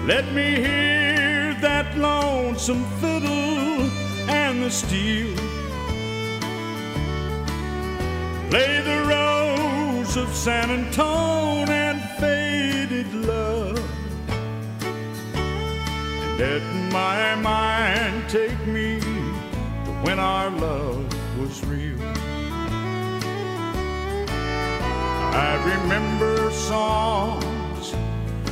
Let 0.06 0.32
me 0.34 0.56
hear 0.56 1.58
that 1.60 1.98
lonesome 1.98 2.86
fiddle 3.02 3.90
and 4.30 4.64
the 4.64 4.72
steel. 4.72 5.36
Play 8.50 8.82
the 8.82 9.00
rose 9.14 10.16
of 10.16 10.34
San 10.34 10.70
Antone 10.70 11.70
and 11.70 12.02
faded 12.18 13.14
love. 13.14 13.78
And 16.16 16.40
let 16.40 16.64
my 16.94 17.36
mind 17.36 18.30
take 18.30 18.66
me 18.68 19.02
to 19.02 19.92
when 20.04 20.18
our 20.18 20.50
love 20.50 21.06
was 21.38 21.66
real. 21.66 22.17
I 25.38 25.54
remember 25.76 26.50
songs 26.52 27.94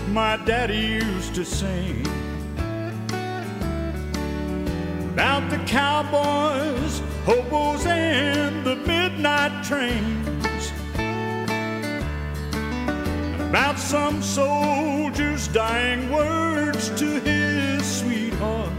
my 0.09 0.37
daddy 0.45 0.77
used 0.77 1.33
to 1.33 1.43
sing 1.43 2.05
about 5.13 5.49
the 5.49 5.57
cowboys, 5.65 7.01
hobos, 7.25 7.87
and 7.87 8.63
the 8.63 8.75
midnight 8.75 9.63
trains. 9.63 10.71
About 13.49 13.79
some 13.79 14.21
soldier's 14.21 15.47
dying 15.47 16.11
words 16.11 16.91
to 16.99 17.19
his 17.21 17.83
sweetheart. 17.99 18.71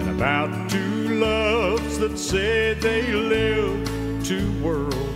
And 0.00 0.08
about 0.10 0.70
two 0.70 1.18
loves 1.18 1.98
that 1.98 2.16
said 2.16 2.80
they 2.80 3.10
lived 3.12 4.24
two 4.24 4.52
worlds 4.62 5.07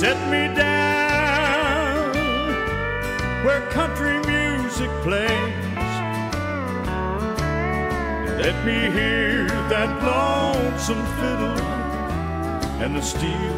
Set 0.00 0.16
me 0.30 0.48
down 0.56 2.14
where 3.44 3.60
country 3.68 4.18
music 4.20 4.88
plays. 5.02 5.28
Let 8.40 8.64
me 8.64 8.78
hear 8.96 9.46
that 9.68 9.90
lonesome 10.02 11.04
fiddle 11.18 11.60
and 12.82 12.96
the 12.96 13.02
steel. 13.02 13.56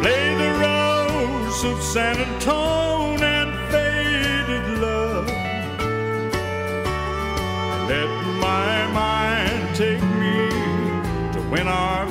Play 0.00 0.24
the 0.42 0.52
rose 0.64 1.62
of 1.64 1.82
San 1.82 2.16
Antone 2.16 3.22
and 3.22 3.50
faded 3.70 4.78
love. 4.80 5.26
Let 7.86 8.08
my 8.40 8.86
mind 8.94 9.76
take 9.76 10.02
me 10.22 10.48
to 11.34 11.40
when 11.50 11.68
our 11.68 12.09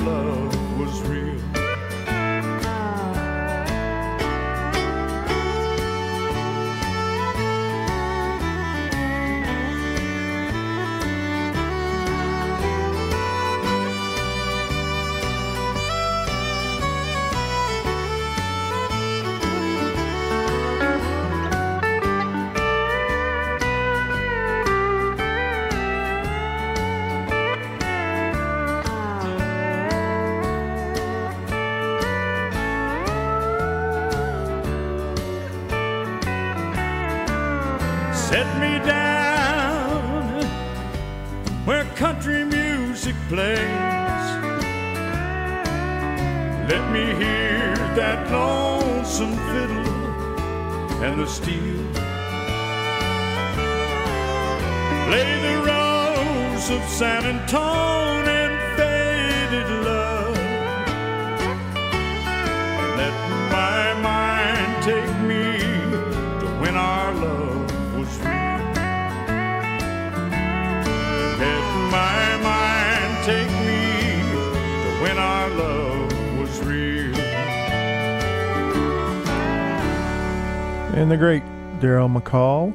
Darrell 81.80 82.08
McCall 82.08 82.74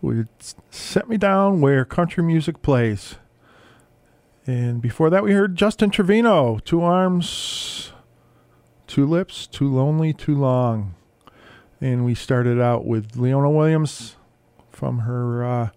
who 0.00 0.26
set 0.70 1.08
me 1.08 1.16
down 1.16 1.60
where 1.60 1.84
country 1.84 2.22
music 2.22 2.62
plays. 2.62 3.16
And 4.46 4.80
before 4.80 5.10
that, 5.10 5.22
we 5.22 5.32
heard 5.32 5.56
Justin 5.56 5.90
Trevino, 5.90 6.58
Two 6.64 6.82
Arms, 6.82 7.92
Two 8.86 9.06
Lips, 9.06 9.46
Too 9.46 9.68
Lonely, 9.68 10.12
Too 10.12 10.34
Long. 10.34 10.94
And 11.80 12.04
we 12.04 12.14
started 12.14 12.60
out 12.60 12.86
with 12.86 13.16
Leona 13.16 13.50
Williams 13.50 14.16
from 14.70 15.00
her 15.00 15.44
uh, 15.44 15.68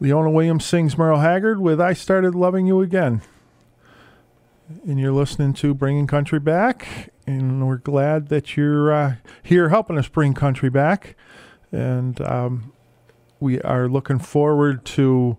Leona 0.00 0.30
Williams 0.30 0.64
Sings 0.64 0.96
Merle 0.96 1.20
Haggard 1.20 1.60
with 1.60 1.80
I 1.80 1.92
Started 1.92 2.34
Loving 2.34 2.66
You 2.66 2.80
Again. 2.80 3.20
And 4.86 4.98
you're 4.98 5.12
listening 5.12 5.52
to 5.54 5.74
Bringing 5.74 6.06
Country 6.06 6.38
Back. 6.40 7.10
And 7.26 7.66
we're 7.66 7.76
glad 7.76 8.28
that 8.28 8.56
you're 8.56 8.92
uh, 8.92 9.14
here 9.42 9.68
helping 9.68 9.98
us 9.98 10.08
bring 10.08 10.32
country 10.32 10.70
back. 10.70 11.16
And 11.72 12.20
um, 12.22 12.72
we 13.38 13.60
are 13.62 13.88
looking 13.88 14.18
forward 14.18 14.84
to 14.86 15.38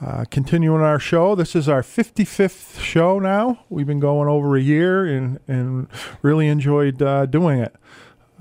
uh, 0.00 0.24
continuing 0.30 0.82
our 0.82 0.98
show. 0.98 1.34
This 1.34 1.54
is 1.54 1.68
our 1.68 1.82
55th 1.82 2.80
show 2.80 3.18
now. 3.18 3.64
We've 3.68 3.86
been 3.86 4.00
going 4.00 4.28
over 4.28 4.56
a 4.56 4.60
year 4.60 5.04
and, 5.04 5.38
and 5.46 5.88
really 6.22 6.48
enjoyed 6.48 7.00
uh, 7.00 7.26
doing 7.26 7.60
it. 7.60 7.74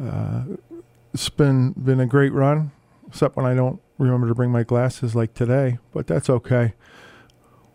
Uh, 0.01 0.43
it's 1.13 1.29
been 1.29 1.73
been 1.73 1.99
a 1.99 2.05
great 2.05 2.33
run, 2.33 2.71
except 3.07 3.35
when 3.35 3.45
I 3.45 3.53
don't 3.53 3.81
remember 3.97 4.27
to 4.27 4.35
bring 4.35 4.51
my 4.51 4.63
glasses 4.63 5.13
like 5.13 5.33
today, 5.33 5.77
but 5.93 6.07
that's 6.07 6.29
okay. 6.29 6.73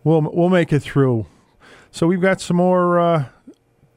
We'll 0.02 0.22
we'll 0.22 0.48
make 0.48 0.72
it 0.72 0.80
through. 0.80 1.26
So 1.90 2.06
we've 2.06 2.20
got 2.20 2.40
some 2.40 2.56
more 2.56 2.98
uh, 2.98 3.26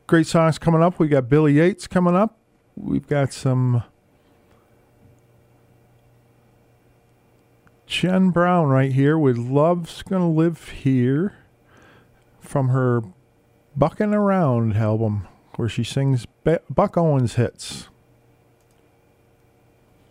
great 0.07 0.27
songs 0.27 0.59
coming 0.59 0.83
up. 0.83 0.99
We've 0.99 1.09
got 1.09 1.29
Billy 1.29 1.53
Yates 1.53 1.87
coming 1.87 2.15
up. 2.15 2.37
We've 2.75 3.07
got 3.07 3.33
some 3.33 3.83
Jen 7.89 8.29
Brown 8.29 8.67
right 8.67 8.91
here 8.91 9.17
with 9.17 9.35
Love's 9.35 10.03
Gonna 10.03 10.29
Live 10.29 10.69
Here 10.69 11.33
from 12.39 12.69
her 12.69 13.01
Bucking 13.75 14.13
Around 14.13 14.77
album, 14.77 15.27
where 15.55 15.67
she 15.67 15.83
sings 15.83 16.27
Buck 16.69 16.97
Owens 16.97 17.33
hits. 17.33 17.89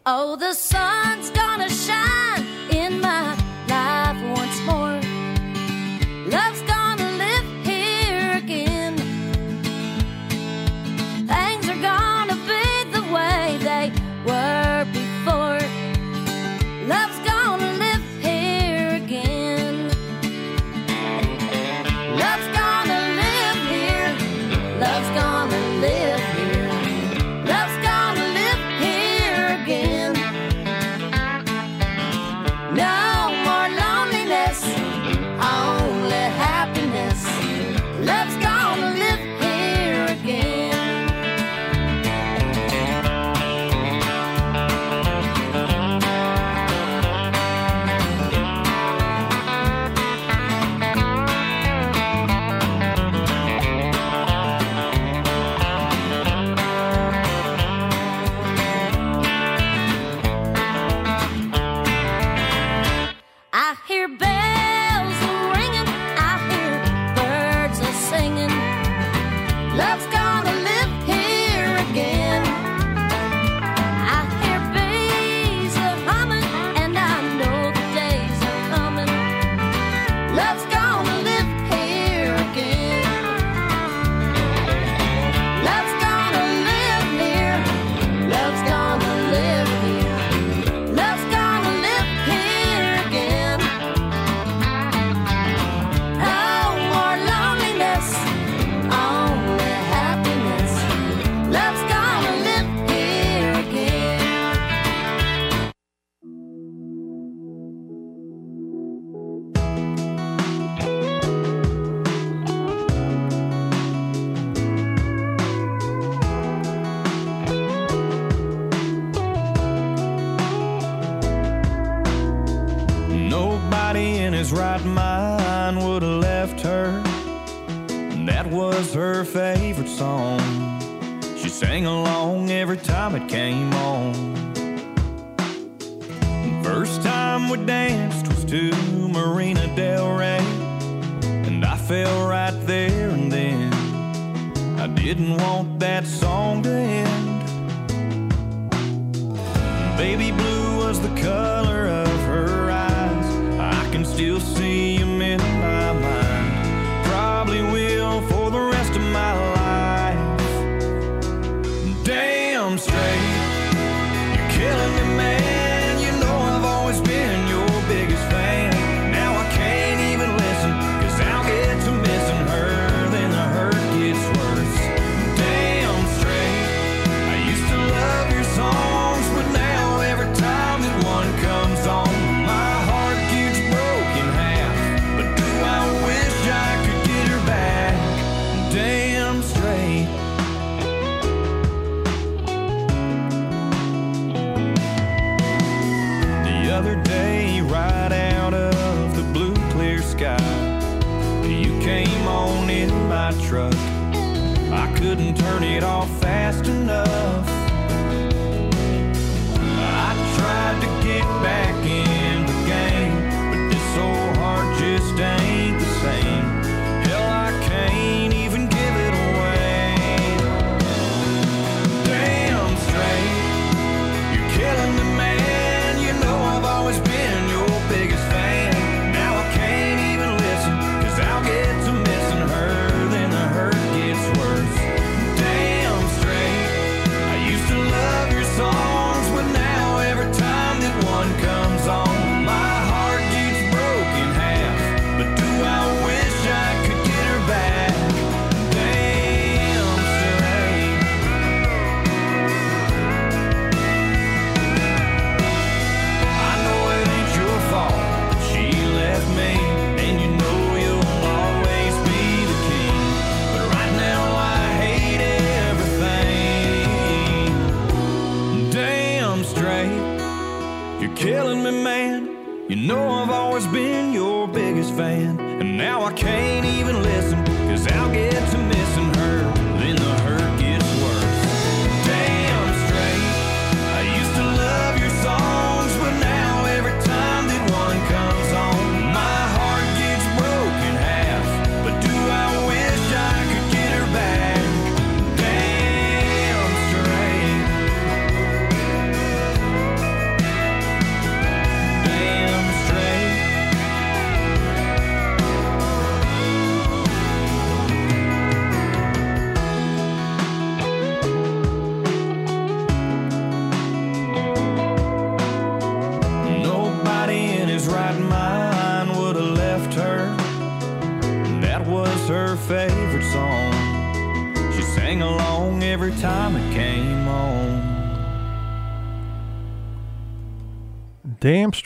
Oh, 0.05 0.34
the 0.34 0.55
sun's 0.55 1.30
gonna 1.30 1.70
shine 1.70 2.38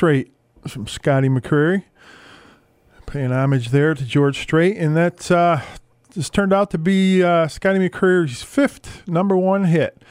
Damn 0.03 0.09
Strait 0.09 0.33
from 0.67 0.89
Scotty 0.89 1.29
McCreery. 1.29 1.85
Paying 3.07 3.31
homage 3.31 3.69
there 3.69 3.95
to 3.95 4.05
George 4.05 4.41
Strait. 4.41 4.77
And 4.77 4.97
that 4.97 5.31
uh, 5.31 5.61
just 6.13 6.35
turned 6.35 6.53
out 6.53 6.73
to 6.73 6.79
be 6.79 7.23
uh, 7.23 7.47
Scotty 7.47 7.79
McCreery's 7.79 8.43
fifth 8.43 9.07
number 9.07 9.37
one 9.37 9.67
hit. 9.67 10.03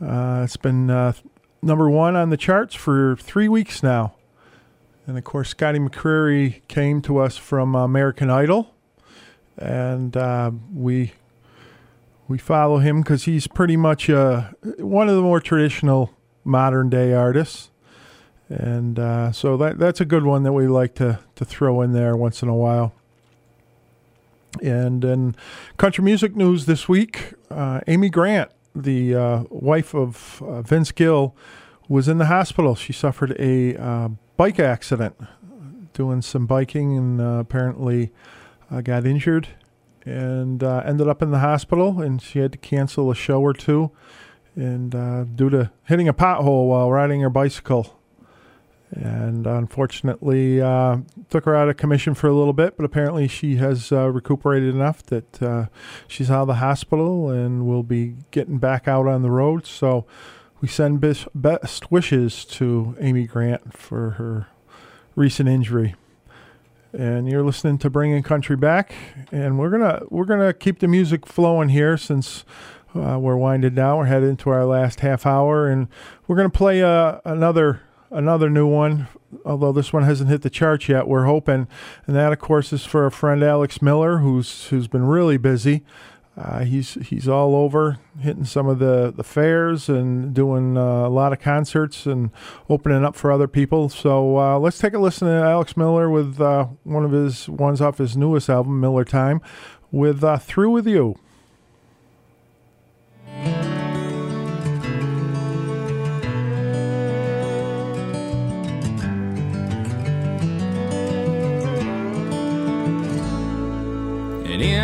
Uh, 0.00 0.42
it's 0.44 0.56
been 0.56 0.90
uh, 0.90 1.14
number 1.60 1.90
one 1.90 2.14
on 2.14 2.30
the 2.30 2.36
charts 2.36 2.76
for 2.76 3.16
three 3.16 3.48
weeks 3.48 3.82
now. 3.82 4.14
And 5.08 5.18
of 5.18 5.24
course, 5.24 5.48
Scotty 5.48 5.80
McCreery 5.80 6.60
came 6.68 7.02
to 7.02 7.18
us 7.18 7.36
from 7.36 7.74
American 7.74 8.30
Idol. 8.30 8.72
And 9.58 10.16
uh, 10.16 10.52
we 10.72 11.14
we 12.28 12.38
follow 12.38 12.78
him 12.78 13.00
because 13.00 13.24
he's 13.24 13.48
pretty 13.48 13.76
much 13.76 14.08
uh, 14.08 14.50
one 14.78 15.08
of 15.08 15.16
the 15.16 15.22
more 15.22 15.40
traditional 15.40 16.12
modern 16.44 16.90
day 16.90 17.12
artists. 17.12 17.71
And 18.52 18.98
uh, 18.98 19.32
so 19.32 19.56
that 19.56 19.78
that's 19.78 20.00
a 20.02 20.04
good 20.04 20.24
one 20.24 20.42
that 20.42 20.52
we 20.52 20.66
like 20.66 20.94
to, 20.96 21.20
to 21.36 21.44
throw 21.44 21.80
in 21.80 21.92
there 21.92 22.14
once 22.16 22.42
in 22.42 22.50
a 22.50 22.54
while. 22.54 22.92
And 24.62 25.02
in 25.02 25.34
country 25.78 26.04
music 26.04 26.36
news 26.36 26.66
this 26.66 26.86
week, 26.86 27.32
uh, 27.50 27.80
Amy 27.86 28.10
Grant, 28.10 28.50
the 28.74 29.14
uh, 29.14 29.44
wife 29.48 29.94
of 29.94 30.42
uh, 30.42 30.60
Vince 30.60 30.92
Gill, 30.92 31.34
was 31.88 32.08
in 32.08 32.18
the 32.18 32.26
hospital. 32.26 32.74
She 32.74 32.92
suffered 32.92 33.34
a 33.38 33.74
uh, 33.76 34.08
bike 34.36 34.60
accident 34.60 35.16
doing 35.94 36.20
some 36.20 36.44
biking 36.44 36.96
and 36.98 37.20
uh, 37.22 37.38
apparently 37.40 38.12
got 38.84 39.06
injured 39.06 39.48
and 40.04 40.62
ended 40.62 41.08
up 41.08 41.22
in 41.22 41.30
the 41.30 41.38
hospital. 41.38 42.02
And 42.02 42.20
she 42.20 42.40
had 42.40 42.52
to 42.52 42.58
cancel 42.58 43.10
a 43.10 43.14
show 43.14 43.40
or 43.40 43.54
two, 43.54 43.90
and 44.54 44.90
due 45.36 45.48
to 45.48 45.70
hitting 45.84 46.08
a 46.08 46.14
pothole 46.14 46.68
while 46.68 46.90
riding 46.90 47.22
her 47.22 47.30
bicycle. 47.30 47.98
And 48.94 49.46
unfortunately, 49.46 50.60
uh, 50.60 50.98
took 51.30 51.46
her 51.46 51.56
out 51.56 51.70
of 51.70 51.78
commission 51.78 52.12
for 52.12 52.26
a 52.26 52.34
little 52.34 52.52
bit, 52.52 52.76
but 52.76 52.84
apparently 52.84 53.26
she 53.26 53.56
has 53.56 53.90
uh, 53.90 54.10
recuperated 54.10 54.74
enough 54.74 55.02
that 55.04 55.42
uh, 55.42 55.66
she's 56.06 56.30
out 56.30 56.42
of 56.42 56.48
the 56.48 56.54
hospital 56.56 57.30
and 57.30 57.66
will 57.66 57.82
be 57.82 58.16
getting 58.32 58.58
back 58.58 58.86
out 58.86 59.06
on 59.06 59.22
the 59.22 59.30
road. 59.30 59.66
So 59.66 60.04
we 60.60 60.68
send 60.68 61.00
bis- 61.00 61.26
best 61.34 61.90
wishes 61.90 62.44
to 62.44 62.94
Amy 63.00 63.26
Grant 63.26 63.74
for 63.74 64.10
her 64.10 64.48
recent 65.16 65.48
injury. 65.48 65.94
And 66.92 67.26
you're 67.26 67.42
listening 67.42 67.78
to 67.78 67.88
Bringing 67.88 68.22
Country 68.22 68.56
Back, 68.56 68.94
and 69.32 69.58
we're 69.58 69.70
gonna 69.70 70.02
we're 70.10 70.26
gonna 70.26 70.52
keep 70.52 70.80
the 70.80 70.88
music 70.88 71.26
flowing 71.26 71.70
here 71.70 71.96
since 71.96 72.44
uh, 72.94 73.18
we're 73.18 73.36
winded 73.36 73.74
down. 73.74 73.96
We're 73.96 74.04
headed 74.04 74.28
into 74.28 74.50
our 74.50 74.66
last 74.66 75.00
half 75.00 75.24
hour, 75.24 75.66
and 75.68 75.88
we're 76.26 76.36
gonna 76.36 76.50
play 76.50 76.82
uh, 76.82 77.20
another 77.24 77.80
another 78.12 78.48
new 78.50 78.66
one. 78.66 79.08
Although 79.44 79.72
this 79.72 79.92
one 79.92 80.04
hasn't 80.04 80.30
hit 80.30 80.42
the 80.42 80.50
charts 80.50 80.88
yet, 80.88 81.08
we're 81.08 81.24
hoping, 81.24 81.66
and 82.06 82.16
that 82.16 82.32
of 82.32 82.38
course 82.38 82.72
is 82.72 82.84
for 82.84 83.04
our 83.04 83.10
friend 83.10 83.42
Alex 83.42 83.80
Miller, 83.80 84.18
who's 84.18 84.66
who's 84.66 84.88
been 84.88 85.04
really 85.04 85.38
busy. 85.38 85.82
Uh, 86.36 86.64
he's 86.64 86.94
he's 86.94 87.28
all 87.28 87.54
over, 87.54 87.98
hitting 88.20 88.44
some 88.44 88.66
of 88.66 88.78
the, 88.78 89.12
the 89.14 89.24
fairs 89.24 89.88
and 89.88 90.32
doing 90.32 90.78
uh, 90.78 91.06
a 91.06 91.08
lot 91.10 91.32
of 91.32 91.40
concerts 91.40 92.06
and 92.06 92.30
opening 92.70 93.04
up 93.04 93.14
for 93.14 93.30
other 93.30 93.48
people. 93.48 93.90
So 93.90 94.38
uh, 94.38 94.58
let's 94.58 94.78
take 94.78 94.94
a 94.94 94.98
listen 94.98 95.28
to 95.28 95.34
Alex 95.34 95.76
Miller 95.76 96.08
with 96.08 96.40
uh, 96.40 96.68
one 96.84 97.04
of 97.04 97.12
his 97.12 97.48
ones 97.50 97.82
off 97.82 97.98
his 97.98 98.16
newest 98.16 98.48
album, 98.48 98.80
Miller 98.80 99.04
Time, 99.04 99.42
with 99.90 100.24
uh, 100.24 100.38
"Through 100.38 100.70
with 100.70 100.86
You." 100.86 101.16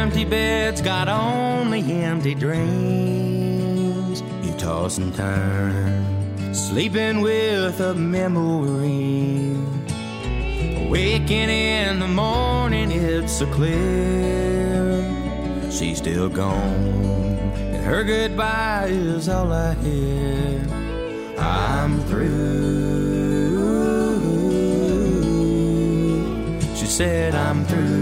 Empty 0.08 0.24
bed's 0.24 0.80
got 0.80 1.06
only 1.06 1.82
empty 2.02 2.34
dreams. 2.34 4.22
You 4.42 4.54
toss 4.56 4.96
and 4.96 5.14
turn, 5.14 6.54
sleeping 6.54 7.20
with 7.20 7.78
a 7.80 7.92
memory. 7.94 9.54
Waking 10.88 11.50
in 11.50 11.98
the 12.00 12.08
morning, 12.08 12.90
it's 12.90 13.34
so 13.34 13.44
clear. 13.52 15.04
She's 15.70 15.98
still 15.98 16.30
gone, 16.30 16.56
and 17.74 17.84
her 17.84 18.02
goodbye 18.02 18.86
is 18.88 19.28
all 19.28 19.52
I 19.52 19.74
hear. 19.74 20.66
I'm 21.38 22.00
through. 22.04 22.78
She 26.76 26.86
said, 26.86 27.34
I'm 27.34 27.66
through. 27.66 27.88
through 27.88 27.97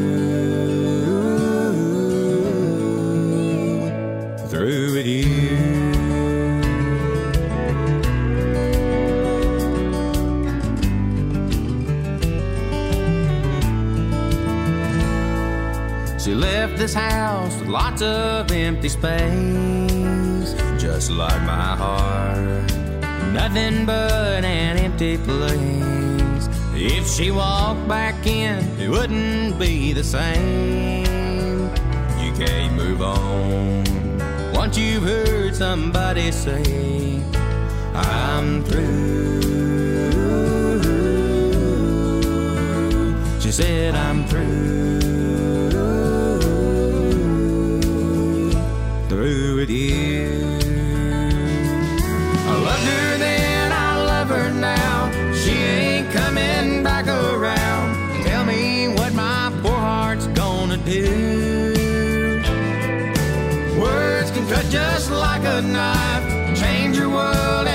This 16.77 16.93
house 16.93 17.59
with 17.59 17.69
lots 17.69 18.03
of 18.03 18.53
empty 18.53 18.91
space, 18.91 20.55
just 20.79 21.11
like 21.11 21.41
my 21.43 21.75
heart. 21.75 22.71
Nothing 23.33 23.87
but 23.87 24.45
an 24.45 24.77
empty 24.77 25.17
place. 25.17 26.49
If 26.75 27.09
she 27.09 27.31
walked 27.31 27.89
back 27.89 28.27
in, 28.27 28.59
it 28.79 28.91
wouldn't 28.91 29.59
be 29.59 29.95
the 29.95 30.05
same. 30.05 31.65
You 32.23 32.33
can't 32.37 32.75
move 32.75 33.01
on 33.01 33.85
once 34.53 34.77
you've 34.77 35.03
heard 35.03 35.57
somebody 35.57 36.31
say, 36.31 37.23
I'm 37.95 38.63
through. 38.65 39.41
She 43.41 43.51
said, 43.51 43.95
I'm. 43.95 44.27
Through 44.27 44.86
knife, 65.63 66.59
change 66.59 66.99
your 66.99 67.09
world 67.09 67.67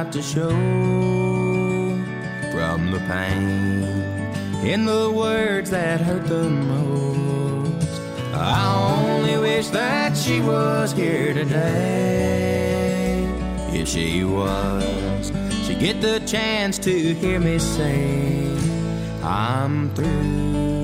I've 0.00 0.10
to 0.12 0.22
show 0.22 0.48
from 2.52 2.90
the 2.90 3.00
pain 3.06 3.82
in 4.66 4.86
the 4.86 5.12
words 5.12 5.68
that 5.68 6.00
hurt 6.00 6.26
the 6.26 6.48
most. 6.48 8.00
I 8.32 8.96
only 8.96 9.36
wish 9.36 9.68
that 9.68 10.16
she 10.16 10.40
was 10.40 10.92
here 10.92 11.34
today. 11.34 13.28
If 13.74 13.88
she 13.88 14.24
was, 14.24 15.30
she'd 15.66 15.80
get 15.80 16.00
the 16.00 16.20
chance 16.20 16.78
to 16.78 17.14
hear 17.14 17.38
me 17.38 17.58
say, 17.58 18.56
I'm 19.22 19.94
through. 19.94 20.79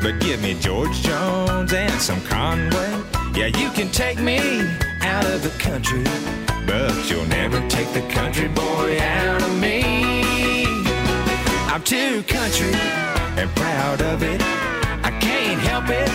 But 0.00 0.18
give 0.20 0.40
me 0.42 0.54
George 0.54 0.92
Jones 1.02 1.72
and 1.72 2.00
some 2.00 2.20
Conway. 2.22 3.02
Yeah, 3.34 3.46
you 3.46 3.70
can 3.70 3.90
take 3.90 4.18
me 4.20 4.38
out 5.02 5.24
of 5.26 5.42
the 5.42 5.50
country, 5.58 6.04
but 6.66 7.10
you'll 7.10 7.26
never 7.26 7.60
take 7.68 7.92
the 7.92 8.02
country 8.08 8.48
boy 8.48 8.98
out 9.00 9.42
of 9.42 9.58
me. 9.58 10.64
I'm 11.72 11.82
too 11.82 12.22
country 12.24 12.72
and 13.40 13.50
proud 13.56 14.02
of 14.02 14.22
it. 14.22 14.40
I 15.02 15.10
can't 15.20 15.60
help 15.60 15.88
it, 15.88 16.08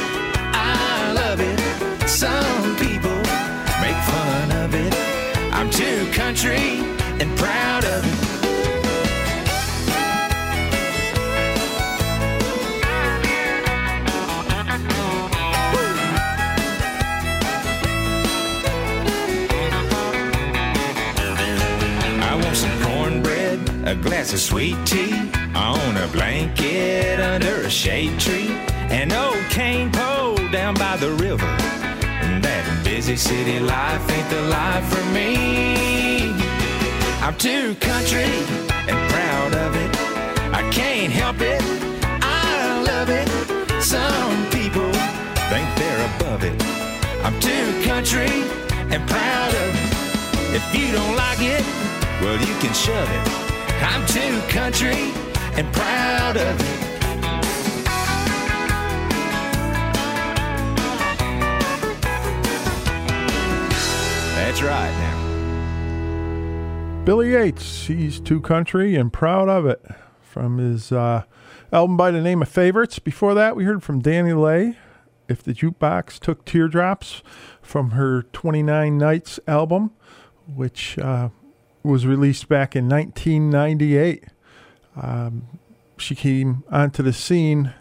I 0.54 1.14
love 1.14 1.40
it. 1.40 2.10
Some 2.10 2.76
people 2.78 2.93
glass 24.04 24.34
of 24.34 24.40
sweet 24.40 24.76
tea, 24.86 25.14
on 25.56 25.98
a 25.98 26.08
blanket 26.12 27.20
under 27.22 27.56
a 27.62 27.70
shade 27.70 28.20
tree, 28.20 28.50
an 28.90 29.12
old 29.14 29.42
cane 29.50 29.90
pole 29.92 30.36
down 30.52 30.74
by 30.74 30.98
the 30.98 31.10
river. 31.14 31.48
That 32.42 32.82
busy 32.84 33.16
city 33.16 33.60
life 33.60 34.04
ain't 34.12 34.30
the 34.30 34.42
life 34.44 34.86
for 34.92 35.06
me. 35.14 36.34
I'm 37.22 37.36
too 37.38 37.76
country 37.76 38.28
and 38.90 38.98
proud 39.10 39.54
of 39.56 39.76
it. 39.76 39.92
I 40.54 40.70
can't 40.72 41.12
help 41.12 41.40
it. 41.40 41.62
I 42.22 42.84
love 42.84 43.10
it. 43.10 43.28
Some 43.82 44.36
people 44.52 44.92
think 45.50 45.68
they're 45.80 46.06
above 46.16 46.44
it. 46.44 46.62
I'm 47.24 47.40
too 47.40 47.66
country 47.88 48.44
and 48.92 49.02
proud 49.08 49.54
of 49.64 49.70
it. 49.82 50.56
If 50.56 50.76
you 50.76 50.92
don't 50.92 51.16
like 51.16 51.40
it, 51.40 51.64
well, 52.22 52.38
you 52.38 52.54
can 52.60 52.74
shove 52.74 53.10
it. 53.10 53.43
I'm 53.84 54.06
too 54.08 54.40
country 54.50 55.12
and 55.56 55.72
proud 55.74 56.38
of 56.38 56.60
it. 56.60 56.80
That's 64.36 64.62
right 64.62 64.92
now. 65.00 65.14
Billy 67.06 67.32
Yates, 67.32 67.88
he's 67.88 68.20
too 68.20 68.40
country 68.40 68.96
and 68.96 69.12
proud 69.12 69.50
of 69.50 69.66
it 69.66 69.84
from 70.22 70.60
his 70.60 70.92
uh, 70.92 71.24
album 71.72 71.98
by 71.98 72.12
the 72.12 72.22
name 72.22 72.42
of 72.42 72.48
Favorites. 72.48 73.00
Before 73.00 73.34
that, 73.34 73.56
we 73.56 73.66
heard 73.66 73.84
from 73.84 74.02
Danni 74.02 74.40
Leigh, 74.40 74.78
If 75.28 75.44
the 75.44 75.54
Jukebox 75.54 76.20
Took 76.20 76.46
Teardrops, 76.46 77.22
from 77.62 77.92
her 77.92 78.24
29 78.24 78.98
Nights 78.98 79.40
album, 79.48 79.92
which 80.48 80.98
uh, 80.98 81.30
was 81.84 82.06
released 82.06 82.48
back 82.48 82.76
in 82.76 82.88
1998. 82.88 84.26
Um, 84.96 85.60
she 85.98 86.16
came 86.16 86.64
onto 86.70 87.04
the 87.04 87.14
scene 87.14 87.74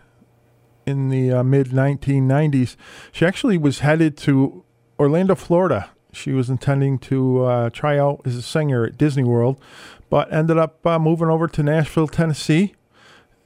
in 0.86 1.08
the 1.08 1.32
uh, 1.32 1.42
mid 1.42 1.68
1990s. 1.68 2.76
She 3.12 3.24
actually 3.24 3.58
was 3.58 3.80
headed 3.80 4.16
to 4.18 4.64
Orlando, 4.98 5.34
Florida. 5.34 5.90
She 6.12 6.32
was 6.32 6.50
intending 6.50 6.98
to 7.00 7.44
uh, 7.44 7.70
try 7.70 7.98
out 7.98 8.20
as 8.24 8.36
a 8.36 8.42
singer 8.42 8.84
at 8.84 8.98
Disney 8.98 9.24
World, 9.24 9.58
but 10.10 10.32
ended 10.32 10.58
up 10.58 10.86
uh, 10.86 10.98
moving 10.98 11.28
over 11.28 11.48
to 11.48 11.62
Nashville, 11.62 12.08
Tennessee. 12.08 12.74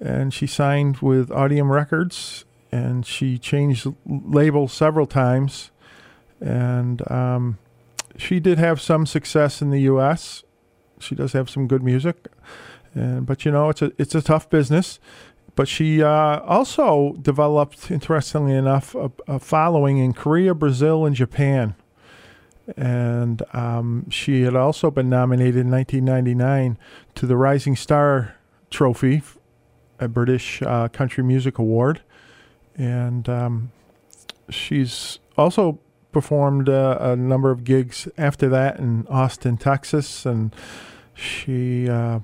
And 0.00 0.34
she 0.34 0.46
signed 0.46 0.98
with 0.98 1.30
Audium 1.30 1.70
Records, 1.70 2.44
and 2.72 3.06
she 3.06 3.38
changed 3.38 3.86
labels 4.04 4.72
several 4.72 5.06
times. 5.06 5.70
And 6.40 7.08
um, 7.10 7.58
she 8.16 8.40
did 8.40 8.58
have 8.58 8.80
some 8.80 9.06
success 9.06 9.62
in 9.62 9.70
the 9.70 9.80
U.S. 9.82 10.42
She 10.98 11.14
does 11.14 11.32
have 11.32 11.50
some 11.50 11.66
good 11.66 11.82
music, 11.82 12.28
and 12.94 13.26
but 13.26 13.44
you 13.44 13.52
know 13.52 13.68
it's 13.68 13.82
a 13.82 13.92
it's 13.98 14.14
a 14.14 14.22
tough 14.22 14.48
business. 14.50 14.98
But 15.56 15.68
she 15.68 16.02
uh, 16.02 16.40
also 16.40 17.14
developed, 17.20 17.90
interestingly 17.90 18.54
enough, 18.54 18.94
a, 18.94 19.10
a 19.26 19.38
following 19.38 19.96
in 19.96 20.12
Korea, 20.12 20.54
Brazil, 20.54 21.06
and 21.06 21.16
Japan. 21.16 21.74
And 22.76 23.42
um, 23.54 24.10
she 24.10 24.42
had 24.42 24.54
also 24.54 24.90
been 24.90 25.08
nominated 25.08 25.56
in 25.56 25.70
1999 25.70 26.76
to 27.14 27.26
the 27.26 27.36
Rising 27.36 27.74
Star 27.74 28.36
Trophy, 28.70 29.22
a 29.98 30.08
British 30.08 30.60
uh, 30.62 30.88
Country 30.88 31.24
Music 31.24 31.56
Award. 31.58 32.02
And 32.76 33.26
um, 33.26 33.72
she's 34.50 35.20
also 35.38 35.78
performed 36.16 36.66
uh, 36.66 36.96
a 36.98 37.14
number 37.14 37.50
of 37.50 37.62
gigs 37.62 38.08
after 38.16 38.48
that 38.48 38.78
in 38.78 39.06
Austin, 39.06 39.58
Texas. 39.58 40.24
And 40.24 40.56
she 41.12 41.90
uh, 41.90 42.20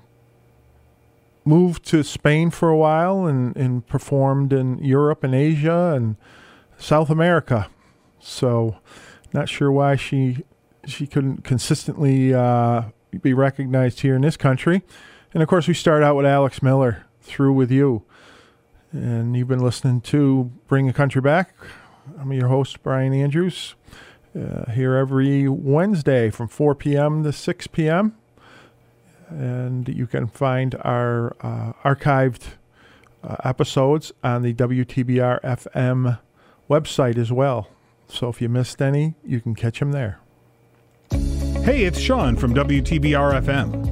moved 1.45 1.85
to 1.89 2.03
Spain 2.03 2.51
for 2.51 2.71
a 2.71 2.77
while 2.79 3.27
and, 3.27 3.55
and 3.55 3.87
performed 3.87 4.51
in 4.51 4.79
Europe 4.79 5.23
and 5.23 5.35
Asia 5.35 5.93
and 5.95 6.17
South 6.79 7.11
America. 7.11 7.69
So, 8.19 8.79
not 9.35 9.51
sure 9.51 9.71
why 9.71 9.97
she 9.97 10.43
she 10.87 11.07
couldn't 11.07 11.45
consistently 11.45 12.33
uh, 12.33 12.85
be 13.21 13.35
recognized 13.35 14.01
here 14.01 14.15
in 14.17 14.23
this 14.23 14.39
country. 14.39 14.85
And 15.35 15.43
of 15.43 15.51
course, 15.51 15.69
we 15.69 15.75
start 15.75 16.03
out 16.03 16.17
with 16.17 16.25
Alex 16.25 16.63
Miller, 16.63 17.05
"Through 17.21 17.53
with 17.53 17.71
You," 17.71 18.05
and 18.91 19.37
you've 19.37 19.49
been 19.49 19.63
listening 19.63 20.01
to 20.01 20.51
Bring 20.67 20.87
the 20.87 20.95
Country 20.95 21.21
Back. 21.21 21.55
I'm 22.19 22.33
your 22.33 22.49
host, 22.49 22.83
Brian 22.83 23.13
Andrews, 23.15 23.75
uh, 24.39 24.71
here 24.71 24.97
every 24.97 25.49
Wednesday 25.49 26.31
from 26.31 26.49
4 26.49 26.75
p.m. 26.75 27.23
to 27.25 27.33
6 27.33 27.67
p.m 27.69 28.17
and 29.39 29.89
you 29.89 30.07
can 30.07 30.27
find 30.27 30.75
our 30.83 31.37
uh, 31.41 31.73
archived 31.85 32.55
uh, 33.23 33.37
episodes 33.45 34.13
on 34.23 34.43
the 34.43 34.55
WTBR 34.55 35.41
FM 35.43 36.19
website 36.69 37.19
as 37.19 37.33
well. 37.33 37.69
So 38.09 38.29
if 38.29 38.43
you 38.43 38.49
missed 38.49 38.83
any, 38.83 39.15
you 39.25 39.41
can 39.41 39.55
catch 39.55 39.79
them 39.79 39.93
there. 39.93 40.21
Hey, 41.65 41.85
it's 41.85 41.99
Sean 41.99 42.37
from 42.37 42.55
WTBR 42.55 43.43
FM. 43.43 43.92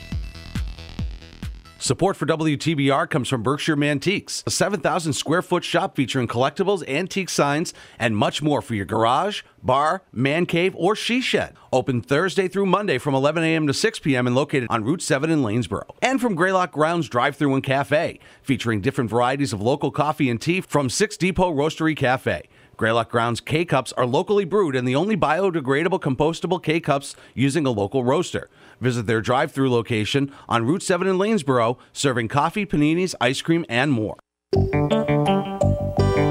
Support 1.83 2.15
for 2.15 2.27
WTBR 2.27 3.09
comes 3.09 3.27
from 3.27 3.41
Berkshire 3.41 3.75
Mantiques, 3.75 4.45
a 4.45 4.51
7,000 4.51 5.13
square 5.13 5.41
foot 5.41 5.63
shop 5.63 5.95
featuring 5.95 6.27
collectibles, 6.27 6.87
antique 6.87 7.27
signs, 7.27 7.73
and 7.97 8.15
much 8.15 8.39
more 8.43 8.61
for 8.61 8.75
your 8.75 8.85
garage, 8.85 9.41
bar, 9.63 10.03
man 10.11 10.45
cave, 10.45 10.75
or 10.77 10.95
she 10.95 11.21
shed. 11.21 11.55
Open 11.73 11.99
Thursday 11.99 12.47
through 12.47 12.67
Monday 12.67 12.99
from 12.99 13.15
11 13.15 13.43
a.m. 13.43 13.65
to 13.65 13.73
6 13.73 13.97
p.m. 13.97 14.27
and 14.27 14.35
located 14.35 14.67
on 14.69 14.83
Route 14.83 15.01
7 15.01 15.31
in 15.31 15.41
Lanesboro. 15.41 15.95
And 16.03 16.21
from 16.21 16.35
Greylock 16.35 16.71
Grounds 16.71 17.09
Drive 17.09 17.35
Through 17.35 17.55
and 17.55 17.63
Cafe, 17.63 18.19
featuring 18.43 18.81
different 18.81 19.09
varieties 19.09 19.51
of 19.51 19.59
local 19.59 19.89
coffee 19.89 20.29
and 20.29 20.39
tea 20.39 20.61
from 20.61 20.87
Six 20.87 21.17
Depot 21.17 21.51
Roastery 21.51 21.97
Cafe. 21.97 22.43
Greylock 22.77 23.09
Grounds 23.09 23.41
K 23.41 23.65
Cups 23.65 23.91
are 23.93 24.05
locally 24.05 24.45
brewed 24.45 24.75
and 24.75 24.87
the 24.87 24.95
only 24.95 25.15
biodegradable 25.15 25.99
compostable 25.99 26.61
K 26.61 26.79
Cups 26.79 27.15
using 27.33 27.65
a 27.65 27.71
local 27.71 28.03
roaster. 28.03 28.49
Visit 28.81 29.05
their 29.05 29.21
drive 29.21 29.51
through 29.51 29.69
location 29.69 30.31
on 30.49 30.65
Route 30.65 30.81
7 30.81 31.07
in 31.07 31.17
Lanesboro, 31.17 31.77
serving 31.93 32.27
coffee, 32.27 32.65
paninis, 32.65 33.13
ice 33.21 33.41
cream, 33.41 33.63
and 33.69 33.91
more. 33.91 34.17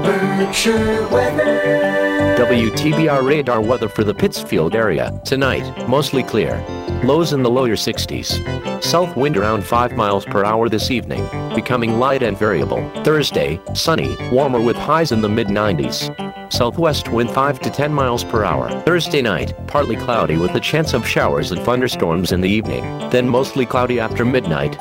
Berkshire 0.03 1.07
weather. 1.07 2.20
WTBR 2.41 3.23
radar 3.23 3.61
weather 3.61 3.87
for 3.87 4.03
the 4.03 4.15
Pittsfield 4.15 4.73
area. 4.73 5.13
Tonight, 5.23 5.87
mostly 5.87 6.23
clear. 6.23 6.59
Lows 7.03 7.33
in 7.33 7.43
the 7.43 7.49
lower 7.51 7.75
60s. 7.75 8.83
South 8.83 9.15
wind 9.15 9.37
around 9.37 9.63
5 9.63 9.91
miles 9.93 10.25
per 10.25 10.43
hour 10.43 10.67
this 10.67 10.89
evening, 10.89 11.23
becoming 11.53 11.99
light 11.99 12.23
and 12.23 12.35
variable. 12.35 12.81
Thursday, 13.03 13.61
sunny, 13.75 14.17
warmer 14.31 14.59
with 14.59 14.75
highs 14.75 15.11
in 15.11 15.21
the 15.21 15.29
mid 15.29 15.49
90s. 15.49 16.09
Southwest 16.51 17.09
wind 17.09 17.29
5 17.29 17.59
to 17.59 17.69
10 17.69 17.93
miles 17.93 18.23
per 18.23 18.43
hour. 18.43 18.71
Thursday 18.85 19.21
night, 19.21 19.53
partly 19.67 19.95
cloudy 19.95 20.37
with 20.37 20.55
a 20.55 20.59
chance 20.59 20.95
of 20.95 21.07
showers 21.07 21.51
and 21.51 21.61
thunderstorms 21.61 22.31
in 22.31 22.41
the 22.41 22.49
evening. 22.49 22.83
Then 23.11 23.29
mostly 23.29 23.67
cloudy 23.67 23.99
after 23.99 24.25
midnight. 24.25 24.75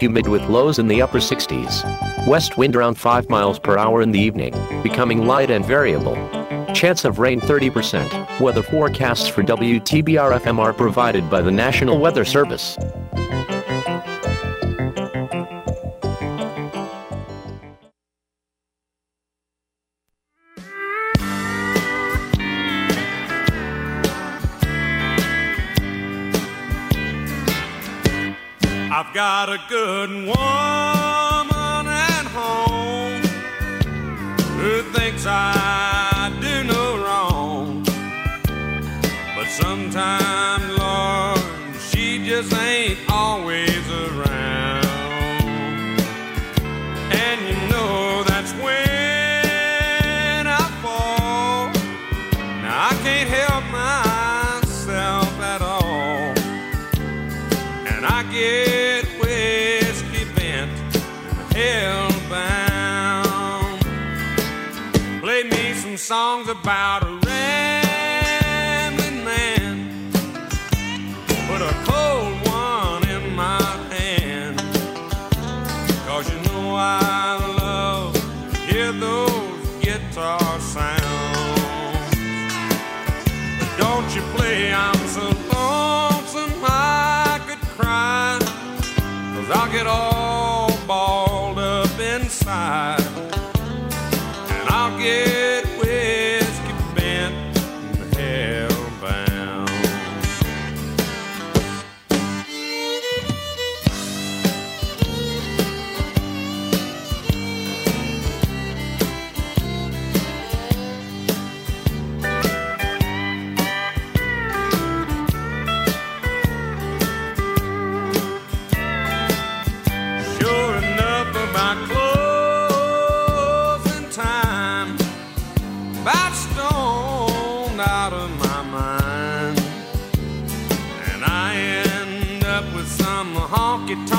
Humid 0.00 0.28
with 0.28 0.48
lows 0.48 0.78
in 0.78 0.88
the 0.88 1.02
upper 1.02 1.18
60s. 1.18 2.26
West 2.26 2.56
wind 2.56 2.74
around 2.74 2.94
5 2.94 3.28
miles 3.28 3.58
per 3.58 3.76
hour 3.76 4.00
in 4.00 4.12
the 4.12 4.18
evening, 4.18 4.54
becoming 4.82 5.26
light 5.26 5.50
and 5.50 5.62
variable. 5.62 6.16
Chance 6.74 7.04
of 7.04 7.18
rain 7.18 7.40
30%. 7.40 8.40
Weather 8.40 8.62
forecasts 8.62 9.28
for 9.28 9.42
WTBR 9.42 10.38
FM 10.40 10.58
are 10.58 10.72
provided 10.72 11.28
by 11.30 11.40
the 11.40 11.50
National 11.50 11.98
Weather 11.98 12.24
Service. 12.24 12.76
I've 28.94 29.14
got 29.14 29.48
a 29.48 29.58
good 29.68 30.10
woman 30.10 30.71
songs 66.12 66.48
about 66.50 67.02
a 67.04 67.12
rambling 67.26 69.24
man. 69.24 70.12
Put 71.48 71.62
a 71.62 71.72
cold 71.88 72.34
one 72.46 73.02
in 73.08 73.34
my 73.34 73.62
hand. 73.94 74.58
Cause 76.06 76.30
you 76.30 76.38
know 76.48 76.74
I 76.76 77.38
love 77.62 78.12
to 78.12 78.58
hear 78.70 78.92
those 78.92 79.66
guitar 79.80 80.60
sounds. 80.60 82.10
But 83.58 83.70
don't 83.78 84.14
you 84.14 84.20
play, 84.36 84.70
I'm 84.70 85.02
so 85.16 85.24
lonesome 85.54 86.62
I 86.62 87.40
could 87.46 87.62
cry. 87.76 88.36
Cause 88.38 89.50
I'll 89.50 89.72
get 89.72 89.86
all 89.86 90.76
balled 90.86 91.58
up 91.58 91.98
inside. 91.98 93.00
And 94.50 94.68
I'll 94.68 94.98
get 94.98 95.31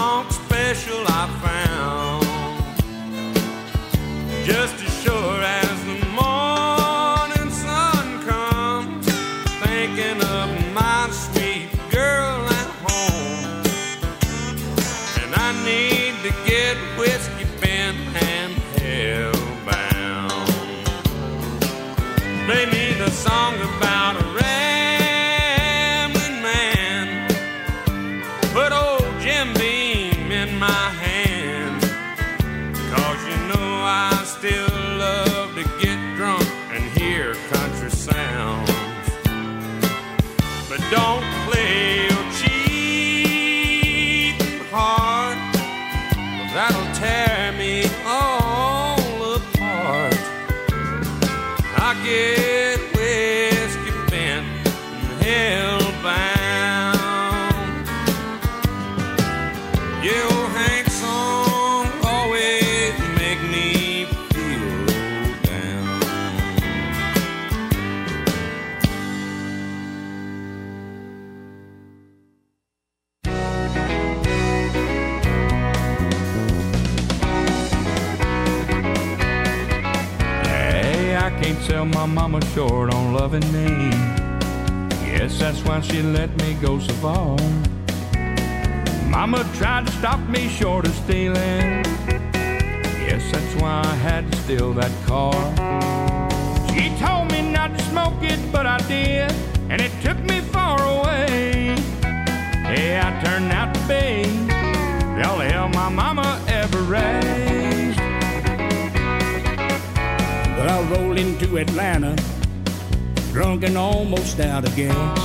honky 0.03 0.33
special 0.33 1.01
I 1.07 1.23
found. 1.43 2.25
Just 4.45 4.92
short 82.53 82.93
on 82.93 83.13
loving 83.13 83.51
me. 83.51 83.89
Guess 85.05 85.39
that's 85.39 85.63
why 85.65 85.81
she 85.81 86.03
let 86.03 86.29
me 86.37 86.53
go 86.61 86.77
so 86.77 86.93
far. 86.93 87.35
Mama 89.09 89.43
tried 89.55 89.87
to 89.87 89.91
stop 89.93 90.19
me 90.29 90.49
short 90.49 90.85
of 90.85 90.93
stealing. 90.93 91.81
Guess 93.07 93.31
that's 93.31 93.55
why 93.59 93.81
I 93.83 93.95
had 93.95 94.31
to 94.31 94.37
steal 94.43 94.71
that 94.73 94.91
car. 95.07 95.33
She 96.73 96.95
told 97.03 97.31
me 97.31 97.41
not 97.51 97.75
to 97.75 97.83
smoke 97.85 98.21
it, 98.21 98.39
but 98.51 98.67
I 98.67 98.77
did, 98.87 99.31
and 99.69 99.81
it 99.81 99.91
took 100.03 100.19
me 100.19 100.41
far 100.41 100.79
away. 100.79 101.75
Hey, 102.69 102.99
I 102.99 103.19
turned 103.23 103.51
out 103.51 103.73
to 103.73 103.79
be 103.81 104.27
the 105.17 105.27
only 105.27 105.47
hell 105.47 105.69
my 105.69 105.89
mama 105.89 106.39
ever 106.47 106.81
raised. 106.81 107.97
But 110.55 110.67
I 110.69 110.81
rolled 110.91 111.17
into 111.17 111.57
Atlanta, 111.57 112.15
drunk 113.33 113.63
and 113.63 113.75
almost 113.75 114.39
out 114.39 114.63
of 114.63 114.75
gas. 114.75 115.17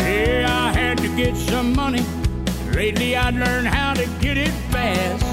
Yeah, 0.00 0.48
I 0.48 0.72
had 0.72 0.96
to 0.98 1.14
get 1.14 1.36
some 1.36 1.74
money. 1.74 2.02
Lately, 2.72 3.14
I 3.14 3.28
learned 3.28 3.68
how 3.68 3.92
to 3.92 4.06
get 4.20 4.38
it 4.38 4.54
fast. 4.72 5.26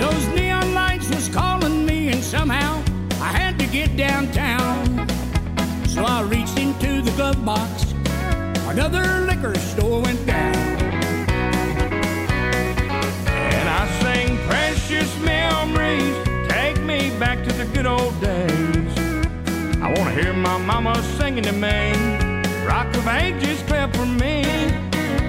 Those 0.00 0.26
neon 0.34 0.74
lights 0.74 1.08
was 1.10 1.28
calling 1.28 1.86
me, 1.86 2.08
and 2.08 2.24
somehow 2.24 2.82
I 3.20 3.30
had 3.38 3.56
to 3.60 3.66
get 3.66 3.96
downtown. 3.96 5.08
So 5.86 6.04
I 6.04 6.22
reached 6.22 6.58
into 6.58 7.02
the 7.02 7.12
glove 7.12 7.44
box. 7.44 7.94
Another 8.66 9.20
liquor 9.26 9.54
store 9.54 10.02
went 10.02 10.26
down. 10.26 10.56
And 13.28 13.68
I 13.68 13.86
sing 14.02 14.38
precious 14.48 15.16
memories, 15.20 16.16
back 17.20 17.44
to 17.44 17.52
the 17.52 17.66
good 17.66 17.84
old 17.84 18.18
days. 18.18 18.98
I 19.82 19.92
wanna 19.94 20.12
hear 20.12 20.32
my 20.32 20.56
mama 20.56 20.94
singing 21.18 21.44
to 21.44 21.52
me, 21.52 21.92
Rock 22.64 22.86
of 22.96 23.06
Ages 23.08 23.60
clap 23.66 23.94
for 23.94 24.06
me. 24.06 24.42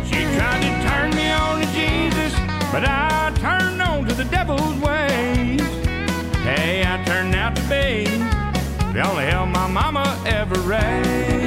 She 0.10 0.24
tried 0.38 0.62
to 0.62 0.72
turn 0.88 1.10
me 1.14 1.30
on 1.30 1.60
to 1.60 1.68
Jesus, 1.74 2.34
but 2.72 2.86
I 2.86 3.34
turned 3.36 3.82
on 3.82 4.06
to 4.06 4.14
the 4.14 4.24
devil's 4.24 4.76
ways. 4.80 5.62
Hey, 6.48 6.86
I 6.88 7.04
turned 7.04 7.36
out 7.36 7.58
to 7.58 7.62
be 7.64 8.06
the 8.94 9.02
only 9.06 9.26
hell 9.26 9.46
my 9.46 9.68
mama 9.68 10.18
ever 10.26 10.58
raised. 10.62 11.41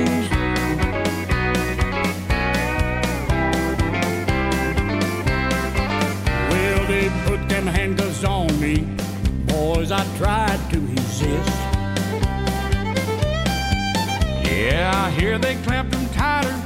Boys, 9.85 9.93
I 9.93 10.17
tried 10.17 10.71
to 10.71 10.81
resist. 10.81 11.59
Yeah, 14.49 14.91
I 14.95 15.11
hear 15.11 15.39
they 15.39 15.57
clamped 15.57 15.93
them 15.93 16.07
tighter 16.15 16.59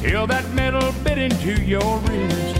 till 0.00 0.26
that 0.26 0.44
metal 0.54 0.92
bit 1.04 1.18
into 1.18 1.52
your 1.62 1.98
wrist. 1.98 2.56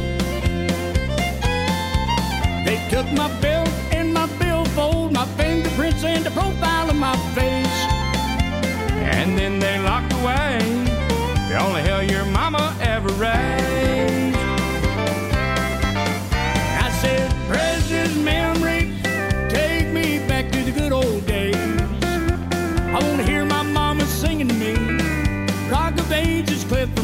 They 2.65 2.79
took 2.91 3.11
my 3.13 3.29
belt 3.41 3.69
and 3.91 4.15
my 4.15 4.27
billfold, 4.39 5.13
my 5.13 5.27
fingerprints 5.37 6.05
and 6.05 6.25
the 6.25 6.31
profile 6.31 6.91
of 6.91 6.97
my 6.97 7.17
face. 7.35 7.81
And 9.17 9.37
then 9.37 9.59
they 9.59 9.81
locked 9.81 10.13
away 10.13 10.61
the 11.49 11.59
only 11.61 11.83
hell 11.83 12.05
your 12.05 12.25
mama 12.27 12.77
ever 12.81 13.09
raised. 13.15 13.74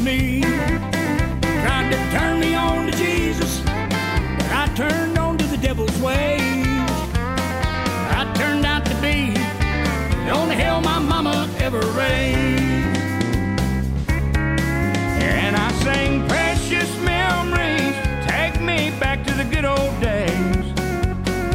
Me. 0.00 0.40
Tried 0.40 1.90
to 1.90 2.18
turn 2.18 2.40
me 2.40 2.54
on 2.54 2.86
to 2.86 2.92
Jesus, 2.96 3.60
but 3.60 4.50
I 4.50 4.70
turned 4.74 5.18
on 5.18 5.36
to 5.38 5.46
the 5.46 5.56
devil's 5.56 5.96
ways. 6.00 6.40
I 8.20 8.30
turned 8.36 8.64
out 8.64 8.84
to 8.86 8.94
be 8.96 9.32
the 10.24 10.30
only 10.30 10.56
hell 10.56 10.80
my 10.80 10.98
mama 10.98 11.48
ever 11.58 11.80
raised. 11.98 12.98
And 15.20 15.56
I 15.56 15.70
sing 15.84 16.26
precious 16.28 16.90
memories, 17.02 17.94
take 18.26 18.60
me 18.60 18.90
back 18.98 19.24
to 19.26 19.34
the 19.34 19.44
good 19.44 19.64
old 19.64 20.00
days. 20.00 20.64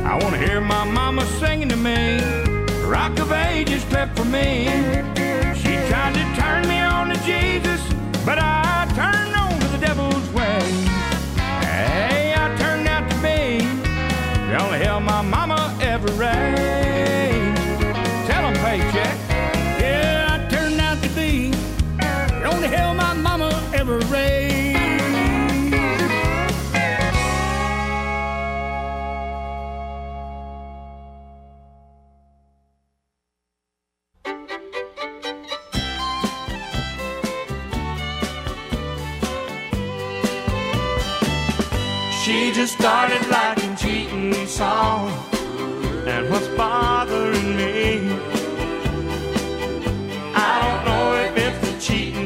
I 0.04 0.20
want 0.22 0.36
to 0.36 0.38
hear 0.38 0.62
my 0.62 0.84
mama 0.84 1.26
singing 1.40 1.70
to 1.70 1.76
me. 1.78 2.20
Rock 2.86 3.18
of 3.20 3.32
ages 3.32 3.84
clap 3.86 4.16
for 4.16 4.26
me. 4.26 4.66
She 5.56 5.74
tried 5.90 6.14
to 6.14 6.42
turn 6.42 6.68
me 6.68 6.80
on 6.80 7.10
to 7.10 7.18
Jesus, 7.24 7.82
but 8.26 8.40
I 8.40 8.65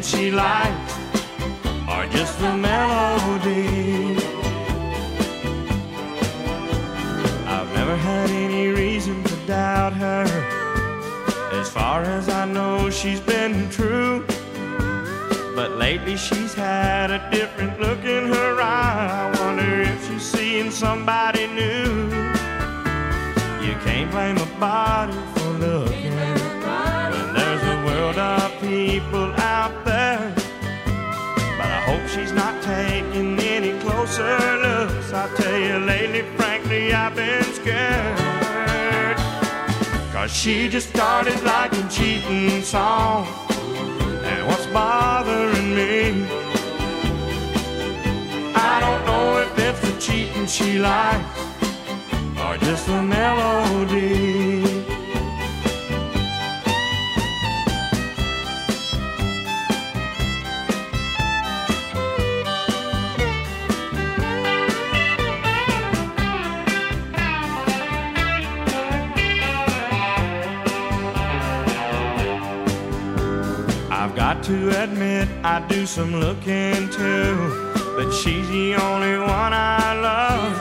she 0.10 0.31
likes 0.31 0.94
or 1.88 2.03
just 2.07 2.40
the 2.40 2.52
melody. 2.57 4.18
I've 7.45 7.72
never 7.73 7.95
had 7.95 8.30
any 8.31 8.69
reason 8.69 9.23
to 9.23 9.36
doubt 9.45 9.94
her. 9.94 10.26
As 11.52 11.69
far 11.69 12.02
as 12.02 12.27
I 12.27 12.45
know, 12.45 12.90
she's 12.90 13.19
been 13.19 13.69
true. 13.69 14.26
But 15.56 15.77
lately 15.77 16.18
she's 16.18 16.56
had 16.56 17.11
a 17.11 17.30
different 17.30 17.80
look 17.80 18.03
in 18.03 18.30
her 18.34 18.61
eye. 18.61 19.31
I 19.31 19.40
wonder 19.41 19.81
if 19.81 20.07
she's 20.07 20.23
seeing 20.23 20.72
somebody 20.72 21.45
new. 21.45 22.10
You 23.65 23.76
can't 23.86 24.10
blame 24.10 24.38
a 24.38 24.49
body 24.60 25.19
for 25.36 25.49
looking 25.65 26.14
when 27.11 27.34
there's 27.36 27.64
a 27.76 27.77
world 27.86 28.18
of 28.18 28.60
people 28.60 29.39
she's 32.19 32.31
not 32.33 32.61
taking 32.63 33.39
any 33.39 33.77
closer 33.79 34.37
looks. 34.65 35.13
I 35.13 35.27
tell 35.35 35.59
you 35.59 35.77
lately, 35.85 36.21
frankly, 36.37 36.93
I've 36.93 37.15
been 37.15 37.43
scared. 37.59 39.17
Cause 40.11 40.31
she 40.31 40.67
just 40.67 40.89
started 40.89 41.41
liking 41.43 41.87
cheating 41.87 42.61
songs 42.61 43.29
and 44.23 44.47
what's 44.47 44.65
bothering 44.67 45.75
me. 45.75 46.25
I 48.55 48.75
don't 48.85 49.03
know 49.05 49.39
if 49.39 49.59
it's 49.67 49.81
the 49.81 49.93
cheating 49.99 50.47
she 50.47 50.79
likes 50.79 51.39
or 52.43 52.57
just 52.57 52.87
the 52.87 53.01
melody. 53.01 54.68
To 74.49 74.81
admit 74.81 75.27
I 75.43 75.63
do 75.67 75.85
some 75.85 76.15
looking 76.15 76.89
too, 76.89 77.35
but 77.95 78.11
she's 78.11 78.49
the 78.49 78.73
only 78.81 79.15
one 79.19 79.53
I 79.53 79.93
love. 80.09 80.53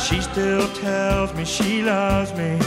She 0.00 0.20
still 0.20 0.66
tells 0.74 1.32
me 1.34 1.44
she 1.44 1.82
loves 1.82 2.32
me, 2.32 2.58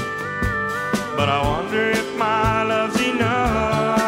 but 1.17 1.27
I 1.27 1.41
wonder 1.43 1.89
if 1.89 2.07
my 2.15 2.63
love's 2.63 3.01
enough. 3.01 3.99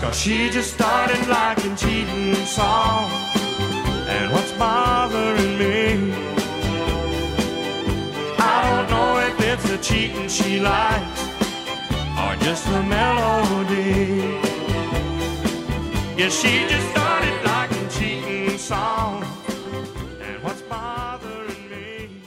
Cause 0.00 0.16
she 0.16 0.50
just 0.50 0.72
started 0.72 1.26
liking 1.26 1.74
cheating 1.74 2.36
songs, 2.46 3.12
and 4.06 4.32
what's 4.32 4.52
bothering 4.52 5.58
me? 5.58 6.14
I 8.38 8.56
don't 8.70 8.88
know 8.94 9.18
if 9.18 9.40
it's 9.40 9.64
the 9.68 9.78
cheating 9.78 10.28
she 10.28 10.60
likes 10.60 11.29
just 12.40 12.66
the 12.66 12.82
melody. 12.82 14.38
Yeah, 16.16 16.28
she 16.28 16.66
just 16.68 16.90
started 16.90 17.44
liking 17.44 17.88
cheating 17.88 18.58
songs, 18.58 19.26
and 20.20 20.42
what's 20.42 20.62
bothering 20.62 21.70
me? 21.70 22.22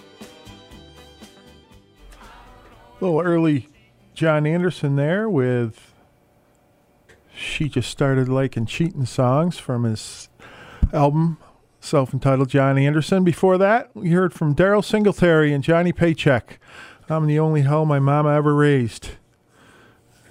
A 2.99 3.03
little 3.03 3.21
early 3.21 3.69
John 4.13 4.45
Anderson 4.45 4.95
there 4.95 5.29
with 5.29 5.93
She 7.35 7.67
Just 7.67 7.89
Started 7.89 8.29
Liking 8.29 8.65
Cheating 8.65 9.05
Songs 9.05 9.57
from 9.57 9.83
his 9.83 10.29
album 10.91 11.37
self 11.79 12.13
entitled 12.13 12.49
John 12.49 12.77
Anderson. 12.77 13.23
Before 13.23 13.57
that, 13.57 13.89
we 13.95 14.11
heard 14.11 14.33
from 14.33 14.55
Daryle 14.55 14.83
Singletary 14.83 15.53
and 15.53 15.63
Johnny 15.63 15.91
Paycheck. 15.91 16.59
I'm 17.09 17.27
the 17.27 17.39
only 17.39 17.61
hell 17.61 17.85
my 17.85 17.99
mama 17.99 18.29
ever 18.33 18.55
raised. 18.55 19.09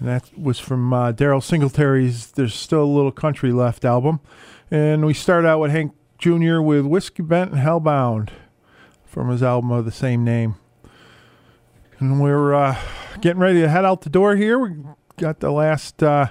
And 0.03 0.11
that 0.11 0.37
was 0.37 0.59
from 0.59 0.93
uh, 0.93 1.13
Daryle 1.13 1.41
Singletary's 1.41 2.33
There's 2.33 2.57
Still 2.57 2.83
a 2.83 2.85
Little 2.85 3.13
Country 3.13 3.53
Left 3.53 3.85
album. 3.85 4.19
And 4.69 5.07
we 5.07 5.15
start 5.15 5.45
out 5.45 5.61
with 5.61 5.71
Hank 5.71 5.93
Jr. 6.19 6.61
with 6.61 6.87
Whiskey 6.87 7.23
Bent 7.23 7.53
and 7.53 7.61
Hellbound 7.61 8.31
from 9.07 9.29
his 9.29 9.45
album 9.45 9.71
of 9.71 9.85
the 9.85 9.93
same 9.93 10.25
name. 10.25 10.57
And 12.01 12.21
we're 12.21 12.53
uh, 12.53 12.77
getting 13.21 13.39
ready 13.39 13.61
to 13.61 13.69
head 13.69 13.85
out 13.85 14.01
the 14.01 14.11
door 14.11 14.35
here. 14.35 14.59
We 14.59 14.75
got 15.19 15.39
the 15.39 15.53
last 15.53 16.03
uh, 16.03 16.31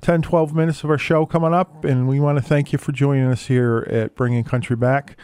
10, 0.00 0.22
12 0.22 0.52
minutes 0.52 0.82
of 0.82 0.90
our 0.90 0.98
show 0.98 1.24
coming 1.24 1.54
up, 1.54 1.84
and 1.84 2.08
we 2.08 2.18
want 2.18 2.38
to 2.38 2.42
thank 2.42 2.72
you 2.72 2.78
for 2.80 2.90
joining 2.90 3.26
us 3.26 3.46
here 3.46 3.86
at 3.88 4.16
Bringing 4.16 4.42
Country 4.42 4.74
Back. 4.74 5.16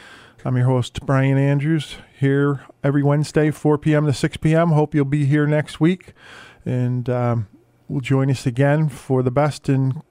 I'm 0.44 0.56
your 0.56 0.66
host, 0.66 1.04
Brian 1.04 1.36
Andrews, 1.36 1.96
here 2.16 2.60
every 2.84 3.02
Wednesday, 3.02 3.50
4 3.50 3.76
p.m. 3.76 4.06
to 4.06 4.12
6 4.12 4.36
p.m. 4.36 4.68
Hope 4.68 4.94
you'll 4.94 5.04
be 5.04 5.24
here 5.24 5.48
next 5.48 5.80
week, 5.80 6.12
and 6.64 7.10
um, 7.10 7.48
will 7.88 8.00
join 8.00 8.30
us 8.30 8.46
again 8.46 8.88
for 8.88 9.22
the 9.22 9.30
best 9.30 9.68
in 9.68 10.02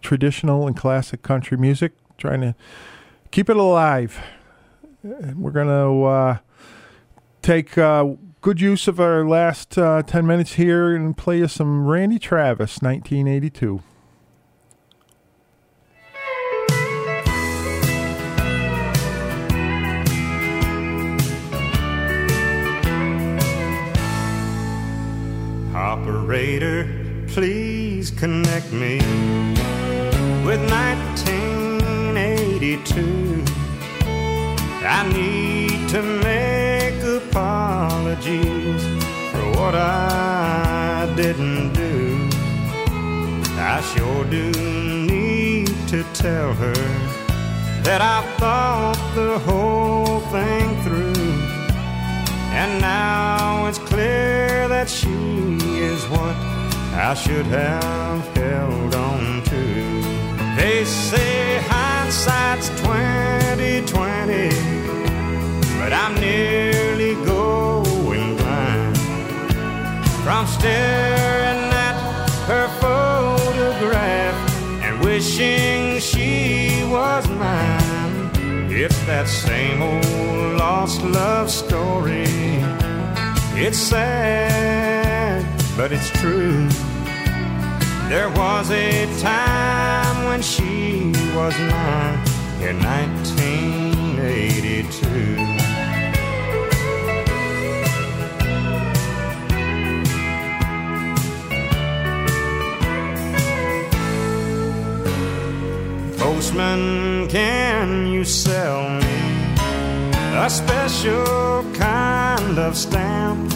traditional 0.00 0.66
and 0.66 0.76
classic 0.76 1.22
country 1.22 1.56
music, 1.56 1.92
trying 2.18 2.40
to 2.40 2.54
keep 3.30 3.48
it 3.48 3.56
alive. 3.56 4.20
We're 5.02 5.50
going 5.50 5.68
to 5.68 6.04
uh, 6.04 6.38
take 7.40 7.76
uh, 7.76 8.14
good 8.40 8.60
use 8.60 8.88
of 8.88 9.00
our 9.00 9.26
last 9.26 9.76
uh, 9.78 10.02
10 10.02 10.26
minutes 10.26 10.54
here 10.54 10.94
and 10.94 11.16
play 11.16 11.38
you 11.38 11.48
some 11.48 11.86
Randy 11.86 12.18
Travis, 12.18 12.80
1982. 12.80 13.82
Operator, 26.22 26.86
please 27.26 28.12
connect 28.12 28.70
me 28.72 28.98
with 30.46 30.62
1982. 30.70 33.44
I 34.86 35.02
need 35.12 35.88
to 35.88 36.00
make 36.22 37.02
apologies 37.02 38.84
for 39.32 39.42
what 39.58 39.74
I 39.74 41.12
didn't 41.16 41.72
do. 41.72 42.28
I 43.58 43.80
sure 43.92 44.24
do 44.26 44.52
need 45.04 45.66
to 45.88 46.04
tell 46.14 46.54
her 46.54 46.72
that 47.82 48.00
I 48.00 48.22
thought 48.38 48.96
the 49.16 49.40
whole 49.40 50.20
thing 50.30 50.80
through. 50.84 51.11
And 52.62 52.80
now 52.80 53.66
it's 53.66 53.80
clear 53.80 54.68
that 54.68 54.88
she 54.88 55.08
is 55.90 56.06
what 56.06 56.36
I 56.94 57.12
should 57.12 57.46
have 57.46 58.24
held 58.36 58.94
on 58.94 59.42
to. 59.50 59.64
They 60.54 60.84
say 60.84 61.58
hindsight's 61.66 62.68
2020, 62.86 64.50
but 65.80 65.92
I'm 65.92 66.14
nearly 66.20 67.14
going 67.26 68.36
blind 68.36 68.96
from 70.22 70.46
staring 70.46 71.62
at 71.88 71.96
her 72.46 72.68
photograph 72.78 74.36
and 74.84 75.04
wishing 75.04 75.98
she 75.98 76.84
was 76.88 77.28
mine. 77.28 77.81
It's 78.84 78.98
that 79.06 79.28
same 79.28 79.80
old 79.80 80.56
lost 80.58 81.04
love 81.04 81.48
story. 81.48 82.24
It's 83.54 83.78
sad, 83.78 85.46
but 85.76 85.92
it's 85.92 86.10
true. 86.20 86.68
There 88.08 88.28
was 88.30 88.72
a 88.72 89.06
time 89.20 90.24
when 90.24 90.42
she 90.42 91.12
was 91.32 91.56
mine 91.60 92.18
in 92.60 92.82
1982. 92.82 95.61
Postman, 106.22 107.26
can 107.26 108.06
you 108.06 108.24
sell 108.24 108.88
me 108.88 109.18
a 110.36 110.48
special 110.48 111.64
kind 111.74 112.60
of 112.60 112.76
stamp? 112.76 113.52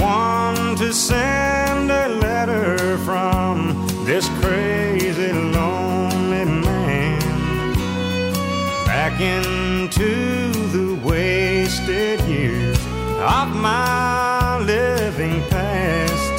One 0.00 0.74
to 0.74 0.92
send 0.92 1.92
a 1.92 2.08
letter 2.08 2.98
from 2.98 3.86
this 4.04 4.28
crazy 4.40 5.32
lonely 5.32 6.44
man 6.44 7.20
back 8.84 9.20
into 9.20 10.50
the 10.74 11.00
wasted 11.04 12.20
years 12.22 12.78
of 13.20 13.54
my 13.54 14.58
living 14.58 15.40
past. 15.50 16.32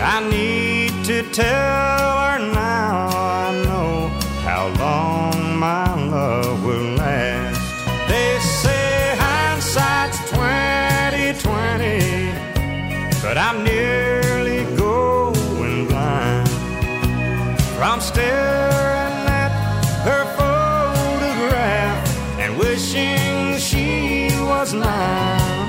I 0.00 0.24
need 0.30 1.04
to 1.06 1.28
tell 1.32 2.18
her 2.20 2.38
now 2.54 3.15
my 5.66 5.90
love 6.16 6.58
will 6.64 6.90
last. 6.94 7.60
They 8.10 8.30
say 8.62 9.16
hindsight's 9.24 10.18
2020, 10.30 12.30
but 13.24 13.36
I'm 13.46 13.58
nearly 13.64 14.60
going 14.76 15.88
blind 15.88 16.48
from 17.76 17.96
staring 18.00 19.16
at 19.42 19.52
her 20.08 20.24
photograph 20.38 21.98
and 22.42 22.50
wishing 22.64 23.58
she 23.68 23.88
was 24.52 24.68
mine. 24.72 25.68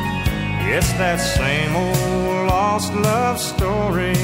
It's 0.76 0.92
that 1.02 1.20
same 1.40 1.74
old 1.76 2.46
lost 2.54 2.94
love 2.94 3.38
story. 3.40 4.20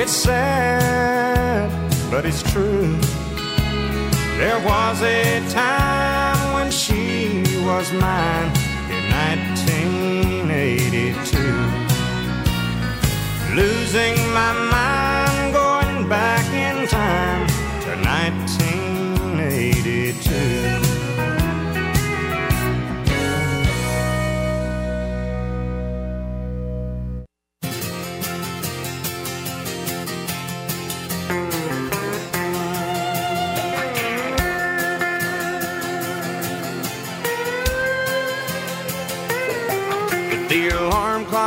It's 0.00 0.14
sad, 0.26 1.68
but 2.10 2.22
it's 2.26 2.42
true. 2.52 2.98
There 4.38 4.58
was 4.64 5.02
a 5.02 5.40
time 5.50 6.54
when 6.54 6.70
she 6.70 7.42
was 7.64 7.92
mine 7.92 8.50
in 8.90 9.10
1982. 9.10 11.38
Losing 13.54 14.16
my 14.32 14.52
mind, 14.76 15.52
going 15.54 16.08
back 16.08 16.41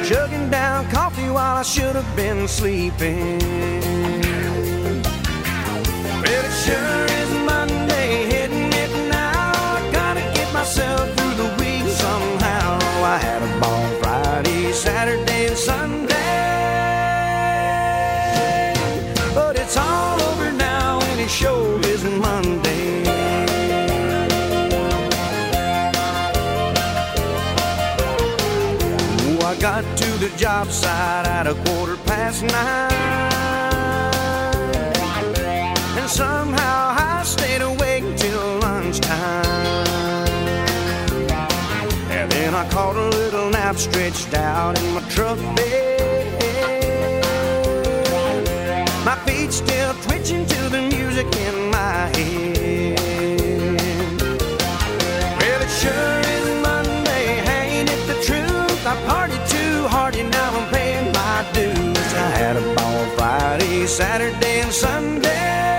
Chugging 0.05 0.51
down 0.51 0.89
coffee 0.90 1.30
while 1.30 1.56
I 1.56 1.62
should 1.62 1.97
have 1.97 2.16
been 2.16 2.48
sleeping. 2.48 3.39
Well, 6.22 6.24
it 6.24 6.51
sure 6.64 7.07
job 30.39 30.70
site 30.70 31.27
at 31.27 31.48
a 31.48 31.55
quarter 31.65 31.97
past 32.06 32.44
nine. 32.44 32.93
And 35.98 36.09
somehow 36.09 36.94
I 36.97 37.23
stayed 37.24 37.60
awake 37.60 38.05
till 38.16 38.60
lunchtime. 38.60 39.44
And 42.09 42.31
then 42.31 42.55
I 42.55 42.69
caught 42.70 42.94
a 42.94 43.09
little 43.09 43.51
nap 43.51 43.77
stretched 43.78 44.32
out 44.35 44.78
in 44.81 44.94
my 44.94 45.01
truck 45.09 45.39
bed. 45.56 45.98
My 49.05 49.16
feet 49.27 49.52
still 49.52 49.93
twitching 50.05 50.47
to 50.47 50.69
the 50.69 50.82
music 50.82 51.27
in 51.35 51.70
my 51.73 52.16
head. 52.16 53.18
Saturday, 63.89 64.60
and 64.60 64.73
Sunday. 64.73 65.77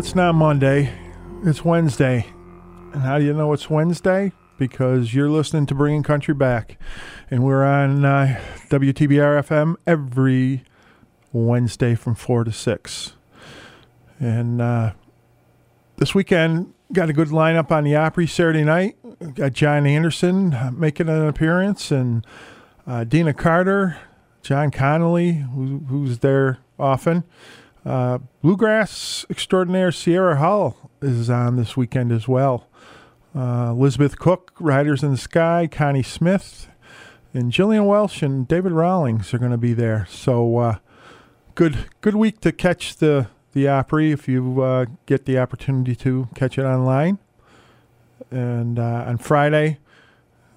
It's 0.00 0.14
not 0.14 0.34
Monday. 0.34 0.90
It's 1.44 1.62
Wednesday. 1.62 2.24
And 2.94 3.02
how 3.02 3.18
do 3.18 3.24
you 3.26 3.34
know 3.34 3.52
it's 3.52 3.68
Wednesday? 3.68 4.32
Because 4.56 5.12
you're 5.12 5.28
listening 5.28 5.66
to 5.66 5.74
Bringing 5.74 6.02
Country 6.02 6.32
Back. 6.32 6.80
And 7.30 7.44
we're 7.44 7.62
on 7.62 8.02
uh, 8.02 8.40
WTBR 8.70 9.46
FM 9.46 9.76
every 9.86 10.64
Wednesday 11.34 11.94
from 11.94 12.14
4 12.14 12.44
to 12.44 12.50
6. 12.50 13.12
And 14.18 14.62
uh, 14.62 14.92
this 15.98 16.14
weekend, 16.14 16.72
got 16.94 17.10
a 17.10 17.12
good 17.12 17.28
lineup 17.28 17.70
on 17.70 17.84
the 17.84 17.94
Opry 17.94 18.26
Saturday 18.26 18.64
night. 18.64 18.96
Got 19.34 19.52
John 19.52 19.86
Anderson 19.86 20.54
uh, 20.54 20.70
making 20.72 21.10
an 21.10 21.28
appearance, 21.28 21.90
and 21.90 22.26
uh, 22.86 23.04
Deana 23.04 23.34
Carter, 23.34 23.98
John 24.40 24.70
Conlee, 24.70 25.46
who, 25.52 25.80
who's 25.88 26.20
there 26.20 26.56
often. 26.78 27.22
Uh, 27.84 28.18
Bluegrass 28.42 29.24
extraordinaire 29.30 29.92
Sierra 29.92 30.36
Hull 30.36 30.90
is 31.00 31.30
on 31.30 31.56
this 31.56 31.76
weekend 31.76 32.12
as 32.12 32.28
well. 32.28 32.66
Uh, 33.34 33.68
Elizabeth 33.70 34.18
Cook, 34.18 34.52
Riders 34.58 35.02
in 35.02 35.12
the 35.12 35.16
Sky, 35.16 35.68
Connie 35.70 36.02
Smith, 36.02 36.68
and 37.32 37.52
Gillian 37.52 37.86
Welch 37.86 38.22
and 38.22 38.46
David 38.46 38.72
Rawlings 38.72 39.32
are 39.32 39.38
going 39.38 39.52
to 39.52 39.56
be 39.56 39.72
there. 39.72 40.06
So 40.10 40.58
uh, 40.58 40.78
good, 41.54 41.88
good 42.00 42.16
week 42.16 42.40
to 42.40 42.52
catch 42.52 42.96
the 42.96 43.28
the 43.52 43.68
Opry 43.68 44.12
if 44.12 44.28
you 44.28 44.62
uh, 44.62 44.86
get 45.06 45.24
the 45.24 45.38
opportunity 45.38 45.96
to 45.96 46.28
catch 46.34 46.58
it 46.58 46.62
online. 46.62 47.18
And 48.30 48.78
uh, 48.78 49.04
on 49.06 49.18
Friday, 49.18 49.78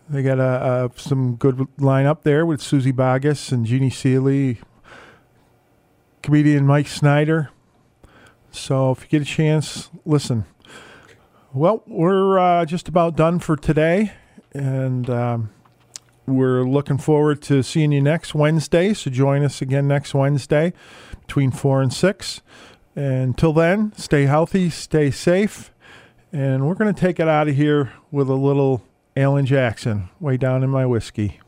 they 0.10 0.22
got 0.22 0.40
a, 0.40 0.86
a 0.86 1.00
some 1.00 1.36
good 1.36 1.68
lineup 1.80 2.24
there 2.24 2.46
with 2.46 2.62
Suzy 2.62 2.94
Bogguss 2.94 3.52
and 3.52 3.66
Jeannie 3.66 3.90
Seely, 3.90 4.60
comedian 6.24 6.66
Mike 6.66 6.88
Snyder. 6.88 7.52
So 8.50 8.92
if 8.92 9.04
you 9.04 9.08
get 9.10 9.22
a 9.22 9.26
chance, 9.26 9.92
listen. 10.06 10.46
Well, 11.54 11.84
we're 11.86 12.40
uh, 12.40 12.66
just 12.66 12.88
about 12.88 13.16
done 13.16 13.38
for 13.40 13.56
today, 13.56 14.14
and 14.54 15.08
um, 15.10 15.50
we're 16.26 16.64
looking 16.64 16.98
forward 16.98 17.42
to 17.44 17.62
seeing 17.62 17.92
you 17.92 18.02
next 18.02 18.34
Wednesday. 18.34 18.94
So 18.94 19.12
join 19.12 19.44
us 19.44 19.62
again 19.62 19.88
next 19.88 20.16
Wednesday 20.16 20.74
between 21.22 21.52
four 21.52 21.82
and 21.82 21.94
six. 21.94 22.42
And 22.96 23.24
until 23.24 23.54
then, 23.54 23.94
stay 23.98 24.24
healthy, 24.24 24.70
stay 24.70 25.12
safe, 25.12 25.72
and 26.32 26.66
we're 26.66 26.76
going 26.76 26.94
to 26.94 27.00
take 27.00 27.20
it 27.20 27.28
out 27.28 27.48
of 27.48 27.56
here 27.56 27.94
with 28.12 28.30
a 28.30 28.36
little 28.36 28.84
Alan 29.16 29.46
Jackson, 29.46 30.10
way 30.20 30.38
down 30.38 30.64
in 30.64 30.70
my 30.70 30.86
whiskey. 30.86 31.40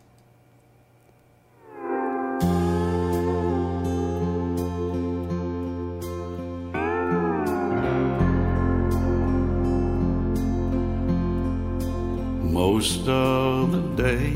Most 12.68 13.08
of 13.08 13.72
the 13.72 13.84
day. 14.04 14.34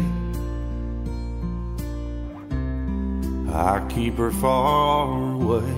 I 3.51 3.73
keep 3.89 4.18
her 4.18 4.30
far 4.30 5.34
away. 5.34 5.73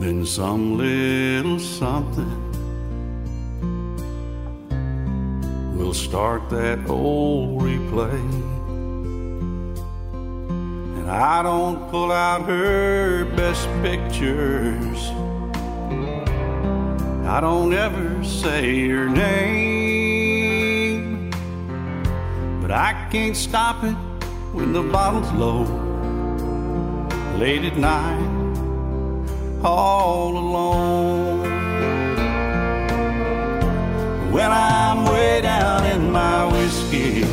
Then 0.00 0.26
some 0.26 0.76
little 0.76 1.58
something 1.58 2.36
will 5.78 5.94
start 5.94 6.50
that 6.50 6.78
old 6.90 7.62
replay. 7.62 8.22
And 10.98 11.10
I 11.10 11.42
don't 11.42 11.78
pull 11.90 12.12
out 12.12 12.42
her 12.42 13.24
best 13.40 13.66
pictures. 13.86 15.00
I 17.32 17.40
don't 17.40 17.72
ever 17.72 18.22
say 18.22 18.74
your 18.74 19.08
name, 19.08 20.50
but 22.60 22.70
I 22.70 23.08
can't 23.10 23.34
stop 23.34 23.82
it 23.84 23.96
when 24.52 24.74
the 24.74 24.82
bottle's 24.82 25.32
low. 25.32 25.62
Late 27.38 27.64
at 27.64 27.78
night, 27.78 28.20
all 29.64 30.36
alone. 30.36 31.40
When 34.30 34.50
I'm 34.50 35.06
way 35.06 35.40
down 35.40 35.86
in 35.86 36.12
my 36.12 36.44
whiskey, 36.52 37.24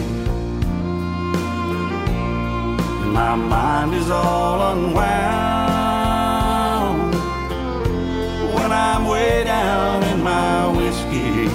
My 3.19 3.35
mind 3.35 3.93
is 3.95 4.09
all 4.09 4.71
unwound 4.71 5.48
I'm 8.81 9.07
way 9.07 9.43
down 9.43 10.03
in 10.03 10.23
my 10.23 10.67
whiskey. 10.77 11.47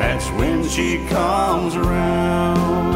That's 0.00 0.28
when 0.30 0.68
she 0.68 1.06
comes 1.06 1.76
around. 1.76 2.90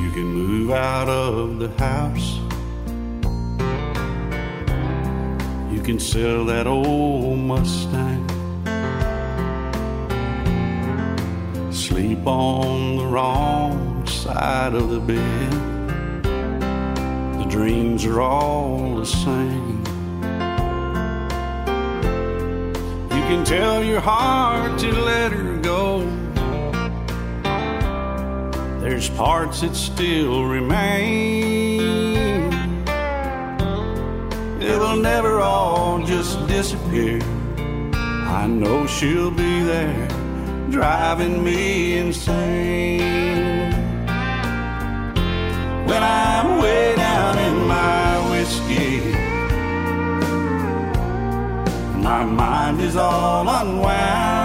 You 0.00 0.10
can 0.12 0.26
move 0.32 0.70
out 0.70 1.08
of 1.08 1.58
the 1.58 1.68
house. 1.82 2.29
Can 5.90 5.98
sell 5.98 6.44
that 6.44 6.68
old 6.68 7.36
Mustang. 7.36 8.24
Sleep 11.72 12.24
on 12.24 12.96
the 12.96 13.06
wrong 13.06 14.06
side 14.06 14.74
of 14.74 14.88
the 14.88 15.00
bed. 15.00 15.52
The 17.40 17.46
dreams 17.50 18.04
are 18.04 18.20
all 18.20 18.98
the 18.98 19.04
same. 19.04 19.82
You 23.10 23.22
can 23.26 23.44
tell 23.44 23.82
your 23.82 23.98
heart 23.98 24.78
to 24.78 24.92
let 24.92 25.32
her 25.32 25.56
go. 25.56 26.02
There's 28.80 29.10
parts 29.10 29.62
that 29.62 29.74
still 29.74 30.44
remain. 30.44 32.09
It 34.70 34.78
will 34.78 34.96
never 34.96 35.40
all 35.40 35.98
just 35.98 36.46
disappear. 36.46 37.18
I 38.40 38.46
know 38.46 38.86
she'll 38.86 39.32
be 39.32 39.62
there 39.64 40.08
driving 40.70 41.42
me 41.42 41.98
insane. 41.98 43.72
When 45.88 46.02
I'm 46.04 46.62
way 46.62 46.94
down 46.94 47.38
in 47.48 47.66
my 47.66 48.30
whiskey, 48.30 49.00
my 52.00 52.24
mind 52.24 52.80
is 52.80 52.94
all 52.94 53.48
unwound. 53.48 54.40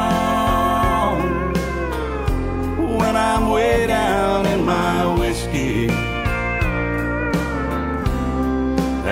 When 3.00 3.16
I'm 3.16 3.52
way 3.52 3.86
down 3.86 4.45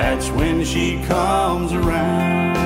that's 0.03 0.29
when 0.31 0.65
she 0.65 1.01
comes 1.03 1.71
around. 1.71 2.57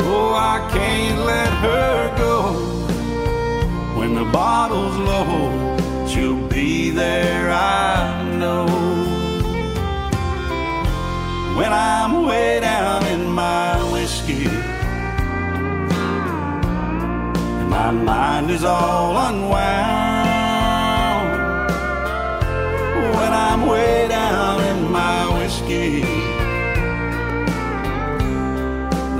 Oh, 0.00 0.32
I 0.34 0.70
can't 0.72 1.18
let 1.32 1.52
her 1.66 2.16
go. 2.16 2.36
When 3.98 4.14
the 4.14 4.24
bottle's 4.30 4.96
low, 4.96 6.06
she'll 6.06 6.46
be 6.46 6.90
there, 6.90 7.50
I 7.50 8.01
When 11.62 11.72
I'm 11.72 12.24
way 12.24 12.58
down 12.58 13.06
in 13.06 13.30
my 13.30 13.80
whiskey, 13.92 14.46
and 17.60 17.70
my 17.70 17.92
mind 17.92 18.50
is 18.50 18.64
all 18.64 19.16
unwound. 19.28 19.70
When 23.16 23.32
I'm 23.32 23.68
way 23.68 24.08
down 24.08 24.60
in 24.72 24.90
my 24.90 25.38
whiskey. 25.38 26.02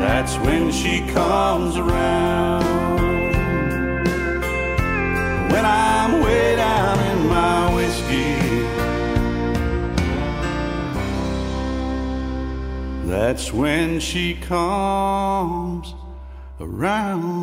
That's 0.02 0.36
when 0.38 0.72
she 0.72 1.06
comes 1.12 1.76
around. 1.76 2.64
When 5.52 5.64
I'm 5.64 6.20
way 6.24 6.56
down 6.56 7.01
That's 13.12 13.52
when 13.52 14.00
she 14.00 14.32
comes 14.32 15.94
around. 16.58 17.41